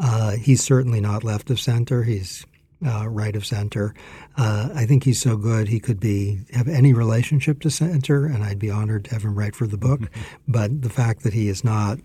Uh, 0.00 0.32
he's 0.32 0.62
certainly 0.62 1.00
not 1.00 1.24
left 1.24 1.50
of 1.50 1.60
center. 1.60 2.02
He's 2.02 2.44
uh, 2.86 3.08
right 3.08 3.34
of 3.34 3.44
center. 3.44 3.94
Uh, 4.36 4.68
I 4.74 4.86
think 4.86 5.04
he's 5.04 5.20
so 5.20 5.36
good 5.36 5.68
he 5.68 5.80
could 5.80 6.00
be 6.00 6.40
have 6.52 6.68
any 6.68 6.92
relationship 6.92 7.60
to 7.60 7.70
center, 7.70 8.26
and 8.26 8.42
I'd 8.42 8.58
be 8.58 8.70
honored 8.70 9.04
to 9.06 9.10
have 9.12 9.22
him 9.22 9.36
write 9.36 9.56
for 9.56 9.66
the 9.66 9.78
book. 9.78 10.02
but 10.46 10.82
the 10.82 10.90
fact 10.90 11.22
that 11.22 11.34
he 11.34 11.48
is 11.48 11.64
not 11.64 11.98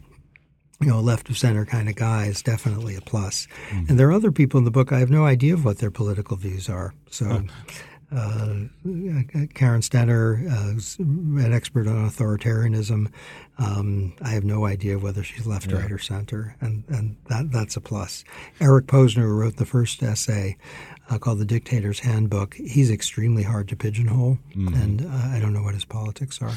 you 0.81 0.89
know, 0.89 0.99
a 0.99 1.01
left 1.01 1.29
of 1.29 1.37
center 1.37 1.65
kind 1.65 1.87
of 1.87 1.95
guy 1.95 2.25
is 2.25 2.41
definitely 2.41 2.95
a 2.95 3.01
plus. 3.01 3.47
Mm-hmm. 3.69 3.85
And 3.89 3.99
there 3.99 4.09
are 4.09 4.11
other 4.11 4.31
people 4.31 4.57
in 4.57 4.65
the 4.65 4.71
book 4.71 4.91
I 4.91 4.99
have 4.99 5.09
no 5.09 5.25
idea 5.25 5.53
of 5.53 5.63
what 5.63 5.77
their 5.77 5.91
political 5.91 6.35
views 6.35 6.67
are. 6.67 6.93
So 7.09 7.45
uh, 8.13 9.47
Karen 9.53 9.81
Stenner, 9.81 10.45
uh, 10.49 11.43
an 11.45 11.53
expert 11.53 11.87
on 11.87 12.07
authoritarianism. 12.09 13.11
Um, 13.57 14.13
I 14.21 14.29
have 14.29 14.43
no 14.43 14.65
idea 14.65 14.99
whether 14.99 15.23
she's 15.23 15.47
left, 15.47 15.71
yeah. 15.71 15.77
right, 15.77 15.91
or 15.91 15.99
center, 15.99 16.55
and, 16.61 16.83
and 16.89 17.15
that, 17.29 17.51
that's 17.51 17.75
a 17.75 17.81
plus. 17.81 18.23
Eric 18.59 18.87
Posner, 18.87 19.23
who 19.23 19.33
wrote 19.33 19.57
the 19.57 19.65
first 19.65 20.01
essay 20.03 20.57
uh, 21.09 21.17
called 21.17 21.39
The 21.39 21.45
Dictator's 21.45 21.99
Handbook, 21.99 22.55
he's 22.55 22.91
extremely 22.91 23.43
hard 23.43 23.67
to 23.69 23.75
pigeonhole, 23.75 24.37
mm-hmm. 24.55 24.73
and 24.73 25.01
uh, 25.01 25.35
I 25.35 25.39
don't 25.39 25.53
know 25.53 25.63
what 25.63 25.73
his 25.73 25.85
politics 25.85 26.41
are. 26.41 26.53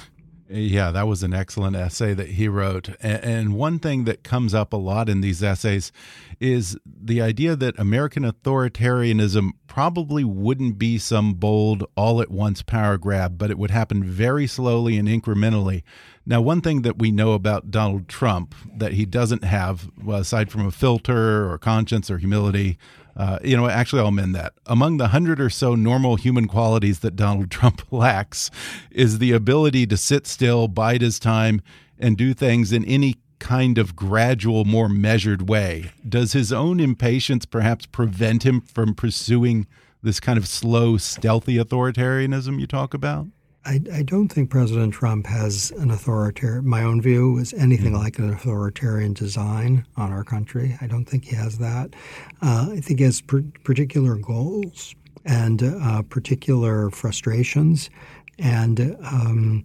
Yeah, 0.49 0.93
that 0.93 1.09
was 1.09 1.25
an 1.25 1.35
excellent 1.35 1.75
essay 1.75 2.15
that 2.15 2.31
he 2.31 2.47
wrote. 2.47 2.91
And 3.01 3.55
one 3.55 3.81
thing 3.81 4.05
that 4.05 4.23
comes 4.23 4.55
up 4.55 4.73
a 4.73 4.77
lot 4.77 5.09
in 5.09 5.21
these 5.21 5.43
essays 5.43 5.91
is 6.39 6.79
the 6.87 7.21
idea 7.21 7.57
that 7.57 7.79
American 7.79 8.23
authoritarianism 8.23 9.51
probably 9.67 10.23
wouldn't 10.23 10.79
be 10.79 10.99
some 10.99 11.35
bold, 11.35 11.85
all 11.97 12.23
at 12.23 12.31
once 12.31 12.63
power 12.63 12.97
grab, 12.97 13.37
but 13.39 13.51
it 13.51 13.59
would 13.59 13.73
happen 13.73 14.05
very 14.05 14.47
slowly 14.47 14.97
and 14.97 15.09
incrementally. 15.09 15.83
Now, 16.25 16.41
one 16.41 16.61
thing 16.61 16.83
that 16.83 16.99
we 16.99 17.11
know 17.11 17.33
about 17.33 17.71
Donald 17.71 18.09
Trump 18.09 18.55
that 18.77 18.93
he 18.93 19.05
doesn't 19.05 19.43
have, 19.43 19.91
aside 20.09 20.51
from 20.53 20.65
a 20.67 20.71
filter 20.71 21.51
or 21.51 21.59
conscience 21.59 22.09
or 22.09 22.19
humility, 22.19 22.79
uh, 23.17 23.39
you 23.43 23.57
know, 23.57 23.69
actually, 23.69 24.03
I'll 24.03 24.09
amend 24.09 24.35
that. 24.35 24.53
Among 24.67 24.99
the 24.99 25.09
hundred 25.09 25.41
or 25.41 25.49
so 25.49 25.75
normal 25.75 26.17
human 26.17 26.47
qualities 26.47 27.01
that 27.01 27.17
Donald 27.17 27.51
Trump 27.51 27.91
lacks 27.91 28.51
is 28.91 29.19
the 29.19 29.33
ability 29.33 29.87
to 29.87 29.97
sit 29.97 30.27
still, 30.27 30.69
bide 30.69 31.01
his 31.01 31.19
time, 31.19 31.63
and 31.99 32.17
do 32.17 32.35
things 32.35 32.73
in 32.73 32.85
any 32.85 33.17
kind 33.39 33.79
of 33.79 33.97
gradual, 33.97 34.65
more 34.65 34.89
measured 34.89 35.49
way. 35.49 35.93
Does 36.07 36.33
his 36.33 36.53
own 36.53 36.81
impatience 36.81 37.47
perhaps 37.47 37.87
prevent 37.87 38.45
him 38.45 38.61
from 38.61 38.95
pursuing 38.95 39.67
this 40.03 40.21
kind 40.21 40.39
of 40.39 40.47
slow, 40.47 40.97
stealthy 40.97 41.57
authoritarianism 41.57 42.61
you 42.61 42.67
talk 42.67 42.95
about? 42.95 43.27
I, 43.67 43.81
I, 43.93 44.03
don't 44.03 44.29
think 44.29 44.49
President 44.49 44.95
Trump 44.95 45.27
has 45.27 45.73
an 45.73 45.91
authoritarian, 45.91 46.69
my 46.69 46.85
own 46.85 47.03
view 47.03 47.39
is 47.39 47.53
anything 47.55 47.93
mm-hmm. 47.93 48.03
like 48.03 48.19
an 48.19 48.31
authoritarian 48.31 49.13
design 49.13 49.85
on 49.97 50.13
our 50.13 50.23
country. 50.23 50.79
I 50.81 50.87
don't 50.87 51.05
think 51.05 51.25
he 51.25 51.35
has 51.35 51.59
that. 51.59 51.95
Uh, 52.41 52.69
I 52.71 52.81
think 52.81 53.01
he 53.01 53.05
has 53.05 53.21
per- 53.21 53.45
particular 53.65 54.15
goals 54.15 54.95
and 55.25 55.65
uh, 55.65 56.03
particular 56.03 56.91
frustrations, 56.91 57.91
and 58.39 58.97
um, 59.03 59.65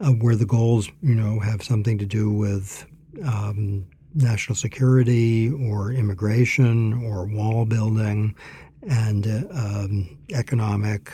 uh, 0.00 0.10
where 0.10 0.34
the 0.34 0.46
goals, 0.46 0.90
you 1.00 1.14
know, 1.14 1.38
have 1.38 1.62
something 1.62 1.98
to 1.98 2.06
do 2.06 2.32
with 2.32 2.84
um, 3.24 3.86
national 4.12 4.56
security 4.56 5.50
or 5.50 5.92
immigration 5.92 7.04
or 7.04 7.26
wall 7.26 7.64
building 7.64 8.34
and 8.88 9.28
uh, 9.28 9.44
um, 9.52 10.18
economic 10.34 11.12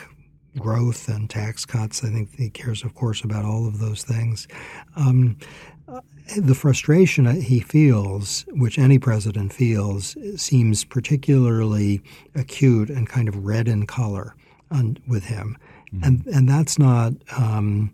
growth 0.57 1.07
and 1.07 1.29
tax 1.29 1.65
cuts. 1.65 2.03
I 2.03 2.09
think 2.09 2.35
he 2.35 2.49
cares, 2.49 2.83
of 2.83 2.95
course, 2.95 3.23
about 3.23 3.45
all 3.45 3.67
of 3.67 3.79
those 3.79 4.03
things. 4.03 4.47
Um, 4.95 5.37
the 6.35 6.55
frustration 6.55 7.41
he 7.41 7.59
feels, 7.59 8.45
which 8.49 8.77
any 8.77 8.99
president 8.99 9.53
feels, 9.53 10.17
seems 10.35 10.83
particularly 10.83 12.01
acute 12.35 12.89
and 12.89 13.07
kind 13.07 13.27
of 13.29 13.45
red 13.45 13.67
in 13.67 13.85
color 13.85 14.35
on, 14.71 14.97
with 15.07 15.23
him, 15.23 15.57
mm-hmm. 15.93 16.03
and 16.03 16.25
and 16.27 16.49
that's 16.49 16.77
not 16.77 17.13
um, 17.37 17.93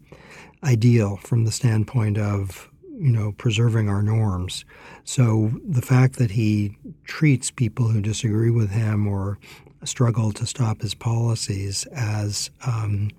ideal 0.63 1.17
from 1.17 1.45
the 1.45 1.51
standpoint 1.51 2.17
of 2.17 2.69
you 2.97 3.11
know 3.11 3.33
preserving 3.33 3.89
our 3.89 4.01
norms. 4.01 4.65
So 5.03 5.51
the 5.67 5.81
fact 5.81 6.17
that 6.17 6.31
he 6.31 6.75
treats 7.03 7.51
people 7.51 7.87
who 7.87 8.01
disagree 8.01 8.49
with 8.49 8.71
him 8.71 9.07
or 9.07 9.37
struggle 9.85 10.31
to 10.33 10.45
stop 10.45 10.81
his 10.81 10.93
policies 10.93 11.85
as 11.93 12.49
um, 12.65 13.09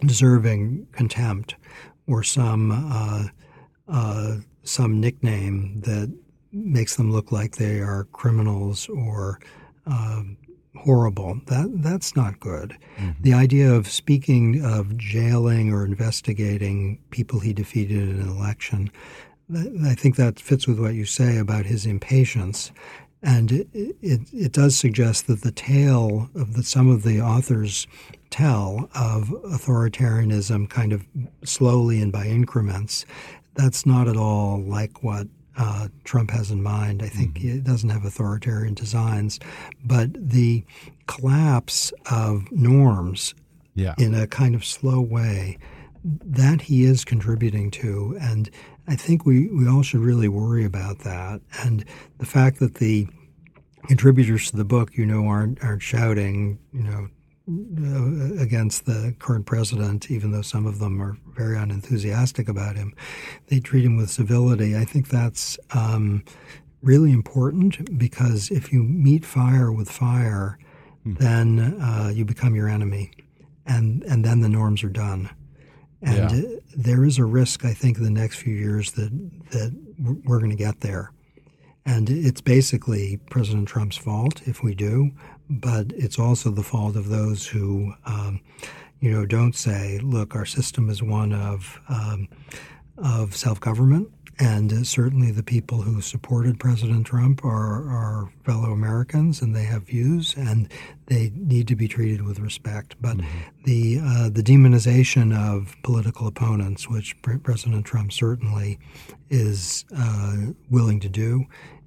deserving 0.00 0.86
contempt 0.92 1.56
or 2.06 2.22
some 2.22 2.70
uh, 2.72 3.24
uh, 3.88 4.36
some 4.62 5.00
nickname 5.00 5.80
that 5.80 6.12
makes 6.52 6.96
them 6.96 7.12
look 7.12 7.30
like 7.30 7.56
they 7.56 7.78
are 7.78 8.04
criminals 8.12 8.88
or 8.88 9.40
uh, 9.86 10.22
horrible. 10.76 11.40
That 11.46 11.70
that's 11.82 12.16
not 12.16 12.40
good. 12.40 12.76
Mm-hmm. 12.96 13.22
The 13.22 13.34
idea 13.34 13.72
of 13.72 13.88
speaking 13.88 14.64
of 14.64 14.96
jailing 14.96 15.72
or 15.72 15.84
investigating 15.84 16.98
people 17.10 17.40
he 17.40 17.52
defeated 17.52 18.08
in 18.08 18.20
an 18.20 18.28
election, 18.28 18.90
I 19.84 19.94
think 19.94 20.16
that 20.16 20.40
fits 20.40 20.66
with 20.66 20.78
what 20.78 20.94
you 20.94 21.04
say 21.04 21.38
about 21.38 21.66
his 21.66 21.86
impatience 21.86 22.72
and 23.26 23.50
it, 23.50 23.68
it, 23.74 24.20
it, 24.32 24.52
does 24.52 24.76
suggest 24.76 25.26
that 25.26 25.42
the 25.42 25.50
tale 25.50 26.30
of 26.36 26.54
that 26.54 26.64
some 26.64 26.88
of 26.88 27.02
the 27.02 27.20
authors 27.20 27.88
tell 28.30 28.88
of 28.94 29.24
authoritarianism 29.44 30.70
kind 30.70 30.92
of 30.92 31.04
slowly 31.44 32.00
and 32.00 32.12
by 32.12 32.26
increments, 32.26 33.04
that's 33.54 33.84
not 33.84 34.06
at 34.06 34.16
all 34.16 34.62
like 34.62 35.02
what 35.02 35.26
uh, 35.58 35.88
Trump 36.04 36.30
has 36.30 36.52
in 36.52 36.62
mind. 36.62 37.02
I 37.02 37.08
think 37.08 37.34
mm-hmm. 37.34 37.58
it 37.58 37.64
doesn't 37.64 37.90
have 37.90 38.04
authoritarian 38.04 38.74
designs, 38.74 39.40
but 39.84 40.10
the 40.14 40.64
collapse 41.08 41.92
of 42.08 42.50
norms 42.52 43.34
yeah. 43.74 43.96
in 43.98 44.14
a 44.14 44.28
kind 44.28 44.54
of 44.54 44.64
slow 44.64 45.00
way 45.00 45.58
that 46.04 46.60
he 46.60 46.84
is 46.84 47.04
contributing 47.04 47.72
to. 47.72 48.16
And 48.20 48.48
I 48.86 48.94
think 48.94 49.26
we, 49.26 49.48
we 49.48 49.68
all 49.68 49.82
should 49.82 50.00
really 50.00 50.28
worry 50.28 50.64
about 50.64 51.00
that. 51.00 51.40
And 51.64 51.84
the 52.18 52.26
fact 52.26 52.60
that 52.60 52.74
the 52.74 53.08
contributors 53.86 54.50
to 54.50 54.56
the 54.56 54.64
book, 54.64 54.96
you 54.96 55.06
know, 55.06 55.26
aren't 55.26 55.62
aren't 55.62 55.82
shouting, 55.82 56.58
you 56.72 56.82
know, 56.82 57.08
uh, 57.48 58.42
against 58.42 58.86
the 58.86 59.14
current 59.20 59.46
president, 59.46 60.10
even 60.10 60.32
though 60.32 60.42
some 60.42 60.66
of 60.66 60.80
them 60.80 61.00
are 61.00 61.16
very 61.36 61.56
unenthusiastic 61.56 62.48
about 62.48 62.74
him. 62.74 62.92
They 63.46 63.60
treat 63.60 63.84
him 63.84 63.96
with 63.96 64.10
civility. 64.10 64.76
I 64.76 64.84
think 64.84 65.08
that's 65.08 65.56
um, 65.70 66.24
really 66.82 67.12
important 67.12 67.98
because 67.98 68.50
if 68.50 68.72
you 68.72 68.82
meet 68.82 69.24
fire 69.24 69.70
with 69.70 69.88
fire, 69.88 70.58
hmm. 71.04 71.14
then 71.14 71.80
uh, 71.80 72.10
you 72.12 72.24
become 72.24 72.56
your 72.56 72.68
enemy, 72.68 73.12
and 73.64 74.02
and 74.04 74.24
then 74.24 74.40
the 74.40 74.48
norms 74.48 74.82
are 74.82 74.88
done. 74.88 75.30
And 76.02 76.30
yeah. 76.30 76.56
there 76.76 77.04
is 77.04 77.18
a 77.18 77.24
risk, 77.24 77.64
I 77.64 77.72
think, 77.72 77.96
in 77.96 78.04
the 78.04 78.10
next 78.10 78.36
few 78.36 78.54
years 78.54 78.92
that 78.92 79.10
that 79.50 79.72
we're 80.24 80.38
going 80.38 80.50
to 80.50 80.56
get 80.56 80.80
there. 80.80 81.12
And 81.86 82.10
it's 82.10 82.40
basically 82.40 83.18
President 83.30 83.68
Trump's 83.68 83.96
fault 83.96 84.42
if 84.44 84.62
we 84.62 84.74
do, 84.74 85.12
but 85.48 85.92
it's 85.94 86.18
also 86.18 86.50
the 86.50 86.64
fault 86.64 86.96
of 86.96 87.08
those 87.08 87.46
who, 87.46 87.94
um, 88.04 88.40
you 89.00 89.12
know, 89.12 89.24
don't 89.24 89.54
say, 89.54 89.98
"Look, 90.02 90.34
our 90.34 90.44
system 90.44 90.90
is 90.90 91.00
one 91.02 91.32
of 91.32 91.80
um, 91.88 92.28
of 92.98 93.36
self 93.36 93.60
government." 93.60 94.10
And 94.38 94.70
uh, 94.70 94.84
certainly, 94.84 95.30
the 95.30 95.42
people 95.42 95.80
who 95.80 96.02
supported 96.02 96.60
President 96.60 97.06
Trump 97.06 97.42
are, 97.42 97.88
are 97.88 98.30
fellow 98.44 98.70
Americans, 98.70 99.40
and 99.40 99.56
they 99.56 99.64
have 99.64 99.84
views, 99.84 100.34
and 100.36 100.70
they 101.06 101.32
need 101.34 101.68
to 101.68 101.76
be 101.76 101.88
treated 101.88 102.22
with 102.22 102.38
respect. 102.38 102.96
But 103.00 103.16
mm-hmm. 103.16 103.38
the 103.64 104.00
uh, 104.02 104.28
the 104.28 104.42
demonization 104.42 105.34
of 105.34 105.74
political 105.82 106.26
opponents, 106.26 106.88
which 106.88 107.16
President 107.22 107.86
Trump 107.86 108.12
certainly 108.12 108.78
is 109.30 109.86
uh, 109.96 110.36
willing 110.68 111.00
to 111.00 111.08
do, 111.08 111.46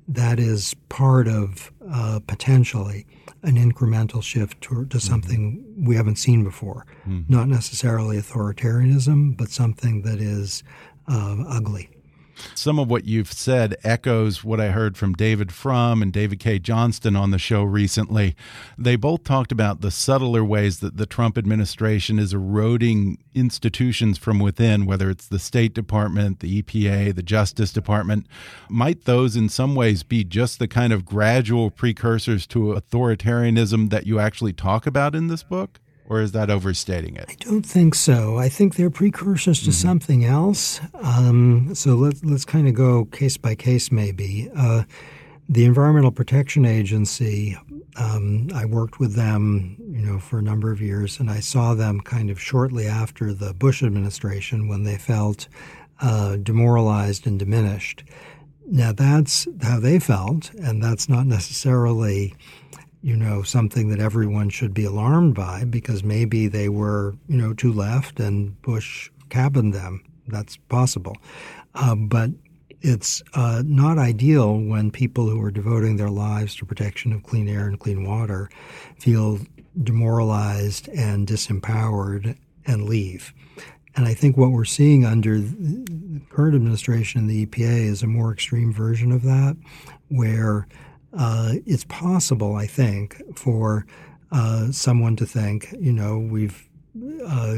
that 0.10 0.40
is 0.40 0.74
part 0.90 1.28
of 1.28 1.72
uh, 1.92 2.20
potentially 2.26 3.06
an 3.44 3.56
incremental 3.56 4.24
shift 4.24 4.60
to, 4.62 4.70
to 4.70 4.76
mm-hmm. 4.76 4.98
something 4.98 5.64
mm-hmm. 5.64 5.88
we 5.88 5.96
haven't 5.96 6.18
seen 6.18 6.44
before. 6.44 6.86
Mm-hmm. 7.08 7.32
Not 7.32 7.48
necessarily 7.48 8.18
authoritarianism, 8.18 9.38
but 9.38 9.50
something 9.50 10.02
that 10.02 10.20
is 10.20 10.64
uh, 11.08 11.38
ugly. 11.48 11.92
Some 12.56 12.80
of 12.80 12.90
what 12.90 13.06
you've 13.06 13.32
said 13.32 13.76
echoes 13.84 14.44
what 14.44 14.60
I 14.60 14.70
heard 14.70 14.98
from 14.98 15.14
David 15.14 15.52
Frum 15.52 16.02
and 16.02 16.12
David 16.12 16.40
Cay 16.40 16.60
Johnston 16.60 17.16
on 17.16 17.32
the 17.32 17.40
show 17.40 17.64
recently. 17.64 18.36
They 18.78 18.96
both 18.96 19.24
talked 19.24 19.52
about 19.52 19.82
the 19.82 19.92
subtler 19.92 20.44
ways 20.44 20.80
that 20.80 20.98
the 20.98 21.06
Trump 21.06 21.38
administration 21.38 22.20
is 22.20 22.34
eroding 22.34 23.18
institutions 23.34 24.18
from 24.18 24.40
within, 24.40 24.86
whether 24.86 25.10
it's 25.10 25.28
the 25.28 25.40
State 25.40 25.74
Department, 25.74 26.40
the 26.40 26.62
EPA, 26.62 27.16
the 27.16 27.24
Justice 27.24 27.72
Department. 27.72 28.28
Might 28.70 29.06
those 29.06 29.36
in 29.36 29.50
some 29.50 29.76
ways 29.76 30.04
be 30.04 30.24
just 30.24 30.60
the 30.60 30.68
kind 30.68 30.94
of 30.94 31.06
gradual 31.06 31.72
precursors 31.72 32.46
to 32.48 32.74
authoritarianism 32.74 33.90
that 33.90 34.08
you 34.08 34.20
actually 34.20 34.54
talk 34.54 34.86
about 34.86 35.16
in 35.16 35.28
this 35.28 35.44
book? 35.44 35.80
Or 36.10 36.22
is 36.22 36.32
that 36.34 36.50
overstating 36.50 37.16
it? 37.16 37.26
I 37.30 37.36
don't 37.36 37.66
think 37.66 37.96
so. 37.96 38.38
I 38.38 38.50
think 38.50 38.76
they're 38.76 38.90
precursors 38.90 39.60
to 39.60 39.70
mm-hmm. 39.70 39.88
something 39.88 40.26
else. 40.26 40.82
Um, 40.96 41.74
so 41.76 41.96
let's 41.96 42.24
let's 42.24 42.46
kind 42.46 42.68
of 42.68 42.74
go 42.74 43.06
case 43.06 43.38
by 43.38 43.56
case, 43.56 43.92
maybe. 43.92 44.50
Uh, 44.56 44.84
the 45.48 45.66
Environmental 45.66 46.12
Protection 46.12 46.66
Agency. 46.66 47.58
Um, 47.96 48.50
I 48.54 48.66
worked 48.66 49.00
with 49.00 49.16
them, 49.16 49.76
you 49.80 50.06
know, 50.06 50.20
for 50.20 50.40
a 50.40 50.44
number 50.44 50.72
of 50.72 50.80
years, 50.80 51.20
and 51.20 51.30
I 51.30 51.40
saw 51.40 51.74
them 51.74 52.02
kind 52.02 52.30
of 52.30 52.40
shortly 52.40 52.86
after 52.86 53.34
the 53.34 53.54
Bush 53.54 53.84
administration 53.84 54.68
when 54.68 54.84
they 54.84 54.98
felt 54.98 55.48
uh, 56.02 56.38
demoralized 56.38 57.28
and 57.28 57.38
diminished. 57.38 58.04
Now 58.66 58.92
that's 58.92 59.48
how 59.62 59.80
they 59.80 60.00
felt, 60.00 60.54
and 60.54 60.84
that's 60.84 61.10
not 61.10 61.26
necessarily 61.26 62.36
you 63.02 63.16
know, 63.16 63.44
something 63.44 63.90
that 63.90 64.00
everyone 64.00 64.50
should 64.50 64.74
be 64.74 64.86
alarmed 64.86 65.36
by 65.36 65.64
because 65.64 66.04
maybe 66.04 66.48
they 66.48 66.70
were, 66.70 67.16
you 67.28 67.38
know, 67.38 67.54
too 67.54 67.72
left 67.72 68.20
and 68.20 68.62
Bush 68.62 69.10
cabined 69.30 69.74
them. 69.74 70.04
That's 70.28 70.58
possible. 70.58 71.16
Uh, 71.76 71.96
but 71.96 72.32
it's 72.82 73.22
uh, 73.34 73.64
not 73.66 73.98
ideal 73.98 74.58
when 74.58 74.92
people 74.92 75.30
who 75.30 75.42
are 75.42 75.52
devoting 75.52 75.98
their 75.98 76.10
lives 76.10 76.56
to 76.56 76.66
protection 76.66 77.12
of 77.14 77.24
clean 77.24 77.48
air 77.48 77.68
and 77.68 77.80
clean 77.80 78.08
water 78.08 78.50
feel 78.98 79.40
demoralized 79.84 80.90
and 80.90 81.28
disempowered 81.28 82.38
and 82.66 82.84
leave. 82.84 83.34
And 83.96 84.08
I 84.08 84.14
think 84.14 84.38
what 84.38 84.52
we're 84.52 84.66
seeing 84.66 85.04
under 85.04 85.40
the 85.40 86.22
current 86.30 86.56
administration 86.56 87.28
the 87.28 87.46
EPA 87.46 87.86
is 87.86 88.04
a 88.04 88.08
more 88.08 88.32
extreme 88.32 88.72
version 88.72 89.12
of 89.12 89.24
that, 89.24 89.58
where 90.10 90.68
uh, 91.18 91.54
it's 91.66 91.86
possible, 91.86 92.56
I 92.56 92.68
think, 92.68 93.22
for 93.36 93.86
uh, 94.32 94.72
someone 94.72 95.16
to 95.18 95.26
think, 95.26 95.74
you 95.80 95.92
know, 95.92 96.20
we've 96.20 96.68
uh, 97.26 97.58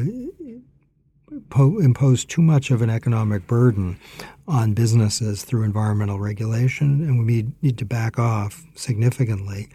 po- 1.49 1.79
imposed 1.79 2.29
too 2.29 2.41
much 2.41 2.71
of 2.71 2.81
an 2.81 2.89
economic 2.89 3.47
burden 3.47 3.99
on 4.47 4.73
businesses 4.73 5.43
through 5.43 5.63
environmental 5.63 6.19
regulation, 6.19 7.01
and 7.01 7.25
we 7.25 7.47
need 7.61 7.77
to 7.77 7.85
back 7.85 8.17
off 8.17 8.65
significantly. 8.75 9.69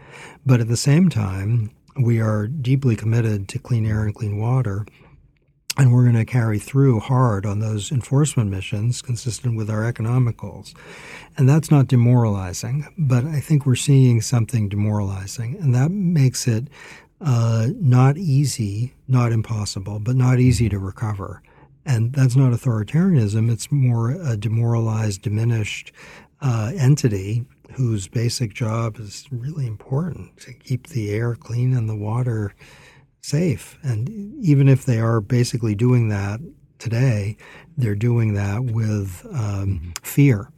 But 0.45 0.59
at 0.59 0.67
the 0.67 0.77
same 0.77 1.09
time, 1.09 1.71
we 1.99 2.19
are 2.19 2.47
deeply 2.47 2.95
committed 2.95 3.47
to 3.49 3.59
clean 3.59 3.85
air 3.85 4.03
and 4.03 4.13
clean 4.13 4.37
water 4.37 4.85
and 5.77 5.93
we're 5.93 6.03
going 6.03 6.15
to 6.15 6.25
carry 6.25 6.57
through 6.57 6.99
hard 6.99 7.45
on 7.45 7.59
those 7.59 7.91
enforcement 7.91 8.49
missions 8.49 9.01
consistent 9.01 9.55
with 9.55 9.69
our 9.69 9.85
economic 9.85 10.37
goals. 10.37 10.73
And 11.37 11.47
that's 11.47 11.69
not 11.69 11.87
demoralizing, 11.87 12.87
but 12.97 13.25
I 13.25 13.39
think 13.39 13.65
we're 13.65 13.75
seeing 13.75 14.21
something 14.21 14.69
demoralizing. 14.69 15.55
And 15.61 15.75
that 15.75 15.91
makes 15.91 16.47
it 16.47 16.67
uh, 17.21 17.67
not 17.75 18.17
easy, 18.17 18.93
not 19.07 19.31
impossible, 19.31 19.99
but 19.99 20.15
not 20.15 20.39
easy 20.39 20.67
to 20.69 20.79
recover. 20.79 21.43
And 21.85 22.11
that's 22.11 22.35
not 22.35 22.51
authoritarianism, 22.51 23.49
it's 23.49 23.71
more 23.71 24.11
a 24.11 24.35
demoralized, 24.35 25.21
diminished 25.21 25.93
uh, 26.41 26.71
entity 26.75 27.45
whose 27.73 28.07
basic 28.07 28.53
job 28.53 28.97
is 28.99 29.27
really 29.31 29.67
important 29.67 30.37
to 30.37 30.53
keep 30.53 30.87
the 30.87 31.11
air 31.11 31.35
clean 31.35 31.75
and 31.75 31.89
the 31.89 31.95
water 31.95 32.53
safe. 33.21 33.77
And 33.83 34.09
even 34.43 34.67
if 34.67 34.85
they 34.85 34.99
are 34.99 35.21
basically 35.21 35.75
doing 35.75 36.09
that 36.09 36.39
today, 36.79 37.37
they're 37.77 37.95
doing 37.95 38.33
that 38.33 38.63
with 38.63 39.25
um, 39.31 39.33
mm-hmm. 39.33 39.91
fear 40.03 40.51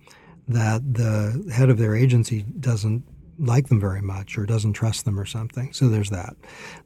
that 0.47 0.95
the 0.95 1.51
head 1.53 1.69
of 1.69 1.77
their 1.77 1.95
agency 1.95 2.43
doesn't 2.59 3.03
like 3.39 3.69
them 3.69 3.79
very 3.79 4.01
much 4.01 4.37
or 4.37 4.45
doesn't 4.45 4.73
trust 4.73 5.05
them 5.05 5.19
or 5.19 5.25
something. 5.25 5.71
So 5.73 5.87
there's 5.87 6.09
that. 6.09 6.35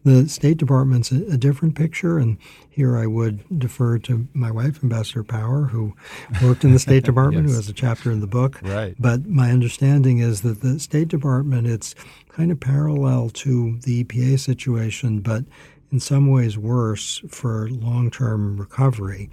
The 0.03 0.29
State 0.29 0.57
Department's 0.57 1.11
a, 1.11 1.25
a, 1.33 1.37
different 1.37 1.75
picture, 1.75 2.19
and 2.19 2.37
here 2.69 2.95
I 2.97 3.07
would 3.07 3.59
defer 3.59 3.97
to 3.99 4.27
my 4.33 4.51
wife, 4.51 4.83
Ambassador 4.83 5.23
Power, 5.23 5.63
who 5.65 5.95
worked 6.41 6.63
in 6.63 6.71
the 6.71 6.79
State 6.79 7.03
Department, 7.05 7.47
yes. 7.47 7.51
who 7.51 7.57
has 7.57 7.69
a 7.69 7.73
chapter 7.73 8.11
in 8.11 8.19
the 8.19 8.27
book. 8.27 8.61
Right. 8.61 8.95
But 8.99 9.25
my 9.25 9.51
understanding 9.51 10.19
is 10.19 10.41
that 10.41 10.61
the 10.61 10.79
State 10.79 11.07
Department, 11.07 11.67
it's 11.67 11.95
kind 12.29 12.51
of 12.51 12.59
parallel 12.59 13.29
to 13.29 13.79
the 13.79 14.03
EPA 14.03 14.39
situation, 14.39 15.19
but 15.19 15.45
in 15.91 15.99
some 15.99 16.29
ways 16.29 16.57
worse 16.57 17.21
for 17.29 17.69
long 17.69 18.09
term 18.09 18.57
recovery, 18.57 19.29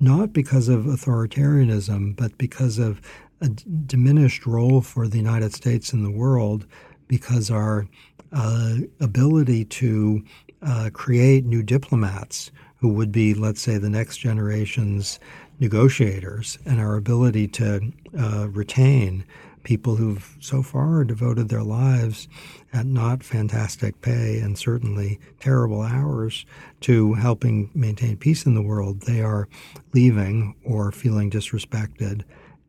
not 0.00 0.32
because 0.32 0.68
of 0.68 0.84
authoritarianism, 0.84 2.16
but 2.16 2.36
because 2.36 2.78
of 2.78 3.00
a 3.40 3.48
diminished 3.48 4.46
role 4.46 4.80
for 4.80 5.08
the 5.08 5.18
United 5.18 5.52
States 5.52 5.92
in 5.92 6.02
the 6.02 6.10
world, 6.10 6.66
because 7.08 7.50
our 7.50 7.86
uh, 8.32 8.76
ability 9.00 9.64
to 9.64 10.24
uh, 10.62 10.90
create 10.92 11.44
new 11.44 11.62
diplomats 11.62 12.50
who 12.76 12.88
would 12.88 13.12
be, 13.12 13.34
let's 13.34 13.60
say, 13.60 13.78
the 13.78 13.90
next 13.90 14.18
generation's 14.18 15.18
negotiators, 15.60 16.58
and 16.66 16.80
our 16.80 16.96
ability 16.96 17.46
to 17.48 17.92
uh, 18.18 18.48
retain 18.48 19.24
people 19.62 19.96
who've 19.96 20.36
so 20.40 20.62
far 20.62 21.04
devoted 21.04 21.48
their 21.48 21.62
lives 21.62 22.28
at 22.72 22.84
not 22.84 23.22
fantastic 23.22 24.00
pay 24.02 24.38
and 24.38 24.58
certainly 24.58 25.18
terrible 25.40 25.80
hours 25.80 26.44
to 26.80 27.14
helping 27.14 27.70
maintain 27.74 28.16
peace 28.16 28.44
in 28.44 28.54
the 28.54 28.62
world, 28.62 29.00
they 29.02 29.22
are 29.22 29.48
leaving 29.94 30.54
or 30.64 30.92
feeling 30.92 31.30
disrespected. 31.30 32.22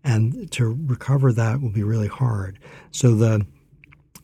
And 0.06 0.49
to 0.51 0.80
recover 0.86 1.34
that 1.34 1.62
will 1.62 1.72
be 1.72 1.84
really 1.84 2.08
hard. 2.08 2.60
So 2.91 3.16
the 3.16 3.45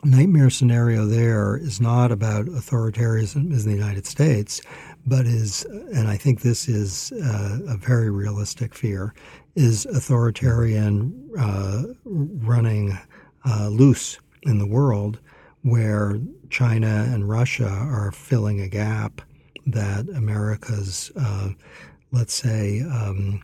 nightmare 0.04 0.48
scenario 0.48 1.06
there 1.06 1.56
is 1.56 1.80
not 1.80 2.10
about 2.10 2.46
authoritarianism 2.46 3.52
in 3.52 3.64
the 3.64 3.74
United 3.74 4.06
States, 4.06 4.60
but 5.06 5.26
is, 5.26 5.64
and 5.92 6.08
I 6.08 6.16
think 6.16 6.40
this 6.40 6.68
is 6.68 7.12
uh, 7.12 7.58
a 7.68 7.76
very 7.76 8.10
realistic 8.10 8.74
fear, 8.74 9.12
is 9.54 9.84
authoritarian 9.86 11.30
uh, 11.38 11.82
running 12.04 12.98
uh, 13.44 13.68
loose 13.68 14.18
in 14.44 14.58
the 14.58 14.66
world 14.66 15.18
where 15.62 16.20
China 16.50 17.08
and 17.12 17.28
Russia 17.28 17.68
are 17.68 18.12
filling 18.12 18.60
a 18.60 18.68
gap 18.68 19.20
that 19.66 20.08
America's, 20.10 21.10
uh, 21.16 21.50
let's 22.12 22.34
say, 22.34 22.80
um, 22.82 23.42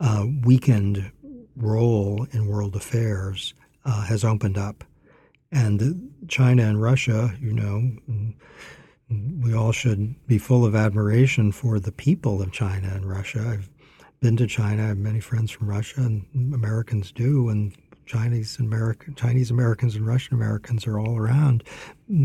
uh, 0.00 0.26
weakened 0.44 1.10
role 1.56 2.26
in 2.32 2.46
world 2.46 2.76
affairs 2.76 3.54
uh, 3.84 4.02
has 4.04 4.24
opened 4.24 4.58
up. 4.58 4.84
And 5.52 6.10
China 6.28 6.64
and 6.64 6.82
Russia, 6.82 7.34
you 7.40 7.52
know, 7.52 7.92
we 9.40 9.54
all 9.54 9.72
should 9.72 10.14
be 10.26 10.38
full 10.38 10.64
of 10.64 10.74
admiration 10.74 11.52
for 11.52 11.78
the 11.78 11.92
people 11.92 12.42
of 12.42 12.52
China 12.52 12.88
and 12.92 13.08
Russia. 13.08 13.44
I've 13.46 13.70
been 14.20 14.36
to 14.38 14.46
China. 14.46 14.84
I 14.84 14.88
have 14.88 14.98
many 14.98 15.20
friends 15.20 15.50
from 15.50 15.68
Russia, 15.68 16.00
and 16.00 16.52
Americans 16.52 17.12
do, 17.12 17.48
and 17.48 17.72
Chinese 18.06 18.58
American 18.58 19.14
Chinese 19.14 19.50
Americans 19.50 19.94
and 19.96 20.06
Russian 20.06 20.34
Americans 20.34 20.86
are 20.86 20.98
all 20.98 21.16
around. 21.16 21.62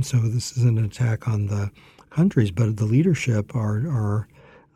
So 0.02 0.18
this 0.18 0.58
is 0.58 0.64
an 0.64 0.78
attack 0.78 1.28
on 1.28 1.48
the 1.48 1.72
countries, 2.10 2.52
but 2.52 2.78
the 2.78 2.86
leadership 2.86 3.56
are 3.56 3.88
are 3.88 4.28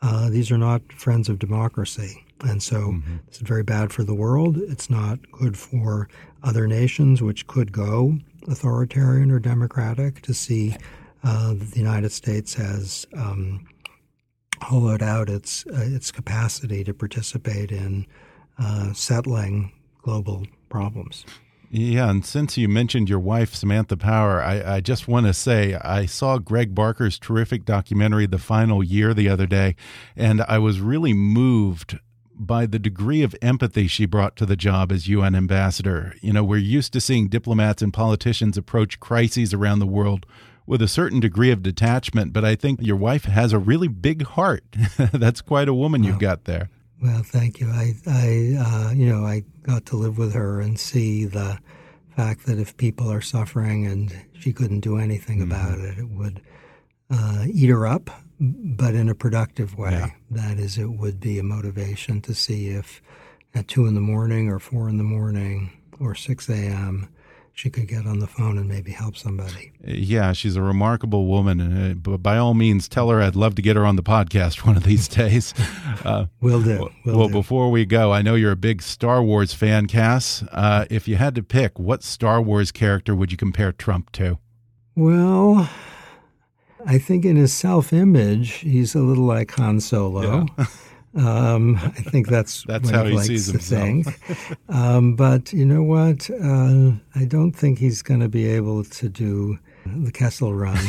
uh, 0.06 0.30
these 0.30 0.51
are 0.51 0.58
not 0.58 0.82
friends 0.93 1.30
of 1.30 1.39
democracy. 1.39 2.24
And 2.41 2.62
so 2.62 2.78
mm-hmm. 2.78 3.18
it's 3.28 3.39
very 3.39 3.64
bad 3.64 3.91
for 3.91 4.03
the 4.03 4.14
world. 4.14 4.58
It's 4.58 4.89
not 4.89 5.20
good 5.32 5.58
for 5.58 6.08
other 6.43 6.68
nations, 6.68 7.24
which 7.24 7.47
could 7.47 7.72
go 7.72 8.20
authoritarian 8.47 9.32
or 9.32 9.39
democratic, 9.39 10.22
to 10.22 10.34
see 10.34 10.76
uh, 11.24 11.56
that 11.56 11.72
the 11.72 11.80
United 11.80 12.12
States 12.12 12.53
has 12.53 13.08
um, 13.18 13.66
hollowed 14.62 15.01
out 15.01 15.28
its 15.28 15.66
uh, 15.68 15.82
its 15.82 16.12
capacity 16.12 16.84
to 16.84 16.93
participate 16.93 17.72
in 17.72 18.06
uh, 18.60 18.93
settling 18.93 19.72
global 20.03 20.45
problems. 20.70 21.26
Yeah, 21.78 22.10
and 22.10 22.26
since 22.26 22.58
you 22.58 22.70
mentioned 22.70 23.10
your 23.10 23.20
wife, 23.20 23.54
Samantha 23.54 23.98
Power, 23.98 24.42
I, 24.42 24.76
I 24.76 24.80
just 24.80 25.10
want 25.10 25.26
to 25.26 25.34
say 25.34 25.74
I 25.76 26.06
saw 26.06 26.38
Greg 26.38 26.74
Barker's 26.74 27.20
terrific 27.20 27.66
documentary, 27.66 28.28
The 28.28 28.38
Final 28.38 28.82
Year, 28.82 29.14
the 29.14 29.28
other 29.28 29.46
day, 29.46 29.76
and 30.16 30.42
I 30.44 30.58
was 30.58 30.80
really 30.80 31.12
moved 31.12 32.00
by 32.34 32.66
the 32.66 32.80
degree 32.80 33.24
of 33.24 33.36
empathy 33.42 33.88
she 33.88 34.06
brought 34.06 34.38
to 34.38 34.46
the 34.46 34.56
job 34.56 34.90
as 34.90 35.10
UN 35.10 35.36
ambassador. 35.36 36.16
You 36.22 36.32
know, 36.32 36.46
we're 36.46 36.58
used 36.60 36.94
to 36.94 37.02
seeing 37.02 37.28
diplomats 37.28 37.82
and 37.82 37.94
politicians 37.94 38.58
approach 38.58 39.02
crises 39.02 39.54
around 39.54 39.80
the 39.80 39.86
world 39.86 40.26
with 40.66 40.82
a 40.82 40.88
certain 40.88 41.20
degree 41.20 41.52
of 41.52 41.62
detachment, 41.62 42.32
but 42.32 42.46
I 42.46 42.56
think 42.56 42.80
your 42.82 42.96
wife 42.96 43.26
has 43.26 43.52
a 43.52 43.60
really 43.60 43.90
big 43.90 44.24
heart. 44.24 44.64
That's 44.98 45.42
quite 45.42 45.68
a 45.68 45.74
woman 45.74 46.06
you've 46.06 46.20
got 46.20 46.46
there. 46.46 46.70
Well, 47.02 47.24
thank 47.24 47.60
you. 47.60 47.70
I, 47.70 47.93
I, 48.08 48.56
uh, 48.60 48.91
you 48.93 49.08
know, 49.08 49.26
I 49.26 49.43
got 49.64 49.86
to 49.88 49.98
live 49.98 50.18
with 50.18 50.34
her 50.34 50.62
and 50.62 50.80
see 50.80 51.26
the 51.26 51.60
fact 52.16 52.46
that 52.46 52.58
if 52.58 52.78
people 52.78 53.12
are 53.12 53.22
suffering 53.22 53.86
and 53.86 54.16
she 54.39 54.54
couldn't 54.54 54.80
do 54.80 54.98
anything 54.98 55.39
mm 55.39 55.52
-hmm. 55.52 55.54
about 55.54 55.80
it, 55.80 55.98
it 55.98 56.10
would 56.10 56.41
uh, 57.10 57.46
eat 57.54 57.70
her 57.70 57.86
up 57.86 58.10
but 58.39 58.96
in 58.96 59.10
a 59.10 59.16
productive 59.16 59.78
way. 59.78 59.91
Yeah. 59.91 60.10
That 60.32 60.60
is, 60.60 60.78
it 60.78 60.91
would 60.91 61.20
be 61.20 61.39
a 61.39 61.43
motivation 61.43 62.22
to 62.22 62.34
see 62.34 62.70
if 62.70 63.02
at 63.54 63.68
two 63.68 63.86
in 63.86 63.93
the 63.93 64.02
morning 64.02 64.50
or 64.50 64.60
four 64.60 64.89
in 64.89 64.98
the 64.98 65.04
morning 65.04 65.72
or 66.00 66.16
6 66.16 66.50
a.m., 66.50 67.08
she 67.56 67.70
could 67.70 67.88
get 67.88 68.06
on 68.06 68.20
the 68.20 68.28
phone 68.28 68.58
and 68.58 68.68
maybe 68.68 68.91
help 68.91 69.16
somebody. 69.16 69.72
Yeah, 69.82 70.34
she's 70.34 70.58
a 70.58 70.62
remarkable 70.62 71.26
woman. 71.26 71.62
And 71.62 72.06
uh, 72.06 72.18
by 72.18 72.38
all 72.38 72.53
means, 72.53 72.89
tell 72.89 73.10
her 73.10 73.22
I'd 73.22 73.38
love 73.38 73.56
to 73.56 73.62
get 73.62 73.78
her 73.78 73.86
on 73.86 73.95
the 73.95 74.03
podcast 74.03 74.66
one 74.66 74.76
of 74.76 74.84
these 74.84 75.08
days. 75.22 75.53
Uh, 76.03 76.26
Will 76.41 76.62
do. 76.62 76.89
Will 77.06 77.18
well, 77.18 77.28
do. 77.30 77.34
before 77.34 77.72
we 77.72 77.86
go, 77.86 78.12
I 78.12 78.22
know 78.22 78.36
you're 78.36 78.51
a 78.51 78.58
big 78.58 78.82
Star 78.82 79.24
Wars 79.24 79.53
fan, 79.53 79.88
Cass. 79.88 80.43
Uh, 80.51 80.86
if 80.89 81.08
you 81.08 81.16
had 81.16 81.34
to 81.36 81.43
pick, 81.43 81.80
what 81.80 82.03
Star 82.03 82.41
Wars 82.41 82.74
character 82.74 83.16
would 83.16 83.32
you 83.32 83.38
compare 83.38 83.72
Trump 83.72 84.12
to? 84.12 84.38
Well, 84.93 85.70
I 86.86 86.97
think 86.97 87.24
in 87.24 87.38
his 87.38 87.53
self 87.53 87.93
image, 87.93 88.51
he's 88.56 88.95
a 88.95 88.99
little 88.99 89.24
like 89.26 89.51
Han 89.51 89.80
Solo. 89.80 90.45
Yeah. 90.58 90.66
Um, 91.16 91.78
I 91.78 91.89
think 91.89 92.28
that's, 92.28 92.63
that's 92.68 92.89
how 92.89 93.05
he, 93.05 93.18
sees 93.20 93.47
himself. 93.47 94.05
um, 94.70 95.16
but 95.16 95.53
you 95.53 95.66
know 95.66 95.84
what? 95.84 96.30
Uh, 96.30 96.91
I 97.16 97.26
don't 97.26 97.53
think 97.53 97.80
he's 97.80 98.01
going 98.01 98.20
to 98.20 98.30
be 98.30 98.47
able 98.47 98.84
to 98.84 99.09
do 99.09 99.59
the 99.86 100.11
Kessel 100.11 100.53
Run 100.53 100.84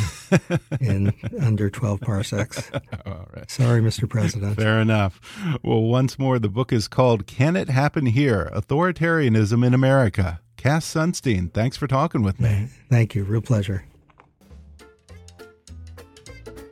in 0.81 1.13
under 1.41 1.69
12 1.69 2.01
parsecs. 2.01 2.71
All 3.05 3.27
right. 3.35 3.49
Sorry, 3.49 3.81
Mr. 3.81 4.09
President. 4.09 4.55
Fair 4.57 4.81
enough. 4.81 5.21
Well, 5.63 5.81
once 5.81 6.17
more, 6.17 6.39
the 6.39 6.49
book 6.49 6.73
is 6.73 6.87
called 6.87 7.27
Can 7.27 7.55
It 7.55 7.69
Happen 7.69 8.07
Here? 8.07 8.49
Authoritarianism 8.53 9.65
in 9.65 9.73
America. 9.73 10.41
Cass 10.57 10.91
Sunstein, 10.91 11.53
thanks 11.53 11.77
for 11.77 11.85
talking 11.85 12.23
with 12.23 12.39
me. 12.39 12.67
Thank 12.89 13.13
you. 13.13 13.23
Real 13.23 13.41
pleasure. 13.41 13.85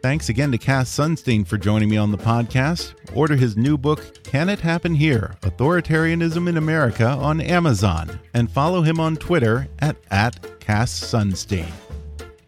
Thanks 0.05 0.29
again 0.29 0.51
to 0.51 0.59
Cass 0.59 0.95
Sunstein 0.95 1.47
for 1.47 1.57
joining 1.57 1.89
me 1.89 1.97
on 1.97 2.11
the 2.11 2.17
podcast. 2.19 2.93
Order 3.15 3.35
his 3.35 3.57
new 3.57 3.75
book, 3.75 4.23
Can 4.23 4.49
It 4.49 4.59
Happen 4.59 4.93
Here? 4.93 5.33
Authoritarianism 5.41 6.47
in 6.47 6.57
America 6.57 7.07
on 7.07 7.41
Amazon 7.41 8.19
and 8.35 8.51
follow 8.51 8.83
him 8.83 8.99
on 8.99 9.15
Twitter 9.17 9.67
at, 9.79 9.95
at 10.11 10.59
Cass 10.59 10.93
Sunstein. 10.93 11.71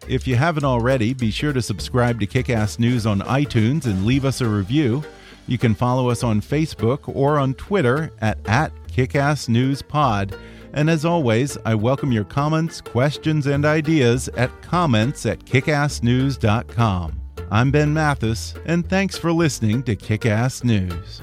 If 0.06 0.28
you 0.28 0.36
haven't 0.36 0.62
already, 0.62 1.14
be 1.14 1.32
sure 1.32 1.52
to 1.52 1.60
subscribe 1.60 2.20
to 2.20 2.28
Kickass 2.28 2.78
News 2.78 3.06
on 3.06 3.22
iTunes 3.22 3.86
and 3.86 4.06
leave 4.06 4.24
us 4.24 4.40
a 4.40 4.46
review. 4.46 5.02
You 5.48 5.58
can 5.58 5.74
follow 5.74 6.10
us 6.10 6.22
on 6.22 6.40
Facebook 6.40 7.12
or 7.12 7.40
on 7.40 7.54
Twitter 7.54 8.12
at, 8.20 8.38
at 8.46 8.72
KickassNewsPod. 8.86 10.38
And 10.74 10.88
as 10.88 11.04
always, 11.04 11.58
I 11.64 11.74
welcome 11.74 12.12
your 12.12 12.22
comments, 12.22 12.80
questions, 12.80 13.48
and 13.48 13.64
ideas 13.64 14.28
at 14.36 14.62
comments 14.62 15.26
at 15.26 15.40
kickassnews.com. 15.40 17.17
I'm 17.50 17.70
Ben 17.70 17.94
Mathis, 17.94 18.52
and 18.66 18.86
thanks 18.86 19.16
for 19.16 19.32
listening 19.32 19.82
to 19.84 19.96
Kick 19.96 20.26
Ass 20.26 20.64
News. 20.64 21.22